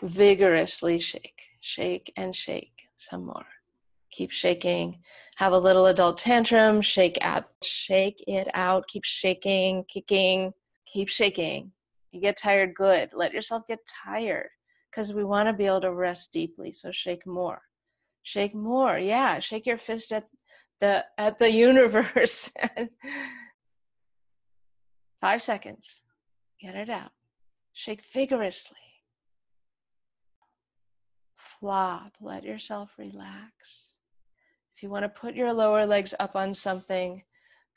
Vigorously 0.02 0.98
shake, 0.98 1.48
shake 1.60 2.12
and 2.16 2.34
shake 2.36 2.88
some 2.96 3.26
more. 3.26 3.46
keep 4.12 4.30
shaking. 4.30 5.00
Have 5.36 5.52
a 5.54 5.58
little 5.58 5.86
adult 5.86 6.18
tantrum, 6.18 6.82
shake 6.82 7.18
out, 7.22 7.46
shake 7.64 8.22
it 8.28 8.46
out, 8.54 8.86
keep 8.86 9.04
shaking, 9.04 9.84
kicking, 9.88 10.52
keep 10.86 11.08
shaking. 11.08 11.72
You 12.12 12.20
get 12.20 12.36
tired, 12.36 12.74
good. 12.74 13.10
Let 13.14 13.32
yourself 13.32 13.66
get 13.66 13.80
tired 14.04 14.50
because 14.92 15.14
we 15.14 15.24
want 15.24 15.48
to 15.48 15.52
be 15.54 15.66
able 15.66 15.80
to 15.80 15.92
rest 15.92 16.32
deeply. 16.32 16.70
So 16.70 16.92
shake 16.92 17.26
more. 17.26 17.62
Shake 18.22 18.54
more. 18.54 18.98
Yeah, 18.98 19.38
shake 19.38 19.66
your 19.66 19.78
fist 19.78 20.12
at 20.12 20.26
the 20.80 21.04
at 21.16 21.38
the 21.38 21.50
universe. 21.68 22.52
Five 25.20 25.40
seconds. 25.40 26.02
Get 26.60 26.74
it 26.74 26.90
out. 26.90 27.10
Shake 27.72 28.02
vigorously. 28.12 28.76
Flop. 31.36 32.12
Let 32.20 32.44
yourself 32.44 32.92
relax. 32.98 33.96
If 34.76 34.82
you 34.82 34.90
want 34.90 35.04
to 35.04 35.08
put 35.08 35.34
your 35.34 35.52
lower 35.52 35.86
legs 35.86 36.14
up 36.18 36.36
on 36.36 36.54
something, 36.54 37.22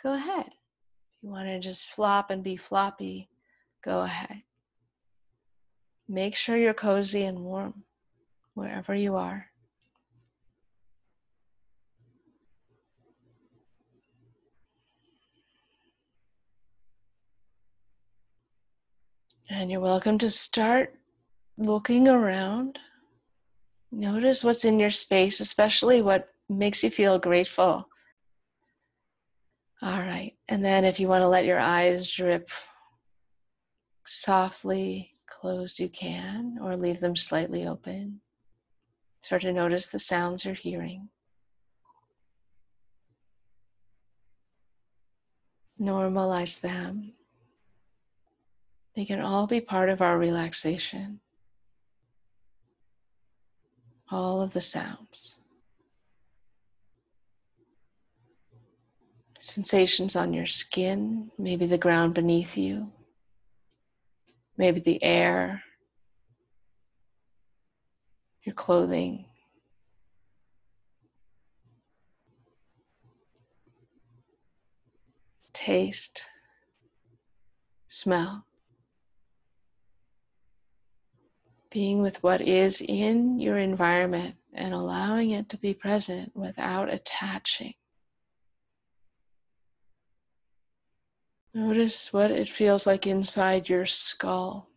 go 0.01 0.13
ahead. 0.13 0.47
If 0.47 1.23
you 1.23 1.29
want 1.29 1.47
to 1.47 1.59
just 1.59 1.87
flop 1.87 2.29
and 2.29 2.43
be 2.43 2.57
floppy, 2.57 3.29
go 3.83 4.01
ahead. 4.01 4.41
Make 6.07 6.35
sure 6.35 6.55
you're 6.55 6.73
cozy 6.73 7.23
and 7.23 7.39
warm 7.39 7.83
wherever 8.53 8.93
you 8.93 9.15
are. 9.15 9.47
And 19.49 19.71
you're 19.71 19.79
welcome 19.79 20.17
to 20.19 20.29
start 20.29 20.95
looking 21.57 22.07
around. 22.07 22.79
Notice 23.91 24.43
what's 24.43 24.65
in 24.65 24.79
your 24.79 24.89
space, 24.89 25.39
especially 25.39 26.01
what 26.01 26.29
makes 26.49 26.83
you 26.83 26.89
feel 26.89 27.17
grateful. 27.17 27.87
All 29.81 29.99
right. 29.99 30.33
And 30.47 30.63
then 30.63 30.85
if 30.85 30.99
you 30.99 31.07
want 31.07 31.21
to 31.21 31.27
let 31.27 31.45
your 31.45 31.59
eyes 31.59 32.07
drip 32.07 32.49
softly 34.05 35.14
closed, 35.27 35.79
you 35.79 35.89
can, 35.89 36.57
or 36.61 36.75
leave 36.75 36.99
them 36.99 37.15
slightly 37.15 37.67
open. 37.67 38.21
Start 39.21 39.41
to 39.43 39.53
notice 39.53 39.87
the 39.87 39.99
sounds 39.99 40.45
you're 40.45 40.53
hearing. 40.53 41.09
Normalize 45.79 46.61
them. 46.61 47.13
They 48.95 49.05
can 49.05 49.19
all 49.19 49.45
be 49.45 49.59
part 49.59 49.89
of 49.89 50.01
our 50.01 50.17
relaxation. 50.17 51.19
All 54.09 54.41
of 54.41 54.53
the 54.53 54.61
sounds. 54.61 55.39
Sensations 59.39 60.15
on 60.15 60.33
your 60.33 60.45
skin, 60.45 61.29
maybe 61.37 61.65
the 61.65 61.77
ground 61.77 62.13
beneath 62.13 62.57
you, 62.57 62.91
maybe 64.57 64.79
the 64.79 65.03
air, 65.03 65.63
your 68.43 68.55
clothing. 68.55 69.25
Taste, 75.53 76.23
smell. 77.87 78.45
being 81.75 82.01
with 82.01 82.23
what 82.23 82.39
is 82.39 82.79
in 82.79 83.37
your 83.37 83.57
environment 83.57 84.33
and 84.53 84.73
allowing 84.73 85.31
it 85.31 85.49
to 85.49 85.57
be 85.57 85.73
present 85.73 86.31
without 86.33 86.89
attaching. 86.89 87.73
Notice 91.55 92.13
what 92.13 92.29
it 92.29 92.47
feels 92.47 92.85
like 92.85 93.07
inside 93.07 93.67
your 93.67 93.87
skull. 93.87 94.69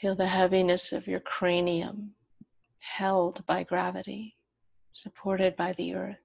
Feel 0.00 0.14
the 0.14 0.28
heaviness 0.28 0.92
of 0.94 1.06
your 1.06 1.20
cranium 1.20 2.14
held 2.80 3.44
by 3.44 3.62
gravity, 3.62 4.36
supported 4.92 5.54
by 5.56 5.74
the 5.74 5.94
earth. 5.94 6.16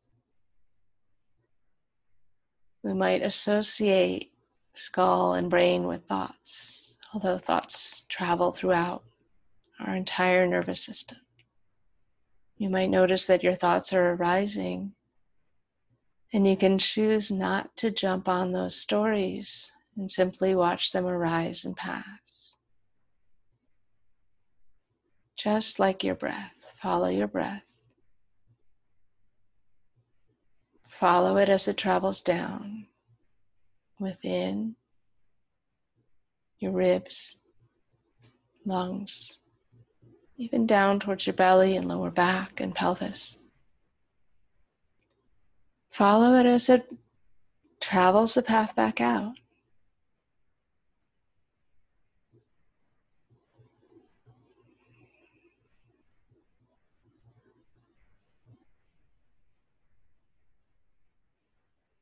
We 2.81 2.93
might 2.93 3.21
associate 3.21 4.31
skull 4.73 5.33
and 5.33 5.49
brain 5.49 5.87
with 5.87 6.05
thoughts 6.05 6.83
although 7.13 7.37
thoughts 7.37 8.05
travel 8.09 8.51
throughout 8.51 9.03
our 9.79 9.95
entire 9.95 10.47
nervous 10.47 10.81
system. 10.81 11.19
You 12.57 12.69
might 12.69 12.89
notice 12.89 13.25
that 13.27 13.43
your 13.43 13.55
thoughts 13.55 13.93
are 13.93 14.13
arising, 14.13 14.93
and 16.33 16.47
you 16.47 16.57
can 16.57 16.79
choose 16.79 17.29
not 17.29 17.77
to 17.77 17.91
jump 17.91 18.27
on 18.27 18.51
those 18.51 18.75
stories 18.75 19.71
and 19.95 20.11
simply 20.11 20.55
watch 20.55 20.91
them 20.91 21.05
arise 21.05 21.63
and 21.63 21.77
pass. 21.77 22.55
Just 25.37 25.79
like 25.79 26.03
your 26.03 26.15
breath, 26.15 26.53
follow 26.81 27.07
your 27.07 27.27
breath. 27.27 27.63
Follow 30.87 31.37
it 31.37 31.49
as 31.49 31.67
it 31.67 31.77
travels 31.77 32.21
down 32.21 32.87
within 33.99 34.75
your 36.59 36.71
ribs, 36.71 37.37
lungs, 38.65 39.39
even 40.37 40.65
down 40.65 40.99
towards 40.99 41.27
your 41.27 41.33
belly 41.33 41.75
and 41.75 41.87
lower 41.87 42.09
back 42.09 42.59
and 42.59 42.73
pelvis. 42.73 43.37
Follow 45.93 46.33
it 46.39 46.47
as 46.47 46.69
it 46.69 46.91
travels 47.79 48.33
the 48.33 48.41
path 48.41 48.75
back 48.75 48.99
out. 48.99 49.35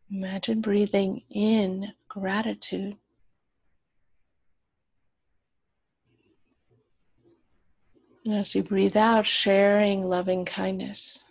Imagine 0.09 0.61
breathing 0.61 1.23
in 1.29 1.91
gratitude. 2.07 2.95
And 8.25 8.35
as 8.35 8.55
you 8.55 8.63
breathe 8.63 8.95
out, 8.95 9.25
sharing 9.25 10.07
loving 10.07 10.45
kindness. 10.45 11.25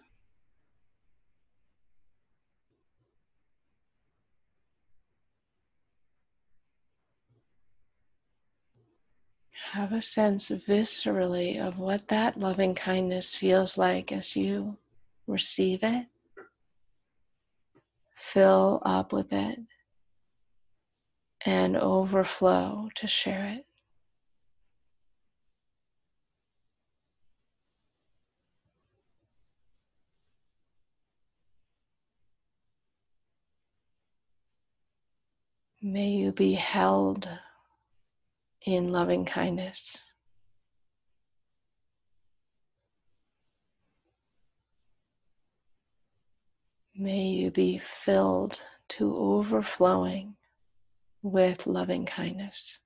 Have 9.74 9.92
a 9.92 10.02
sense 10.02 10.50
viscerally 10.50 11.64
of 11.64 11.78
what 11.78 12.08
that 12.08 12.36
loving 12.36 12.74
kindness 12.74 13.36
feels 13.36 13.78
like 13.78 14.10
as 14.10 14.34
you 14.34 14.78
receive 15.28 15.84
it. 15.84 16.06
Fill 18.16 18.82
up 18.84 19.12
with 19.12 19.32
it 19.32 19.60
and 21.46 21.76
overflow 21.76 22.88
to 22.96 23.06
share 23.06 23.44
it. 23.44 23.66
May 35.80 36.08
you 36.08 36.32
be 36.32 36.54
held 36.54 37.28
in 38.64 38.88
loving 38.88 39.24
kindness. 39.24 40.14
May 46.94 47.26
you 47.28 47.50
be 47.50 47.78
filled 47.78 48.60
to 48.90 49.16
overflowing 49.16 50.36
with 51.22 51.66
loving 51.66 52.04
kindness. 52.04 52.80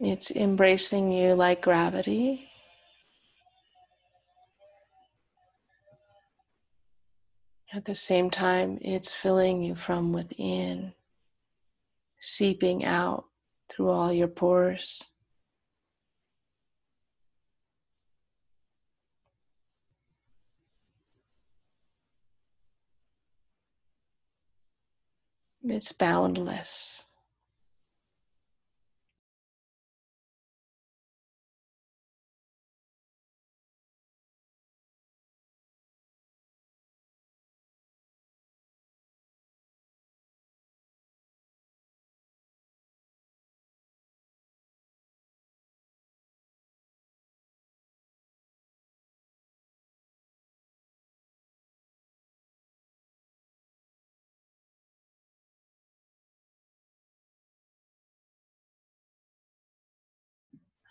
It's 0.00 0.32
embracing 0.32 1.12
you 1.12 1.34
like 1.34 1.62
gravity 1.62 2.51
At 7.74 7.86
the 7.86 7.94
same 7.94 8.28
time, 8.28 8.78
it's 8.82 9.14
filling 9.14 9.62
you 9.62 9.74
from 9.74 10.12
within, 10.12 10.92
seeping 12.18 12.84
out 12.84 13.24
through 13.70 13.88
all 13.88 14.12
your 14.12 14.28
pores. 14.28 15.08
It's 25.62 25.92
boundless. 25.92 27.11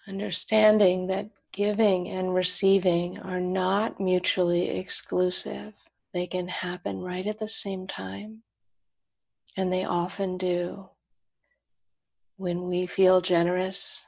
Understanding 0.08 1.08
that 1.08 1.30
giving 1.52 2.10
and 2.10 2.34
receiving 2.34 3.20
are 3.20 3.40
not 3.40 4.00
mutually 4.00 4.70
exclusive, 4.70 5.74
they 6.14 6.26
can 6.26 6.48
happen 6.48 7.02
right 7.02 7.28
at 7.28 7.40
the 7.40 7.48
same 7.48 7.88
time. 7.88 8.44
And 9.56 9.72
they 9.72 9.86
often 9.86 10.38
do. 10.38 10.90
When 12.38 12.68
we 12.68 12.88
feel 12.88 13.22
generous, 13.22 14.08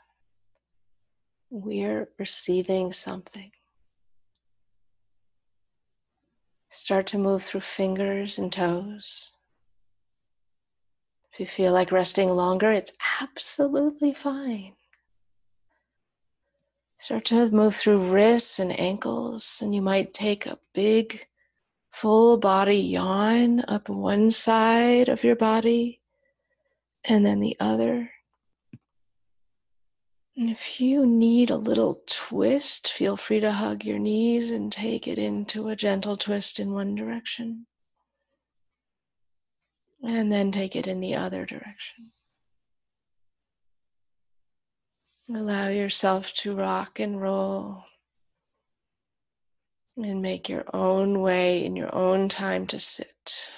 we're 1.49 2.09
receiving 2.17 2.91
something. 2.91 3.51
Start 6.69 7.05
to 7.07 7.19
move 7.19 7.43
through 7.43 7.61
fingers 7.61 8.39
and 8.39 8.51
toes. 8.51 9.31
If 11.31 11.39
you 11.39 11.45
feel 11.45 11.71
like 11.71 11.91
resting 11.91 12.29
longer, 12.29 12.71
it's 12.71 12.97
absolutely 13.21 14.13
fine. 14.13 14.73
Start 17.03 17.25
to 17.25 17.51
move 17.51 17.75
through 17.75 18.13
wrists 18.13 18.59
and 18.59 18.79
ankles, 18.79 19.59
and 19.61 19.75
you 19.75 19.81
might 19.81 20.13
take 20.13 20.45
a 20.45 20.57
big 20.73 21.27
full 21.91 22.37
body 22.37 22.77
yawn 22.77 23.61
up 23.67 23.89
one 23.89 24.29
side 24.29 25.09
of 25.09 25.21
your 25.21 25.35
body 25.35 25.99
and 27.03 27.25
then 27.25 27.41
the 27.41 27.57
other. 27.59 28.09
And 30.37 30.49
if 30.49 30.79
you 30.79 31.05
need 31.05 31.49
a 31.49 31.57
little 31.57 32.01
twist, 32.05 32.93
feel 32.93 33.17
free 33.17 33.41
to 33.41 33.51
hug 33.51 33.83
your 33.83 33.99
knees 33.99 34.49
and 34.49 34.71
take 34.71 35.05
it 35.05 35.17
into 35.17 35.67
a 35.67 35.75
gentle 35.75 36.15
twist 36.15 36.57
in 36.57 36.71
one 36.71 36.95
direction. 36.95 37.65
And 40.01 40.31
then 40.31 40.53
take 40.53 40.77
it 40.77 40.87
in 40.87 41.01
the 41.01 41.15
other 41.15 41.45
direction. 41.45 42.13
Allow 45.29 45.69
yourself 45.69 46.33
to 46.33 46.53
rock 46.53 46.99
and 46.99 47.21
roll 47.21 47.85
and 49.95 50.21
make 50.21 50.49
your 50.49 50.65
own 50.73 51.21
way 51.21 51.63
in 51.63 51.75
your 51.75 51.93
own 51.95 52.27
time 52.27 52.67
to 52.67 52.79
sit. 52.79 53.51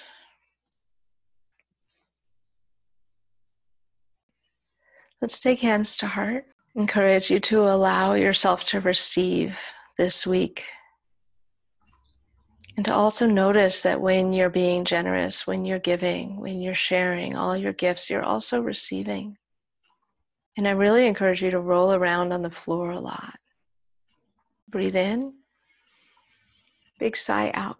Let's 5.20 5.40
take 5.40 5.60
hands 5.60 5.96
to 5.98 6.06
heart. 6.06 6.46
Encourage 6.76 7.30
you 7.30 7.40
to 7.40 7.62
allow 7.62 8.14
yourself 8.14 8.64
to 8.66 8.80
receive 8.80 9.58
this 9.98 10.26
week. 10.26 10.64
And 12.76 12.84
to 12.84 12.94
also 12.94 13.26
notice 13.26 13.82
that 13.82 14.00
when 14.00 14.32
you're 14.32 14.50
being 14.50 14.84
generous, 14.84 15.46
when 15.46 15.64
you're 15.64 15.78
giving, 15.78 16.38
when 16.38 16.60
you're 16.60 16.74
sharing 16.74 17.34
all 17.34 17.56
your 17.56 17.72
gifts, 17.72 18.08
you're 18.10 18.22
also 18.22 18.60
receiving. 18.60 19.38
And 20.56 20.66
I 20.66 20.70
really 20.70 21.06
encourage 21.06 21.42
you 21.42 21.50
to 21.50 21.60
roll 21.60 21.92
around 21.92 22.32
on 22.32 22.42
the 22.42 22.50
floor 22.50 22.90
a 22.90 22.98
lot. 22.98 23.38
Breathe 24.68 24.96
in 24.96 25.34
Big 26.98 27.16
sigh 27.16 27.50
out. 27.52 27.76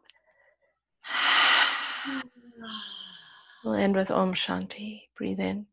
We'll 3.64 3.74
end 3.74 3.96
with 3.96 4.10
Om 4.10 4.34
Shanti. 4.34 5.08
Breathe 5.16 5.40
in. 5.40 5.66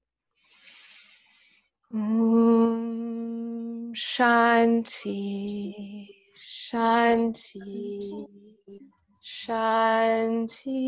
Om 1.93 3.93
Shanti, 3.93 6.07
Shanti, 6.35 7.99
Shanti. 9.23 10.83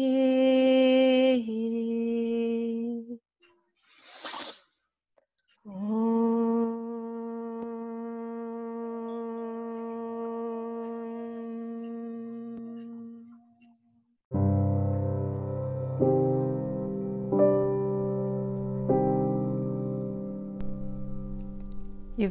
You've 5.75 5.83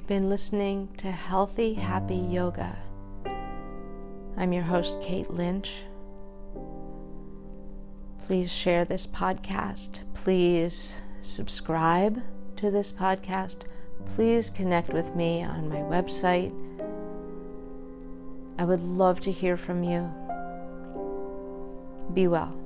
been 0.07 0.31
listening 0.31 0.89
to 0.97 1.11
Healthy 1.11 1.75
Happy 1.75 2.17
Yoga. 2.17 2.75
I'm 4.39 4.55
your 4.55 4.63
host, 4.63 5.03
Kate 5.03 5.29
Lynch. 5.29 5.83
Please 8.25 8.51
share 8.51 8.87
this 8.87 9.07
podcast. 9.07 10.01
Please 10.15 11.03
subscribe 11.21 12.23
to 12.65 12.71
this 12.71 12.93
podcast. 12.93 13.59
Please 14.15 14.49
connect 14.49 14.89
with 14.89 15.15
me 15.15 15.45
on 15.45 15.69
my 15.69 15.81
website. 15.81 16.51
I 18.59 18.65
would 18.65 18.83
love 18.83 19.21
to 19.21 19.31
hear 19.31 19.59
from 19.59 19.85
you. 19.85 20.11
Be 22.15 22.27
well. 22.27 22.64